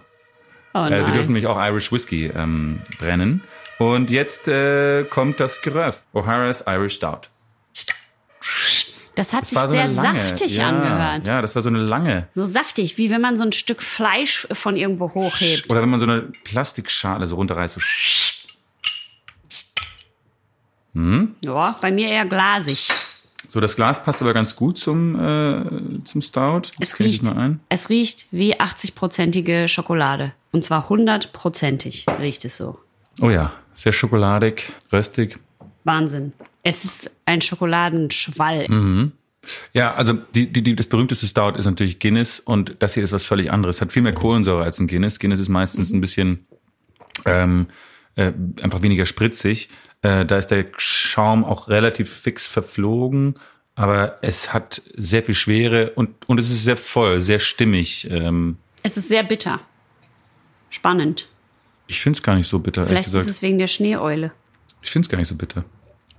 Oh 0.74 0.86
Äh, 0.86 1.04
sie 1.04 1.12
dürfen 1.12 1.28
nämlich 1.28 1.48
auch 1.48 1.58
Irish 1.60 1.92
Whiskey 1.92 2.28
ähm, 2.28 2.80
brennen. 3.00 3.44
Und 3.80 4.12
jetzt 4.12 4.48
äh, 4.48 5.04
kommt 5.04 5.40
das 5.40 5.62
Geröff. 5.62 6.04
O'Hara's 6.14 6.64
Irish 6.68 6.96
Stout. 6.96 7.28
Das 9.20 9.34
hat 9.34 9.42
Das 9.42 9.50
sich 9.50 9.60
so 9.60 9.68
sehr 9.68 9.88
lange, 9.90 10.18
saftig 10.18 10.56
ja, 10.56 10.70
angehört. 10.70 11.28
Ja, 11.28 11.42
das 11.42 11.54
war 11.54 11.62
so 11.62 11.68
eine 11.68 11.80
lange. 11.80 12.30
So 12.32 12.46
saftig, 12.46 12.98
wie 12.98 13.10
wenn 13.12 13.20
man 13.20 13.36
so 13.38 13.44
ein 13.44 13.52
Stück 13.52 13.84
Fleisch 13.84 14.48
von 14.54 14.78
irgendwo 14.78 15.14
hochhebt. 15.14 15.70
Oder 15.70 15.82
wenn 15.82 15.90
man 15.90 16.00
so 16.00 16.06
eine 16.06 16.30
Plastikschale 16.46 17.28
so 17.28 17.36
runterreißt. 17.36 17.76
So. 17.76 17.82
Ja, 21.44 21.78
bei 21.82 21.92
mir 21.92 22.08
eher 22.08 22.26
glasig. 22.26 22.88
so, 23.50 23.60
das 23.60 23.76
Glas 23.76 24.02
passt 24.04 24.22
aber 24.22 24.34
ganz 24.34 24.56
gut 24.56 24.78
zum, 24.78 25.16
äh, 25.16 26.04
zum 26.06 26.22
Stout. 26.22 26.62
Das 26.80 26.94
Es 26.94 27.00
riecht, 27.00 27.24
mal 27.24 27.38
ein. 27.38 27.60
es 27.68 27.90
riecht 27.90 28.28
wie 28.32 28.58
80-prozentige 28.58 29.68
Schokolade. 29.68 30.32
Und 30.54 30.64
zwar 30.64 30.90
100-prozentig 30.90 32.06
riecht 32.22 32.46
es 32.46 32.56
so. 32.56 32.80
Oh 33.20 33.30
ja, 33.30 33.52
sehr 33.76 33.92
schokoladig, 33.92 34.72
röstig. 34.94 35.38
Wahnsinn. 35.84 36.32
Es 36.64 36.84
ist 36.84 37.12
ein 37.26 37.42
Schokoladenschwall. 37.42 38.68
Mhm. 38.70 39.12
Ja, 39.74 39.94
also 39.94 40.14
die, 40.14 40.52
die, 40.52 40.62
die, 40.62 40.76
das 40.76 40.88
berühmteste 40.88 41.26
Stout 41.26 41.58
ist 41.58 41.66
natürlich 41.66 42.00
Guinness 42.00 42.40
und 42.40 42.76
das 42.80 42.94
hier 42.94 43.04
ist 43.04 43.14
was 43.14 43.24
völlig 43.24 43.52
anderes. 43.52 43.82
Hat 43.82 43.94
viel 43.94 44.02
mehr 44.02 44.14
Kohlensäure 44.14 44.64
als 44.64 44.80
ein 44.80 44.88
Guinness. 44.88 45.20
Guinness 45.20 45.40
ist 45.40 45.50
meistens 45.50 45.92
ein 45.92 46.02
bisschen 46.02 46.46
ähm, 47.26 47.68
äh, 48.16 48.34
einfach 48.62 48.82
weniger 48.82 49.06
spritzig. 49.06 49.70
Äh, 50.02 50.26
da 50.26 50.38
ist 50.38 50.48
der 50.48 50.66
Schaum 50.78 51.46
auch 51.46 51.70
relativ 51.70 52.10
fix 52.14 52.48
verflogen, 52.48 53.36
aber 53.76 54.20
es 54.22 54.54
hat 54.54 54.82
sehr 54.96 55.24
viel 55.24 55.36
Schwere 55.36 55.92
und, 55.92 56.10
und 56.28 56.38
es 56.38 56.50
ist 56.50 56.64
sehr 56.66 56.78
voll, 56.78 57.22
sehr 57.22 57.40
stimmig. 57.40 58.10
Ähm, 58.12 58.58
Es 58.84 58.98
ist 58.98 59.08
sehr 59.08 59.24
bitter. 59.24 59.60
Spannend. 60.70 61.28
ich 61.88 62.02
finde 62.02 62.18
es 62.18 62.24
gar 62.24 62.36
nicht 62.36 62.48
so 62.48 62.60
bitter, 62.60 62.82
ehrlich 62.82 63.08
Vielleicht 63.08 63.08
ist 63.08 63.28
es 63.28 63.42
wegen 63.42 63.58
der 63.58 63.68
Schneeeule. 63.68 64.32
Ich 64.82 64.92
finde 64.92 65.06
es 65.06 65.10
gar 65.10 65.18
nicht 65.18 65.28
so 65.28 65.36
bitter. 65.36 65.66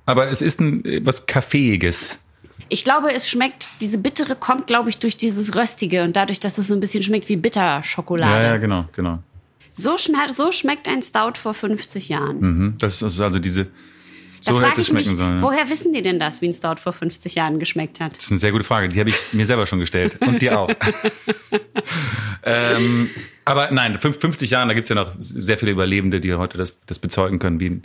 Aber 0.07 0.29
es 0.29 0.43
ist 0.43 0.61
ein, 0.61 0.85
äh, 0.85 1.01
was 1.05 1.27
Kaffeeiges. 1.27 2.25
Ich 2.69 2.85
glaube, 2.85 3.13
es 3.13 3.29
schmeckt, 3.29 3.67
diese 3.81 3.99
bittere 3.99 4.37
kommt, 4.37 4.67
glaube 4.67 4.91
ich, 4.91 4.99
durch 4.99 5.17
dieses 5.17 5.55
Röstige 5.57 6.05
und 6.05 6.15
dadurch, 6.15 6.39
dass 6.41 6.59
es 6.59 6.69
so 6.69 6.75
ein 6.75 6.81
bisschen 6.81 7.03
schmeckt 7.03 7.29
wie 7.29 7.37
Bitterschokolade. 7.37 8.33
Ja, 8.43 8.43
ja, 8.51 8.57
genau, 8.59 8.85
genau. 8.95 9.19
So, 9.73 9.97
schmeckt, 9.99 10.33
so 10.37 10.53
schmeckt 10.53 10.87
ein 10.89 11.03
Stout 11.03 11.33
vor 11.37 11.55
50 11.55 12.09
Jahren. 12.09 12.41
Mhm. 12.41 12.75
Das 12.79 13.03
ist 13.03 13.21
also 13.21 13.39
diese, 13.39 13.65
Da 13.65 13.71
so 14.41 14.53
frage 14.55 14.71
hätte 14.71 14.81
es 14.83 14.93
mich, 14.93 15.07
schmecken 15.07 15.17
sollen. 15.17 15.37
ja. 15.37 15.43
woher 15.43 15.69
wissen 15.71 15.93
die 15.93 16.03
denn 16.03 16.19
das, 16.19 16.43
wie 16.43 16.49
ein 16.49 16.53
Stout 16.55 16.77
vor 16.81 16.93
50 16.93 17.35
Jahren 17.37 17.59
geschmeckt 17.59 17.99
hat? 18.01 18.17
Das 18.17 18.25
ist 18.25 18.31
eine 18.31 18.39
sehr 18.41 18.53
gute 18.53 18.65
Frage. 18.65 18.89
Die 18.89 18.99
habe 19.01 19.11
ich 19.11 19.17
mir 19.33 19.47
selber 19.47 19.67
schon 19.67 19.79
gestellt. 19.81 20.19
Und 20.27 20.43
dir 20.43 20.59
auch. 20.59 20.71
ähm, 22.43 23.11
aber 23.45 23.71
nein, 23.71 23.99
fünf- 23.99 24.19
50 24.21 24.51
Jahren, 24.51 24.69
da 24.69 24.75
gibt's 24.75 24.89
ja 24.91 24.97
noch 24.97 25.13
sehr 25.19 25.59
viele 25.59 25.73
Überlebende, 25.73 26.21
die 26.21 26.35
heute 26.35 26.59
das, 26.59 26.81
das 26.87 26.99
bezeugen 26.99 27.39
können, 27.39 27.61
wie, 27.61 27.81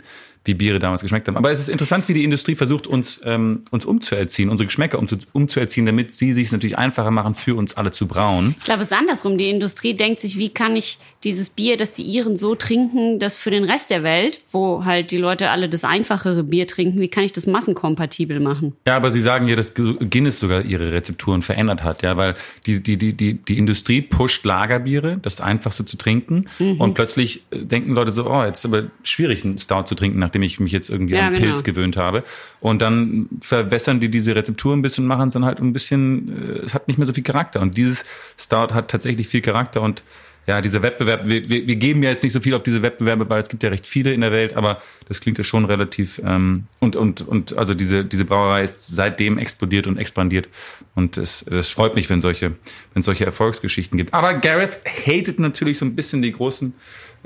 wie 0.46 0.54
Biere 0.54 0.78
damals 0.78 1.02
geschmeckt 1.02 1.28
haben. 1.28 1.36
Aber 1.36 1.50
es 1.50 1.60
ist 1.60 1.68
interessant, 1.68 2.08
wie 2.08 2.14
die 2.14 2.24
Industrie 2.24 2.56
versucht, 2.56 2.86
uns, 2.86 3.20
ähm, 3.24 3.62
uns 3.70 3.84
umzuerziehen, 3.84 4.48
unsere 4.48 4.66
Geschmäcker 4.66 4.98
umzu, 4.98 5.16
umzuerziehen, 5.32 5.86
damit 5.86 6.12
sie 6.12 6.32
sich 6.32 6.50
natürlich 6.52 6.78
einfacher 6.78 7.10
machen, 7.10 7.34
für 7.34 7.54
uns 7.56 7.76
alle 7.76 7.90
zu 7.90 8.06
brauen. 8.06 8.54
Ich 8.58 8.64
glaube, 8.64 8.82
es 8.82 8.90
ist 8.90 8.96
andersrum. 8.96 9.38
Die 9.38 9.50
Industrie 9.50 9.94
denkt 9.94 10.20
sich, 10.20 10.38
wie 10.38 10.48
kann 10.48 10.76
ich 10.76 10.98
dieses 11.24 11.50
Bier, 11.50 11.76
das 11.76 11.92
die 11.92 12.02
Iren 12.02 12.36
so 12.36 12.54
trinken, 12.54 13.18
das 13.18 13.36
für 13.36 13.50
den 13.50 13.64
Rest 13.64 13.90
der 13.90 14.02
Welt, 14.02 14.40
wo 14.52 14.84
halt 14.84 15.10
die 15.10 15.18
Leute 15.18 15.50
alle 15.50 15.68
das 15.68 15.84
einfachere 15.84 16.44
Bier 16.44 16.66
trinken, 16.66 17.00
wie 17.00 17.08
kann 17.08 17.24
ich 17.24 17.32
das 17.32 17.46
massenkompatibel 17.46 18.40
machen? 18.40 18.74
Ja, 18.86 18.96
aber 18.96 19.10
Sie 19.10 19.20
sagen 19.20 19.48
ja, 19.48 19.56
dass 19.56 19.74
Guinness 19.74 20.38
sogar 20.38 20.62
ihre 20.62 20.92
Rezepturen 20.92 21.42
verändert 21.42 21.82
hat, 21.82 22.02
ja, 22.02 22.16
weil 22.16 22.34
die, 22.66 22.82
die, 22.82 22.96
die, 22.96 23.12
die, 23.12 23.34
die 23.34 23.58
Industrie 23.58 24.02
pusht 24.02 24.44
Lagerbiere, 24.44 25.18
das 25.20 25.40
einfachste 25.40 25.84
zu 25.84 25.96
trinken. 25.96 26.46
Mhm. 26.58 26.80
Und 26.80 26.94
plötzlich 26.94 27.42
äh, 27.50 27.58
denken 27.58 27.94
Leute 27.94 28.10
so, 28.10 28.30
oh, 28.30 28.44
jetzt 28.44 28.64
ist 28.64 28.66
aber 28.66 28.84
schwierig, 29.02 29.44
einen 29.44 29.58
Stout 29.58 29.84
zu 29.84 29.94
trinken, 29.94 30.18
nachdem 30.18 30.35
ich 30.42 30.60
mich 30.60 30.72
jetzt 30.72 30.90
irgendwie 30.90 31.14
Ja, 31.14 31.28
an 31.28 31.34
genau. 31.34 31.46
Pilz 31.46 31.64
gewöhnt 31.64 31.96
habe. 31.96 32.24
Und 32.60 32.82
dann 32.82 33.28
verwässern 33.40 34.00
die 34.00 34.08
diese 34.08 34.34
Rezeptur 34.34 34.74
ein 34.74 34.82
bisschen 34.82 35.04
und 35.04 35.08
machen 35.08 35.28
es 35.28 35.34
dann 35.34 35.44
halt 35.44 35.60
ein 35.60 35.72
bisschen, 35.72 36.56
äh, 36.56 36.58
es 36.64 36.74
hat 36.74 36.88
nicht 36.88 36.98
mehr 36.98 37.06
so 37.06 37.12
viel 37.12 37.24
Charakter. 37.24 37.60
Und 37.60 37.76
dieses 37.76 38.04
Stout 38.38 38.72
hat 38.74 38.90
tatsächlich 38.90 39.28
viel 39.28 39.40
Charakter 39.40 39.82
und 39.82 40.02
ja, 40.46 40.60
dieser 40.60 40.82
Wettbewerb, 40.82 41.26
wir, 41.26 41.48
wir, 41.48 41.66
wir 41.66 41.76
geben 41.76 42.04
ja 42.04 42.10
jetzt 42.10 42.22
nicht 42.22 42.32
so 42.32 42.40
viel 42.40 42.54
auf 42.54 42.62
diese 42.62 42.80
Wettbewerbe, 42.80 43.28
weil 43.28 43.40
es 43.40 43.48
gibt 43.48 43.64
ja 43.64 43.68
recht 43.68 43.86
viele 43.86 44.12
in 44.12 44.20
der 44.20 44.30
Welt, 44.30 44.56
aber 44.56 44.80
das 45.08 45.20
klingt 45.20 45.38
ja 45.38 45.44
schon 45.44 45.64
relativ 45.64 46.20
ähm, 46.24 46.64
und 46.78 46.94
und 46.94 47.26
und 47.26 47.58
also 47.58 47.74
diese 47.74 48.04
diese 48.04 48.24
Brauerei 48.24 48.62
ist 48.62 48.86
seitdem 48.86 49.38
explodiert 49.38 49.88
und 49.88 49.98
expandiert 49.98 50.48
und 50.94 51.16
es 51.16 51.44
das 51.50 51.68
freut 51.70 51.96
mich, 51.96 52.08
wenn 52.10 52.20
solche 52.20 52.50
wenn 52.92 53.00
es 53.00 53.06
solche 53.06 53.26
Erfolgsgeschichten 53.26 53.98
gibt. 53.98 54.14
Aber 54.14 54.34
Gareth 54.34 54.78
hatet 54.84 55.40
natürlich 55.40 55.78
so 55.78 55.84
ein 55.84 55.96
bisschen 55.96 56.22
die 56.22 56.30
großen 56.30 56.74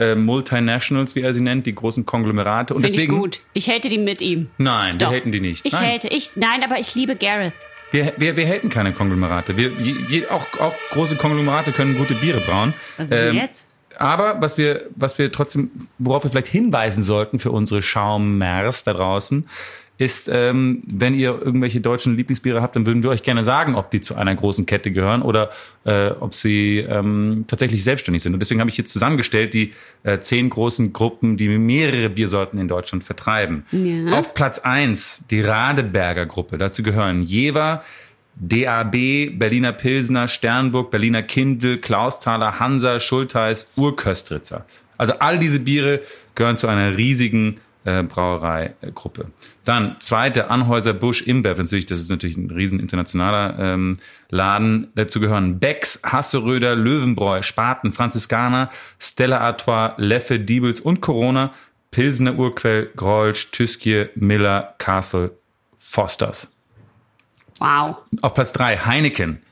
äh, 0.00 0.14
Multinationals, 0.14 1.14
wie 1.14 1.20
er 1.20 1.34
sie 1.34 1.42
nennt, 1.42 1.66
die 1.66 1.74
großen 1.74 2.06
Konglomerate 2.06 2.74
und 2.74 2.80
Finde 2.80 2.96
ich 2.96 3.02
deswegen 3.02 3.20
gut. 3.20 3.40
Ich 3.52 3.68
hate 3.68 3.88
die 3.88 3.98
mit 3.98 4.20
ihm. 4.20 4.48
Nein, 4.58 4.98
wir 4.98 5.06
Doch. 5.06 5.14
haten 5.14 5.30
die 5.30 5.40
nicht. 5.40 5.64
Ich 5.64 5.74
Nein. 5.74 5.94
hate, 5.94 6.08
ich, 6.08 6.30
nein, 6.36 6.64
aber 6.64 6.78
ich 6.78 6.94
liebe 6.94 7.16
Gareth. 7.16 7.52
Wir, 7.92 8.14
wir, 8.16 8.36
wir 8.36 8.46
haten 8.46 8.68
keine 8.68 8.92
Konglomerate. 8.92 9.56
Wir, 9.56 9.70
je, 10.08 10.26
auch, 10.28 10.46
auch 10.60 10.74
große 10.90 11.16
Konglomerate 11.16 11.72
können 11.72 11.98
gute 11.98 12.14
Biere 12.14 12.40
brauen. 12.40 12.72
Was 12.96 13.04
ist 13.04 13.12
denn 13.12 13.34
jetzt? 13.34 13.66
Aber 13.98 14.40
was 14.40 14.56
wir, 14.56 14.88
was 14.96 15.18
wir 15.18 15.30
trotzdem, 15.30 15.70
worauf 15.98 16.24
wir 16.24 16.30
vielleicht 16.30 16.46
hinweisen 16.46 17.02
sollten 17.02 17.38
für 17.38 17.50
unsere 17.50 17.82
Schaummers 17.82 18.84
da 18.84 18.94
draußen, 18.94 19.46
ist, 20.00 20.30
ähm, 20.32 20.82
wenn 20.86 21.14
ihr 21.14 21.38
irgendwelche 21.44 21.82
deutschen 21.82 22.16
Lieblingsbiere 22.16 22.62
habt, 22.62 22.74
dann 22.74 22.86
würden 22.86 23.02
wir 23.02 23.10
euch 23.10 23.22
gerne 23.22 23.44
sagen, 23.44 23.74
ob 23.74 23.90
die 23.90 24.00
zu 24.00 24.16
einer 24.16 24.34
großen 24.34 24.64
Kette 24.64 24.92
gehören 24.92 25.20
oder 25.20 25.50
äh, 25.84 26.08
ob 26.08 26.32
sie 26.32 26.78
ähm, 26.78 27.44
tatsächlich 27.46 27.84
selbstständig 27.84 28.22
sind. 28.22 28.32
Und 28.32 28.40
deswegen 28.40 28.60
habe 28.60 28.70
ich 28.70 28.78
jetzt 28.78 28.94
zusammengestellt 28.94 29.52
die 29.52 29.74
äh, 30.02 30.18
zehn 30.18 30.48
großen 30.48 30.94
Gruppen, 30.94 31.36
die 31.36 31.48
mehrere 31.48 32.08
Biersorten 32.08 32.58
in 32.58 32.66
Deutschland 32.66 33.04
vertreiben. 33.04 33.66
Ja. 33.72 34.18
Auf 34.18 34.32
Platz 34.32 34.60
eins 34.60 35.26
die 35.30 35.42
Radeberger 35.42 36.24
Gruppe. 36.24 36.56
Dazu 36.56 36.82
gehören 36.82 37.20
Jever, 37.20 37.84
DAB, 38.36 38.92
Berliner 39.38 39.72
Pilsner, 39.72 40.28
Sternburg, 40.28 40.90
Berliner 40.90 41.22
Kindl, 41.22 41.76
Klausthaler, 41.76 42.58
Hansa, 42.58 43.00
Schultheiß, 43.00 43.72
Urköstritzer. 43.76 44.64
Also 44.96 45.12
all 45.18 45.38
diese 45.38 45.60
Biere 45.60 46.00
gehören 46.34 46.56
zu 46.56 46.68
einer 46.68 46.96
riesigen 46.96 47.60
äh, 47.84 48.02
Brauereigruppe. 48.02 49.26
Dann 49.64 49.96
zweite 50.00 50.50
Anhäuser 50.50 50.92
Busch 50.92 51.22
Imbev, 51.22 51.58
natürlich, 51.58 51.86
das 51.86 52.00
ist 52.00 52.10
natürlich 52.10 52.36
ein 52.36 52.50
riesen 52.50 52.80
internationaler 52.80 53.58
ähm, 53.58 53.98
Laden. 54.28 54.88
Dazu 54.94 55.20
gehören 55.20 55.58
Becks, 55.58 56.00
Hasseröder, 56.04 56.76
Löwenbräu, 56.76 57.42
Spaten, 57.42 57.92
Franziskaner, 57.92 58.70
Stella 58.98 59.38
Artois, 59.38 59.94
Leffe, 59.96 60.38
Diebels 60.38 60.80
und 60.80 61.00
Corona, 61.00 61.52
Pilsener 61.90 62.38
Urquell, 62.38 62.90
Grolsch, 62.96 63.50
Tüskje, 63.50 64.10
Miller, 64.14 64.74
Castle, 64.78 65.32
Fosters. 65.78 66.54
Wow. 67.58 67.96
Auf 68.22 68.34
Platz 68.34 68.52
drei 68.52 68.76
Heineken. 68.76 69.42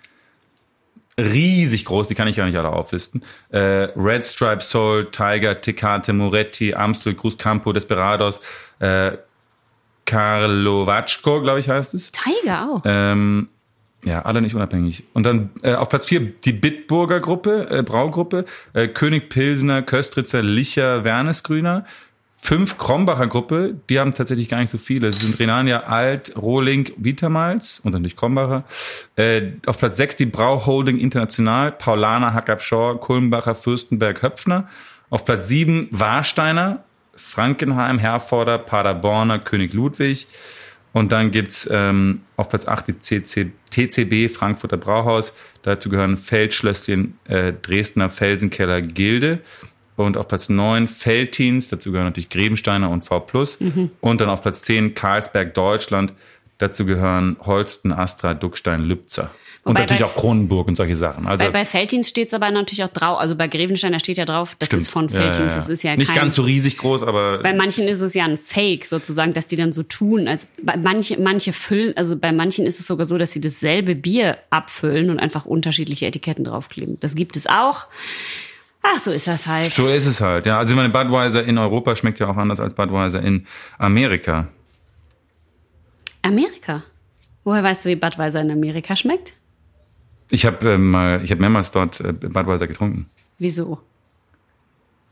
Riesig 1.18 1.84
groß, 1.84 2.08
die 2.08 2.14
kann 2.14 2.28
ich 2.28 2.36
gar 2.36 2.46
nicht 2.46 2.56
alle 2.56 2.70
auflisten. 2.70 3.22
Äh, 3.50 3.58
Red 3.96 4.24
Stripe 4.24 4.60
Soul, 4.60 5.10
Tiger, 5.10 5.60
Tecate, 5.60 6.12
Moretti, 6.12 6.74
Amstel, 6.74 7.14
Cruz 7.14 7.36
Campo, 7.36 7.72
Desperados, 7.72 8.40
äh, 8.78 9.12
Karlovacko, 10.06 11.42
glaube 11.42 11.60
ich, 11.60 11.68
heißt 11.68 11.94
es. 11.94 12.12
Tiger 12.12 12.70
auch. 12.70 12.82
Ähm, 12.84 13.48
ja, 14.04 14.22
alle 14.22 14.40
nicht 14.40 14.54
unabhängig. 14.54 15.04
Und 15.12 15.24
dann 15.24 15.50
äh, 15.62 15.74
auf 15.74 15.88
Platz 15.88 16.06
vier 16.06 16.20
die 16.20 16.52
Bitburger 16.52 17.18
Gruppe, 17.20 17.66
äh, 17.68 17.82
Braugruppe, 17.82 18.44
äh, 18.72 18.86
König 18.86 19.28
Pilsner, 19.28 19.82
Köstritzer, 19.82 20.40
Licher, 20.42 21.02
Wernesgrüner. 21.02 21.84
Fünf 22.40 22.78
Krombacher 22.78 23.26
Gruppe, 23.26 23.74
die 23.90 23.98
haben 23.98 24.14
tatsächlich 24.14 24.48
gar 24.48 24.60
nicht 24.60 24.70
so 24.70 24.78
viele. 24.78 25.12
Sie 25.12 25.26
sind 25.26 25.38
Renania, 25.40 25.80
Alt, 25.80 26.34
Rohling, 26.36 26.90
Vitamals 26.96 27.80
und 27.80 27.92
natürlich 27.92 28.16
Krombacher. 28.16 28.64
Äh, 29.16 29.52
auf 29.66 29.78
Platz 29.78 29.96
sechs 29.96 30.16
die 30.16 30.24
Brau 30.24 30.64
Holding 30.64 30.98
International, 30.98 31.72
Paulaner, 31.72 32.32
Hackab 32.32 32.62
Shaw, 32.62 32.96
Kulmbacher, 32.98 33.54
Fürstenberg, 33.54 34.22
Höpfner. 34.22 34.68
Auf 35.10 35.24
Platz 35.24 35.48
sieben 35.48 35.88
Warsteiner, 35.90 36.84
Frankenheim, 37.14 37.98
Herforder, 37.98 38.58
Paderborner, 38.58 39.40
König 39.40 39.74
Ludwig. 39.74 40.26
Und 40.92 41.12
dann 41.12 41.30
gibt's 41.32 41.68
ähm, 41.70 42.22
auf 42.36 42.48
Platz 42.48 42.66
8 42.66 42.88
die 42.88 42.98
CC, 42.98 43.50
TCB 43.70 44.32
Frankfurter 44.32 44.76
Brauhaus. 44.76 45.34
Dazu 45.62 45.88
gehören 45.88 46.16
Feldschlösschen, 46.16 47.18
äh, 47.24 47.52
Dresdner 47.52 48.10
Felsenkeller 48.10 48.80
Gilde. 48.80 49.40
Und 49.98 50.16
auf 50.16 50.28
Platz 50.28 50.48
9 50.48 50.86
Feltins, 50.88 51.68
dazu 51.68 51.90
gehören 51.90 52.06
natürlich 52.06 52.28
Grebensteiner 52.28 52.88
und 52.88 53.04
V+. 53.04 53.20
Und 54.00 54.20
dann 54.20 54.28
auf 54.28 54.42
Platz 54.42 54.62
10 54.62 54.94
Karlsberg 54.94 55.54
Deutschland. 55.54 56.12
Dazu 56.58 56.84
gehören 56.86 57.36
Holsten, 57.44 57.92
Astra, 57.92 58.34
Duckstein, 58.34 58.82
Lübzer. 58.82 59.30
Und 59.64 59.72
Wobei 59.74 59.80
natürlich 59.80 60.00
bei- 60.02 60.06
auch 60.06 60.14
Kronenburg 60.14 60.68
und 60.68 60.76
solche 60.76 60.96
Sachen. 60.96 61.26
Also 61.26 61.44
Bei, 61.44 61.50
bei 61.50 61.64
Feldins 61.64 62.08
steht 62.08 62.28
es 62.28 62.34
aber 62.34 62.50
natürlich 62.50 62.82
auch 62.84 62.88
drauf, 62.88 63.18
also 63.20 63.36
bei 63.36 63.48
Grevenstein, 63.48 63.92
da 63.92 63.98
steht 64.00 64.18
ja 64.18 64.24
drauf, 64.24 64.56
das 64.58 64.68
stimmt. 64.68 64.82
ist 64.82 64.88
von 64.88 65.08
Ja, 65.08 65.14
ja, 65.14 65.20
Feldins. 65.32 65.52
ja. 65.52 65.58
Das 65.58 65.68
ist 65.68 65.82
ja 65.82 65.96
Nicht 65.96 66.12
kein, 66.14 66.22
ganz 66.22 66.36
so 66.36 66.42
riesig 66.42 66.78
groß, 66.78 67.02
aber 67.02 67.38
Bei 67.42 67.52
manchen 67.54 67.86
ist 67.86 68.00
es 68.00 68.14
ja 68.14 68.24
ein 68.24 68.38
Fake 68.38 68.86
sozusagen, 68.86 69.34
dass 69.34 69.46
die 69.46 69.56
dann 69.56 69.72
so 69.72 69.82
tun, 69.82 70.26
als 70.26 70.48
bei 70.62 70.76
manche, 70.76 71.20
manche 71.20 71.52
füllen, 71.52 71.96
also 71.96 72.16
bei 72.16 72.32
manchen 72.32 72.66
ist 72.66 72.80
es 72.80 72.86
sogar 72.86 73.04
so, 73.06 73.18
dass 73.18 73.32
sie 73.32 73.40
dasselbe 73.40 73.94
Bier 73.94 74.38
abfüllen 74.50 75.10
und 75.10 75.18
einfach 75.20 75.44
unterschiedliche 75.44 76.06
Etiketten 76.06 76.44
draufkleben. 76.44 76.98
Das 77.00 77.14
gibt 77.14 77.36
es 77.36 77.46
auch. 77.46 77.86
Ach, 78.90 78.98
so 78.98 79.10
ist 79.10 79.26
das 79.26 79.46
halt. 79.46 79.72
So 79.72 79.86
ist 79.88 80.06
es 80.06 80.20
halt. 80.20 80.46
Ja, 80.46 80.58
also 80.58 80.72
ich 80.72 80.76
meine, 80.76 80.88
Budweiser 80.88 81.44
in 81.44 81.58
Europa 81.58 81.94
schmeckt 81.96 82.20
ja 82.20 82.28
auch 82.28 82.36
anders 82.36 82.60
als 82.60 82.74
Budweiser 82.74 83.22
in 83.22 83.46
Amerika. 83.78 84.48
Amerika. 86.22 86.82
Woher 87.44 87.62
weißt 87.62 87.84
du, 87.84 87.90
wie 87.90 87.96
Budweiser 87.96 88.40
in 88.40 88.50
Amerika 88.50 88.96
schmeckt? 88.96 89.34
Ich 90.30 90.46
habe 90.46 90.72
äh, 90.72 90.78
mal, 90.78 91.20
ich 91.22 91.30
habe 91.30 91.40
mehrmals 91.40 91.70
dort 91.70 92.00
äh, 92.00 92.12
Budweiser 92.12 92.66
getrunken. 92.66 93.08
Wieso? 93.38 93.78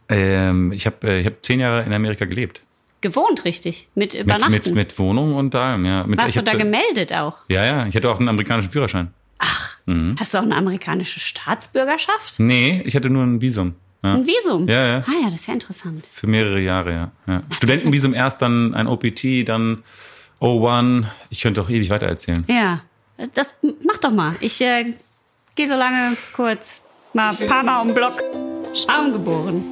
Ähm, 0.08 0.72
ich 0.72 0.86
habe, 0.86 1.06
äh, 1.06 1.20
ich 1.20 1.26
habe 1.26 1.36
zehn 1.42 1.60
Jahre 1.60 1.82
in 1.84 1.92
Amerika 1.92 2.24
gelebt. 2.24 2.62
Gewohnt, 3.00 3.44
richtig. 3.44 3.88
Mit 3.94 4.14
Mit, 4.14 4.22
Übernachten. 4.22 4.52
mit, 4.52 4.74
mit 4.74 4.98
Wohnung 4.98 5.34
und 5.34 5.54
allem, 5.54 5.84
ja. 5.84 6.04
Mit, 6.06 6.18
Warst 6.18 6.36
du 6.36 6.42
da 6.42 6.54
gemeldet 6.54 7.12
auch? 7.12 7.34
Ja, 7.48 7.64
ja. 7.64 7.86
Ich 7.86 7.94
hatte 7.94 8.10
auch 8.10 8.18
einen 8.18 8.28
amerikanischen 8.28 8.70
Führerschein. 8.70 9.12
Hast 10.18 10.34
du 10.34 10.38
auch 10.38 10.42
eine 10.42 10.56
amerikanische 10.56 11.20
Staatsbürgerschaft? 11.20 12.38
Nee, 12.38 12.82
ich 12.84 12.96
hatte 12.96 13.08
nur 13.08 13.22
ein 13.22 13.40
Visum. 13.40 13.74
Ja. 14.02 14.14
Ein 14.14 14.26
Visum? 14.26 14.68
Ja, 14.68 14.86
ja. 14.86 15.04
Ah 15.06 15.12
ja, 15.22 15.30
das 15.30 15.42
ist 15.42 15.46
ja 15.46 15.54
interessant. 15.54 16.04
Für 16.12 16.26
mehrere 16.26 16.60
Jahre, 16.60 16.92
ja. 16.92 17.10
ja. 17.26 17.42
Studentenvisum 17.54 18.12
erst, 18.14 18.42
dann 18.42 18.74
ein 18.74 18.88
OPT, 18.88 19.48
dann 19.48 19.84
O1. 20.40 21.04
Ich 21.30 21.40
könnte 21.40 21.60
auch 21.62 21.70
ewig 21.70 21.90
weiter 21.90 22.06
erzählen. 22.06 22.44
Ja, 22.48 22.80
das 23.34 23.50
mach 23.84 23.98
doch 23.98 24.10
mal. 24.10 24.34
Ich 24.40 24.60
äh, 24.60 24.92
gehe 25.54 25.68
so 25.68 25.74
lange 25.74 26.16
kurz 26.34 26.82
mal 27.12 27.36
ein 27.38 27.48
paar 27.48 27.62
Mal 27.62 27.80
um 27.80 27.88
den 27.88 27.94
Block. 27.94 28.22
Schaum 28.74 29.12
geboren. 29.12 29.64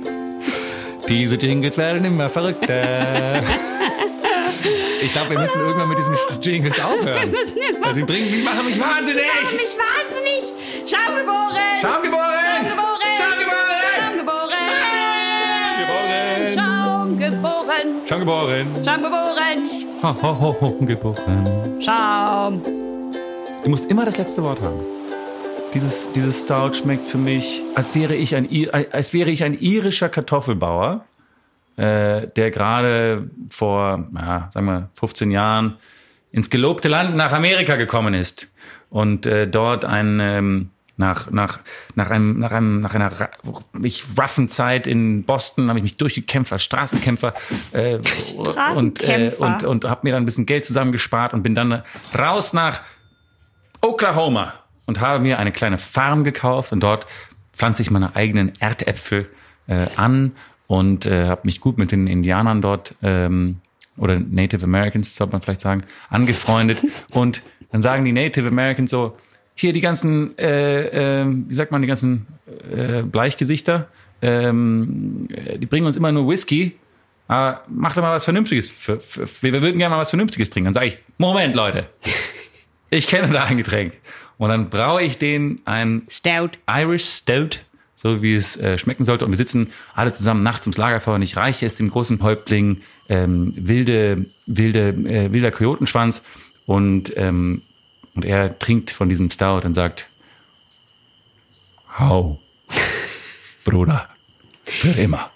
Diese 1.08 1.36
Jingles 1.36 1.76
werden 1.76 2.04
immer 2.04 2.30
verrückter. 2.30 3.42
ich 5.04 5.12
glaube, 5.12 5.30
wir 5.30 5.38
müssen 5.40 5.60
irgendwann 5.60 5.88
mit 5.88 5.98
diesen 5.98 6.16
Jingles 6.40 6.80
aufhören. 6.80 7.30
müssen 7.30 7.56
irgendwas- 7.58 7.88
Also, 7.88 8.00
die 8.00 8.04
bringen, 8.06 8.28
die 8.32 8.42
machen 8.42 8.66
mich 8.66 8.78
wahnsinnig. 8.80 9.24
Mach 9.42 9.52
mich 9.52 9.76
wahnsinnig. 9.78 10.52
Schaum 10.90 11.16
geboren. 11.16 11.80
Schaum 11.80 12.02
geboren. 12.02 12.24
Schaum 18.06 18.18
geboren. 18.20 18.66
Schaum 18.86 19.00
geboren. 19.00 19.58
Ho, 20.02 20.14
ho, 20.22 20.40
ho, 20.40 20.56
ho, 20.60 20.70
geboren. 20.84 21.80
Schaum. 21.80 22.62
Du 23.62 23.70
musst 23.70 23.90
immer 23.90 24.04
das 24.04 24.18
letzte 24.18 24.42
Wort 24.42 24.60
haben. 24.60 24.80
Dieses, 25.72 26.12
dieses 26.12 26.42
Stout 26.42 26.74
schmeckt 26.74 27.08
für 27.08 27.18
mich, 27.18 27.62
als 27.74 27.94
wäre 27.94 28.14
ich 28.14 28.36
ein, 28.36 28.48
als 28.92 29.12
wäre 29.14 29.30
ich 29.30 29.42
ein 29.42 29.58
irischer 29.58 30.08
Kartoffelbauer, 30.08 31.04
äh, 31.76 32.28
der 32.28 32.50
gerade 32.50 33.30
vor, 33.48 34.08
ja, 34.14 34.48
sagen 34.52 34.66
wir, 34.66 34.88
15 34.98 35.30
Jahren 35.30 35.76
ins 36.30 36.50
gelobte 36.50 36.88
Land 36.88 37.16
nach 37.16 37.32
Amerika 37.32 37.76
gekommen 37.76 38.14
ist 38.14 38.48
und 38.90 39.26
äh, 39.26 39.46
dort 39.46 39.84
ein 39.84 40.20
ähm, 40.20 40.70
nach 40.96 41.30
nach 41.30 41.60
nach 41.94 42.10
einem 42.10 42.38
nach 42.38 42.52
einem 42.52 42.80
nach 42.80 42.94
einer 42.94 43.10
mich 43.72 44.04
roughen 44.18 44.48
Zeit 44.48 44.86
in 44.86 45.24
Boston 45.24 45.68
habe 45.68 45.78
ich 45.78 45.82
mich 45.82 45.96
durchgekämpft 45.96 46.52
als 46.52 46.62
Straßenkämpfer 46.64 47.34
äh, 47.72 47.98
und 48.74 49.02
äh, 49.02 49.32
und 49.38 49.64
und 49.64 49.84
habe 49.84 50.00
mir 50.04 50.12
dann 50.12 50.22
ein 50.22 50.26
bisschen 50.26 50.46
Geld 50.46 50.64
zusammengespart 50.64 51.34
und 51.34 51.42
bin 51.42 51.54
dann 51.54 51.82
raus 52.16 52.52
nach 52.52 52.82
Oklahoma 53.80 54.54
und 54.86 55.00
habe 55.00 55.18
mir 55.18 55.38
eine 55.38 55.52
kleine 55.52 55.78
Farm 55.78 56.22
gekauft 56.22 56.72
und 56.72 56.80
dort 56.80 57.06
pflanze 57.52 57.82
ich 57.82 57.90
meine 57.90 58.14
eigenen 58.14 58.52
Erdäpfel 58.60 59.28
äh, 59.66 59.86
an 59.96 60.32
und 60.66 61.06
äh, 61.06 61.26
habe 61.26 61.42
mich 61.44 61.60
gut 61.60 61.78
mit 61.78 61.92
den 61.92 62.06
Indianern 62.06 62.62
dort 62.62 62.94
ähm, 63.02 63.56
oder 63.96 64.18
Native 64.18 64.64
Americans, 64.64 65.14
sollte 65.14 65.32
man 65.32 65.40
vielleicht 65.40 65.60
sagen, 65.60 65.84
angefreundet. 66.10 66.78
und 67.10 67.42
dann 67.70 67.82
sagen 67.82 68.04
die 68.04 68.12
Native 68.12 68.48
Americans 68.48 68.90
so, 68.90 69.16
hier 69.54 69.72
die 69.72 69.80
ganzen, 69.80 70.36
äh, 70.38 71.22
äh, 71.22 71.26
wie 71.26 71.54
sagt 71.54 71.70
man, 71.70 71.82
die 71.82 71.88
ganzen 71.88 72.26
äh, 72.70 73.02
Bleichgesichter, 73.02 73.88
ähm, 74.20 75.28
äh, 75.30 75.58
die 75.58 75.66
bringen 75.66 75.86
uns 75.86 75.96
immer 75.96 76.12
nur 76.12 76.28
Whisky. 76.28 76.76
Aber 77.26 77.62
mach 77.68 77.94
doch 77.94 78.02
mal 78.02 78.14
was 78.14 78.24
Vernünftiges. 78.24 78.70
Für, 78.70 79.00
für, 79.00 79.26
wir 79.42 79.62
würden 79.62 79.78
gerne 79.78 79.94
mal 79.94 80.00
was 80.00 80.10
Vernünftiges 80.10 80.50
trinken. 80.50 80.66
Dann 80.66 80.74
sage 80.74 80.86
ich, 80.86 80.98
Moment, 81.18 81.54
Leute, 81.54 81.86
ich 82.90 83.06
kenne 83.06 83.32
da 83.32 83.44
ein 83.44 83.56
Getränk. 83.56 83.96
Und 84.36 84.50
dann 84.50 84.68
braue 84.68 85.02
ich 85.02 85.16
den 85.16 85.60
ein 85.64 86.02
Stout. 86.10 86.50
Irish 86.68 87.04
Stout, 87.04 87.58
so 87.94 88.22
wie 88.22 88.34
es 88.34 88.56
äh, 88.56 88.76
schmecken 88.78 89.04
sollte. 89.04 89.24
Und 89.24 89.30
wir 89.32 89.36
sitzen 89.36 89.72
alle 89.94 90.12
zusammen 90.12 90.42
nachts 90.42 90.66
ums 90.66 90.76
Lagerfeuer 90.76 91.14
und 91.16 91.22
ich 91.22 91.36
reiche 91.36 91.64
es 91.66 91.76
dem 91.76 91.90
großen 91.90 92.22
Häuptling 92.22 92.80
ähm, 93.08 93.52
wilde, 93.56 94.26
wilde, 94.46 94.88
äh, 94.88 95.32
wilder 95.32 95.50
Kojotenschwanz 95.50 96.22
und, 96.66 97.16
ähm, 97.16 97.62
und 98.14 98.24
er 98.24 98.58
trinkt 98.58 98.90
von 98.90 99.08
diesem 99.08 99.30
Stout 99.30 99.60
und 99.64 99.72
sagt, 99.72 100.06
Hau, 101.98 102.40
Bruder, 103.64 104.08
für 104.64 104.88
immer. 104.90 105.30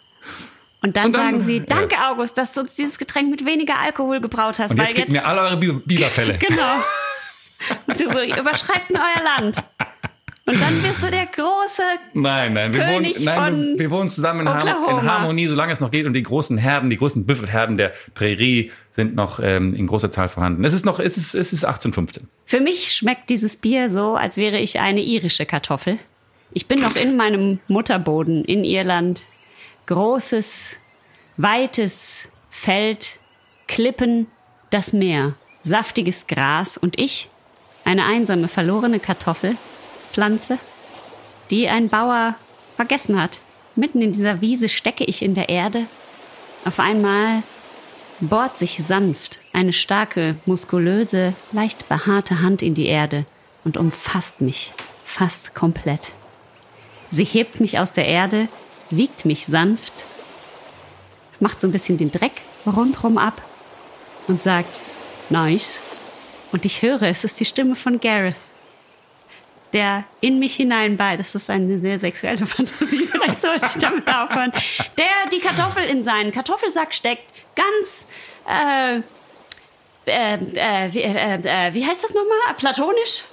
Und 0.83 0.97
dann, 0.97 1.07
Und 1.07 1.13
dann- 1.13 1.35
sagen 1.35 1.43
sie, 1.45 1.57
ja. 1.59 1.65
danke 1.67 1.97
August, 2.09 2.39
dass 2.39 2.53
du 2.55 2.61
uns 2.61 2.75
dieses 2.75 2.99
Getränk 2.99 3.31
mit 3.31 3.45
weniger 3.45 3.79
Alkohol 3.79 4.21
gebraut 4.21 4.59
hast. 4.59 4.73
Und 4.73 4.79
weil 4.79 4.93
jetzt 4.97 5.09
mir 5.09 5.25
alle 5.27 5.41
eure 5.43 5.57
Bi- 5.57 5.73
Biberfälle. 5.85 6.39
Genau. 6.39 6.77
Und 7.87 7.99
du 7.99 8.13
so, 8.13 8.21
ihr 8.21 8.37
überschreibt 8.39 8.89
mir 8.91 9.01
euer 9.01 9.25
Land. 9.25 9.57
Und 10.49 10.63
dann 10.63 10.81
bist 10.81 11.03
du 11.03 11.11
der 11.11 11.27
große. 11.27 11.83
Nein, 12.15 12.55
nein, 12.55 12.73
wir 12.73 12.81
wohnen, 12.81 13.05
König 13.05 13.21
nein, 13.21 13.75
wir, 13.75 13.79
wir 13.79 13.91
wohnen 13.91 14.09
zusammen 14.09 14.41
in, 14.41 14.49
Oklahoma. 14.49 15.03
Harmonie, 15.03 15.47
solange 15.47 15.73
es 15.73 15.81
noch 15.81 15.91
geht. 15.91 16.07
Und 16.07 16.15
die 16.15 16.23
großen 16.23 16.57
Herden, 16.57 16.89
die 16.89 16.97
großen 16.97 17.27
Büffelherden 17.27 17.77
der 17.77 17.93
Prärie 18.15 18.73
sind 18.97 19.15
noch 19.15 19.41
ähm, 19.43 19.75
in 19.75 19.87
großer 19.87 20.11
Zahl 20.11 20.29
vorhanden. 20.29 20.65
Es 20.65 20.73
ist 20.73 20.87
noch, 20.87 21.01
es 21.01 21.19
ist, 21.19 21.35
es 21.35 21.53
ist 21.53 21.65
1815. 21.65 22.29
Für 22.47 22.61
mich 22.61 22.95
schmeckt 22.95 23.29
dieses 23.29 23.57
Bier 23.57 23.91
so, 23.91 24.15
als 24.15 24.39
wäre 24.39 24.59
ich 24.59 24.81
eine 24.81 25.03
irische 25.03 25.45
Kartoffel. 25.45 25.99
Ich 26.55 26.67
bin 26.67 26.81
noch 26.81 26.97
in 26.97 27.17
meinem 27.17 27.61
Mutterboden 27.69 28.43
in 28.45 28.65
Irland. 28.65 29.21
Großes, 29.85 30.79
weites 31.37 32.31
Feld, 32.49 33.19
Klippen, 33.67 34.29
das 34.71 34.95
Meer, 34.95 35.35
saftiges 35.63 36.27
Gras 36.27 36.79
und 36.79 36.99
ich, 36.99 37.29
eine 37.85 38.07
einsame, 38.07 38.49
verlorene 38.49 38.99
Kartoffelpflanze, 40.09 40.59
die 41.51 41.69
ein 41.69 41.89
Bauer 41.89 42.35
vergessen 42.77 43.21
hat. 43.21 43.39
Mitten 43.77 44.03
in 44.03 44.13
dieser 44.13 44.41
Wiese 44.41 44.69
stecke 44.69 45.05
ich 45.05 45.23
in 45.23 45.35
der 45.35 45.49
Erde. 45.49 45.87
Auf 46.65 46.81
einmal 46.81 47.43
bohrt 48.21 48.59
sich 48.59 48.83
sanft 48.85 49.39
eine 49.53 49.73
starke, 49.73 50.37
muskulöse, 50.47 51.35
leicht 51.53 51.89
behaarte 51.89 52.41
Hand 52.43 52.63
in 52.63 52.75
die 52.75 52.87
Erde 52.87 53.25
und 53.65 53.77
umfasst 53.77 54.41
mich 54.41 54.73
fast 55.05 55.55
komplett. 55.55 56.13
Sie 57.11 57.25
hebt 57.25 57.61
mich 57.61 57.79
aus 57.79 57.93
der 57.93 58.07
Erde, 58.07 58.49
wiegt 58.91 59.25
mich 59.25 59.47
sanft, 59.47 60.05
macht 61.41 61.61
so 61.61 61.69
ein 61.69 61.73
bisschen 61.73 61.97
den 61.97 62.11
Dreck 62.11 62.43
rundrum 62.67 63.19
ab 63.19 63.41
und 64.27 64.43
sagt, 64.43 64.81
nice. 65.31 65.81
Und 66.51 66.65
ich 66.65 66.83
höre, 66.83 67.03
es 67.03 67.25
ist 67.25 67.41
die 67.41 67.45
Stimme 67.45 67.77
von 67.77 68.01
Gareth, 68.01 68.37
der 69.73 70.05
in 70.21 70.39
mich 70.39 70.55
hineinbei, 70.57 71.17
das 71.17 71.35
ist 71.35 71.51
eine 71.51 71.79
sehr 71.79 71.99
sexuelle 71.99 72.47
Fantasie, 72.47 73.07
vielleicht 73.07 73.41
sollte 73.43 73.67
ich 73.67 73.81
damit 73.81 74.09
aufhören, 74.09 74.53
der 74.97 75.07
die 75.33 75.41
Kartoffel 75.41 75.85
in 75.85 76.05
seinen 76.05 76.33
Kartoffelsack 76.33 76.95
steckt, 76.95 77.33
ganz, 77.55 78.07
äh, 78.49 79.01
äh, 80.07 80.35
äh, 80.35 80.95
wie, 80.95 81.03
äh, 81.03 81.35
äh, 81.69 81.75
wie 81.75 81.85
heißt 81.87 82.03
das 82.03 82.15
nochmal? 82.15 82.39
Platonisch? 82.57 83.25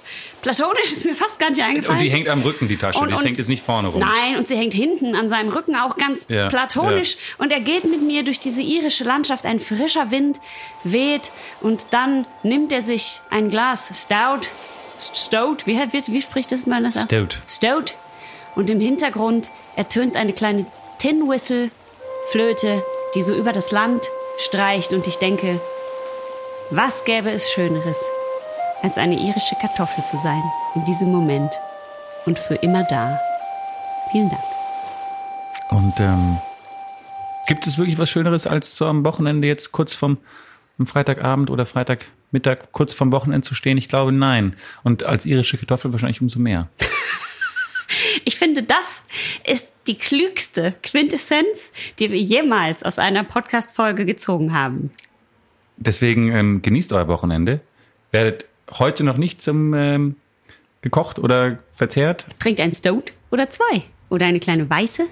Platonisch 0.42 0.92
ist 0.92 1.06
mir 1.06 1.16
fast 1.16 1.38
gar 1.38 1.48
nicht 1.48 1.62
eingefallen. 1.62 1.98
Und 1.98 2.04
die 2.04 2.10
hängt 2.10 2.28
am 2.28 2.42
Rücken, 2.42 2.68
die 2.68 2.76
Tasche. 2.76 2.98
Und- 3.00 3.08
die 3.08 3.14
und- 3.14 3.24
hängt 3.24 3.38
jetzt 3.38 3.48
nicht 3.48 3.64
vorne 3.64 3.88
rum. 3.88 4.00
Nein, 4.00 4.36
und 4.36 4.46
sie 4.46 4.56
hängt 4.56 4.74
hinten 4.74 5.16
an 5.16 5.30
seinem 5.30 5.48
Rücken 5.48 5.74
auch 5.74 5.96
ganz 5.96 6.26
Ja, 6.28 6.48
platonisch. 6.48 7.16
Und 7.38 7.50
er 7.50 7.60
geht 7.60 7.84
mit 7.84 8.02
mir 8.02 8.22
durch 8.24 8.38
diese 8.38 8.60
irische 8.60 9.04
Landschaft. 9.04 9.46
Ein 9.46 9.58
frischer 9.58 10.10
Wind 10.10 10.38
weht 10.84 11.32
und 11.62 11.86
dann 11.92 12.26
nimmt 12.42 12.72
er 12.72 12.82
sich 12.82 13.20
ein 13.30 13.48
Glas 13.50 13.90
Stout. 14.02 14.46
Stout, 14.98 15.58
wie, 15.66 15.78
wie, 15.78 16.12
wie 16.12 16.22
spricht 16.22 16.52
das 16.52 16.66
mal? 16.66 16.82
Das? 16.82 17.02
Stout. 17.02 17.28
Stout. 17.48 17.94
Und 18.54 18.70
im 18.70 18.80
Hintergrund 18.80 19.50
ertönt 19.76 20.16
eine 20.16 20.32
kleine 20.32 20.66
Tin 20.98 21.28
Whistle 21.28 21.70
Flöte, 22.30 22.82
die 23.14 23.22
so 23.22 23.34
über 23.34 23.52
das 23.52 23.70
Land 23.70 24.08
streicht. 24.38 24.92
Und 24.92 25.06
ich 25.06 25.16
denke, 25.16 25.60
was 26.70 27.04
gäbe 27.04 27.30
es 27.30 27.50
Schöneres, 27.50 27.98
als 28.82 28.96
eine 28.96 29.18
irische 29.18 29.54
Kartoffel 29.60 30.04
zu 30.04 30.16
sein 30.18 30.42
in 30.74 30.84
diesem 30.84 31.12
Moment 31.12 31.52
und 32.24 32.38
für 32.38 32.54
immer 32.56 32.82
da. 32.84 33.20
Vielen 34.10 34.30
Dank. 34.30 34.42
Und 35.70 36.00
ähm, 36.00 36.38
gibt 37.46 37.66
es 37.66 37.78
wirklich 37.78 37.98
was 37.98 38.10
Schöneres, 38.10 38.46
als 38.46 38.76
so 38.76 38.86
am 38.86 39.04
Wochenende 39.04 39.48
jetzt 39.48 39.72
kurz 39.72 39.94
vom 39.94 40.18
Freitagabend 40.84 41.50
oder 41.50 41.64
Freitagmittag 42.26 42.72
kurz 42.72 42.94
vom 42.94 43.12
Wochenende 43.12 43.46
zu 43.46 43.54
stehen? 43.54 43.78
Ich 43.78 43.88
glaube, 43.88 44.12
nein. 44.12 44.54
Und 44.82 45.04
als 45.04 45.26
irische 45.26 45.56
Kartoffel 45.58 45.92
wahrscheinlich 45.92 46.20
umso 46.20 46.38
mehr. 46.38 46.68
Ich 48.24 48.36
finde, 48.36 48.64
das 48.64 49.02
ist 49.46 49.72
die 49.86 49.96
klügste 49.96 50.74
Quintessenz, 50.82 51.70
die 51.98 52.10
wir 52.10 52.18
jemals 52.18 52.82
aus 52.82 52.98
einer 52.98 53.22
Podcast-Folge 53.22 54.04
gezogen 54.04 54.52
haben. 54.52 54.90
Deswegen 55.76 56.32
ähm, 56.32 56.62
genießt 56.62 56.92
euer 56.92 57.06
Wochenende. 57.06 57.60
Werdet 58.10 58.46
heute 58.72 59.04
noch 59.04 59.18
nicht 59.18 59.40
zum 59.40 59.74
ähm, 59.74 60.16
gekocht 60.80 61.20
oder 61.20 61.58
verzehrt. 61.72 62.26
Trinkt 62.40 62.60
ein 62.60 62.72
Stout 62.72 63.04
oder 63.30 63.48
zwei 63.48 63.84
oder 64.08 64.26
eine 64.26 64.40
kleine 64.40 64.68
weiße. 64.68 65.06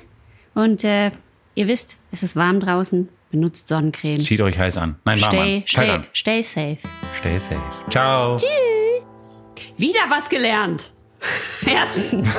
Und 0.54 0.82
äh, 0.82 1.12
ihr 1.54 1.68
wisst, 1.68 1.98
es 2.10 2.24
ist 2.24 2.34
warm 2.34 2.58
draußen. 2.58 3.08
Benutzt 3.34 3.66
Sonnencreme. 3.66 4.20
Zieht 4.20 4.40
euch 4.42 4.56
heiß 4.56 4.76
an. 4.76 4.94
Nein, 5.04 5.18
Stay. 5.18 5.64
Kalt 5.64 5.68
stay, 5.68 5.90
an. 5.90 6.04
stay 6.12 6.42
safe. 6.42 6.78
Stay 7.18 7.38
safe. 7.40 7.60
Ciao. 7.90 8.36
Wieder 9.76 9.98
was 10.08 10.28
gelernt. 10.28 10.92
Erstens. 11.66 12.32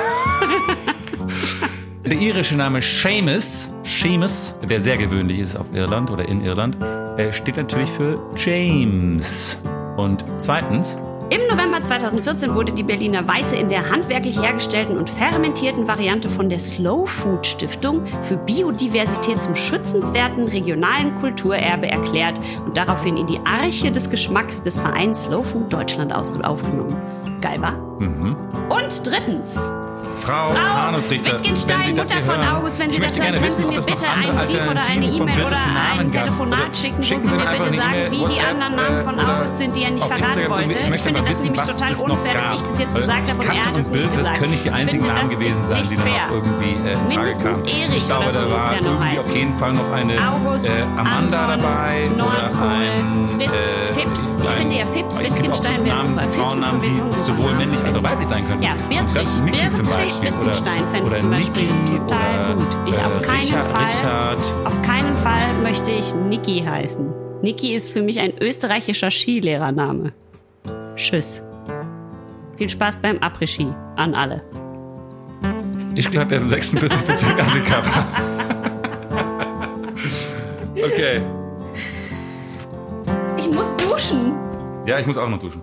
Der 2.06 2.18
irische 2.18 2.56
Name 2.56 2.80
Seamus, 2.80 3.68
Seamus, 3.82 4.58
der 4.62 4.80
sehr 4.80 4.96
gewöhnlich 4.96 5.40
ist 5.40 5.56
auf 5.56 5.66
Irland 5.74 6.08
oder 6.10 6.26
in 6.26 6.42
Irland, 6.42 6.78
äh, 7.18 7.30
steht 7.30 7.56
natürlich 7.56 7.90
für 7.90 8.18
James. 8.36 9.58
Und 9.98 10.24
zweitens, 10.38 10.96
Im 11.28 11.40
November 11.50 11.82
2014 11.82 12.54
wurde 12.54 12.70
die 12.70 12.84
Berliner 12.84 13.26
Weiße 13.26 13.56
in 13.56 13.68
der 13.68 13.90
handwerklich 13.90 14.40
hergestellten 14.40 14.96
und 14.96 15.10
fermentierten 15.10 15.88
Variante 15.88 16.28
von 16.28 16.48
der 16.48 16.60
Slow 16.60 17.04
Food 17.04 17.44
Stiftung 17.44 18.06
für 18.22 18.36
Biodiversität 18.36 19.42
zum 19.42 19.56
schützenswerten 19.56 20.46
regionalen 20.46 21.16
Kulturerbe 21.16 21.88
erklärt 21.88 22.38
und 22.64 22.76
daraufhin 22.76 23.16
in 23.16 23.26
die 23.26 23.40
Arche 23.44 23.90
des 23.90 24.08
Geschmacks 24.08 24.62
des 24.62 24.78
Vereins 24.78 25.24
Slow 25.24 25.42
Food 25.42 25.72
Deutschland 25.72 26.14
aufgenommen. 26.14 26.94
Geil, 27.40 27.60
wa? 27.60 27.72
Und 28.68 29.04
drittens, 29.04 29.64
Frau, 30.16 30.50
Frau 30.52 30.82
Hanusrichter, 30.86 31.32
Wittgenstein, 31.34 31.78
wenn 31.78 31.86
Sie 31.86 31.94
das 31.94 32.08
Mutter 32.08 32.20
hier 32.22 32.32
von 32.32 32.40
hören, 32.46 32.56
August, 32.56 32.78
wenn 32.78 32.90
Sie 32.90 32.96
ich 32.96 33.02
das 33.02 33.18
möchte 33.18 33.22
hören, 33.22 33.32
gerne 33.32 33.38
können 33.38 33.48
wissen, 33.48 33.58
Sie 33.58 33.64
ob 33.66 33.70
mir 33.72 33.78
es 33.78 33.86
noch 33.86 33.94
bitte 33.94 34.08
andere 34.08 34.38
einen 34.38 34.48
Brief 34.48 34.70
oder 34.70 34.70
eine 34.70 34.80
Alternativen 34.80 35.22
oder 35.22 35.32
kürzesten 35.36 35.70
ein 35.70 35.96
Namen 35.96 36.10
gab. 36.10 36.24
Telefonat 36.24 36.60
Also, 36.60 36.82
schicken, 36.82 37.02
schicken 37.02 37.20
Sie 37.20 37.28
mir 37.36 37.48
einfach 37.48 37.64
bitte 37.66 37.82
eine 37.82 37.96
E-Mail, 37.96 38.10
wie 38.10 38.16
die 38.16 38.22
WhatsApp, 38.22 38.48
anderen 38.50 38.76
Namen 38.76 39.00
von 39.02 39.18
äh, 39.18 39.22
August 39.22 39.58
sind, 39.58 39.76
die 39.76 39.82
er 39.82 39.90
nicht 39.90 40.06
verraten 40.06 40.24
Instagram. 40.24 40.50
wollte. 40.50 40.78
Ich 40.78 40.94
Ich 40.96 41.00
finde 41.02 41.20
das 41.20 41.30
wissen, 41.30 41.42
nämlich 41.44 41.60
total 41.62 41.94
unfair, 41.96 42.34
dass 42.34 42.54
ich 42.56 42.68
das 42.68 42.78
jetzt 42.78 42.94
gesagt 42.94 43.28
habe 43.30 43.38
und 43.38 43.46
er 43.46 43.66
hat 43.66 43.76
es 43.78 43.86
nicht 43.86 44.06
das 44.06 44.16
gesagt. 44.16 44.38
können 44.38 44.50
nicht 44.52 44.64
die 44.64 44.70
einzigen 44.70 44.90
finde, 45.04 45.14
Namen 45.14 45.30
gewesen 45.30 45.66
sein, 45.66 45.82
die 45.88 45.96
noch 45.96 46.30
irgendwie 46.32 46.72
äh, 46.88 46.92
in 46.92 47.12
Frage 47.12 47.32
kamen. 47.42 47.64
Ich 47.96 48.06
glaube, 48.06 48.32
da 48.32 48.50
war 48.50 48.74
irgendwie 48.74 49.18
auf 49.18 49.30
jeden 49.34 49.54
Fall 49.56 49.72
noch 49.72 49.92
eine 49.92 50.14
August, 50.28 50.66
äh, 50.66 50.82
Amanda 50.96 51.56
dabei 51.56 52.08
oder 52.14 52.50
ein 52.68 53.28
Fritz, 53.36 53.50
äh, 53.50 53.92
Fips. 53.94 54.36
Ich 54.44 54.50
finde 54.50 54.76
ja 54.76 54.84
Fips, 54.86 55.18
Wittgenstein 55.18 55.84
wäre 55.84 55.96
super. 56.06 56.22
Frauennamen, 56.32 56.82
die 56.82 57.22
sowohl 57.22 57.52
männlich 57.54 57.80
als 57.84 57.96
auch 57.96 58.02
weiblich 58.02 58.28
sein 58.28 58.46
können. 58.48 58.62
Ja, 58.62 58.74
Beatrich, 58.88 59.14
das 59.14 59.42
Beispiel. 60.06 60.30
Wittgenstein 60.32 60.82
oder, 60.82 60.90
fände 60.90 61.16
ich 61.16 61.22
zum 61.22 61.30
Beispiel 61.30 61.62
Niki 61.64 61.98
total 61.98 62.44
oder, 62.44 62.54
gut. 62.54 62.76
Ich 62.88 62.94
äh, 62.94 62.98
auf 62.98 63.22
keinen 63.22 63.40
Richard, 63.40 63.66
Fall, 63.66 63.84
Richard. 63.84 64.54
auf 64.64 64.82
keinen 64.82 65.16
Fall 65.16 65.62
möchte 65.62 65.90
ich 65.90 66.14
Niki 66.14 66.62
heißen. 66.62 67.12
Niki 67.42 67.74
ist 67.74 67.92
für 67.92 68.02
mich 68.02 68.20
ein 68.20 68.32
österreichischer 68.40 69.10
Skilehrername. 69.10 70.12
Tschüss. 70.96 71.42
Viel 72.56 72.68
Spaß 72.70 72.96
beim 72.96 73.18
Après-Ski 73.18 73.68
an 73.96 74.14
alle. 74.14 74.42
Ich 75.94 76.10
glaube, 76.10 76.34
er 76.34 76.42
hat 76.42 76.50
46% 76.50 77.40
Afrika. 77.40 77.82
okay. 80.76 81.22
Ich 83.36 83.50
muss 83.50 83.76
duschen. 83.76 84.34
Ja, 84.86 84.98
ich 84.98 85.06
muss 85.06 85.18
auch 85.18 85.28
noch 85.28 85.38
duschen. 85.38 85.62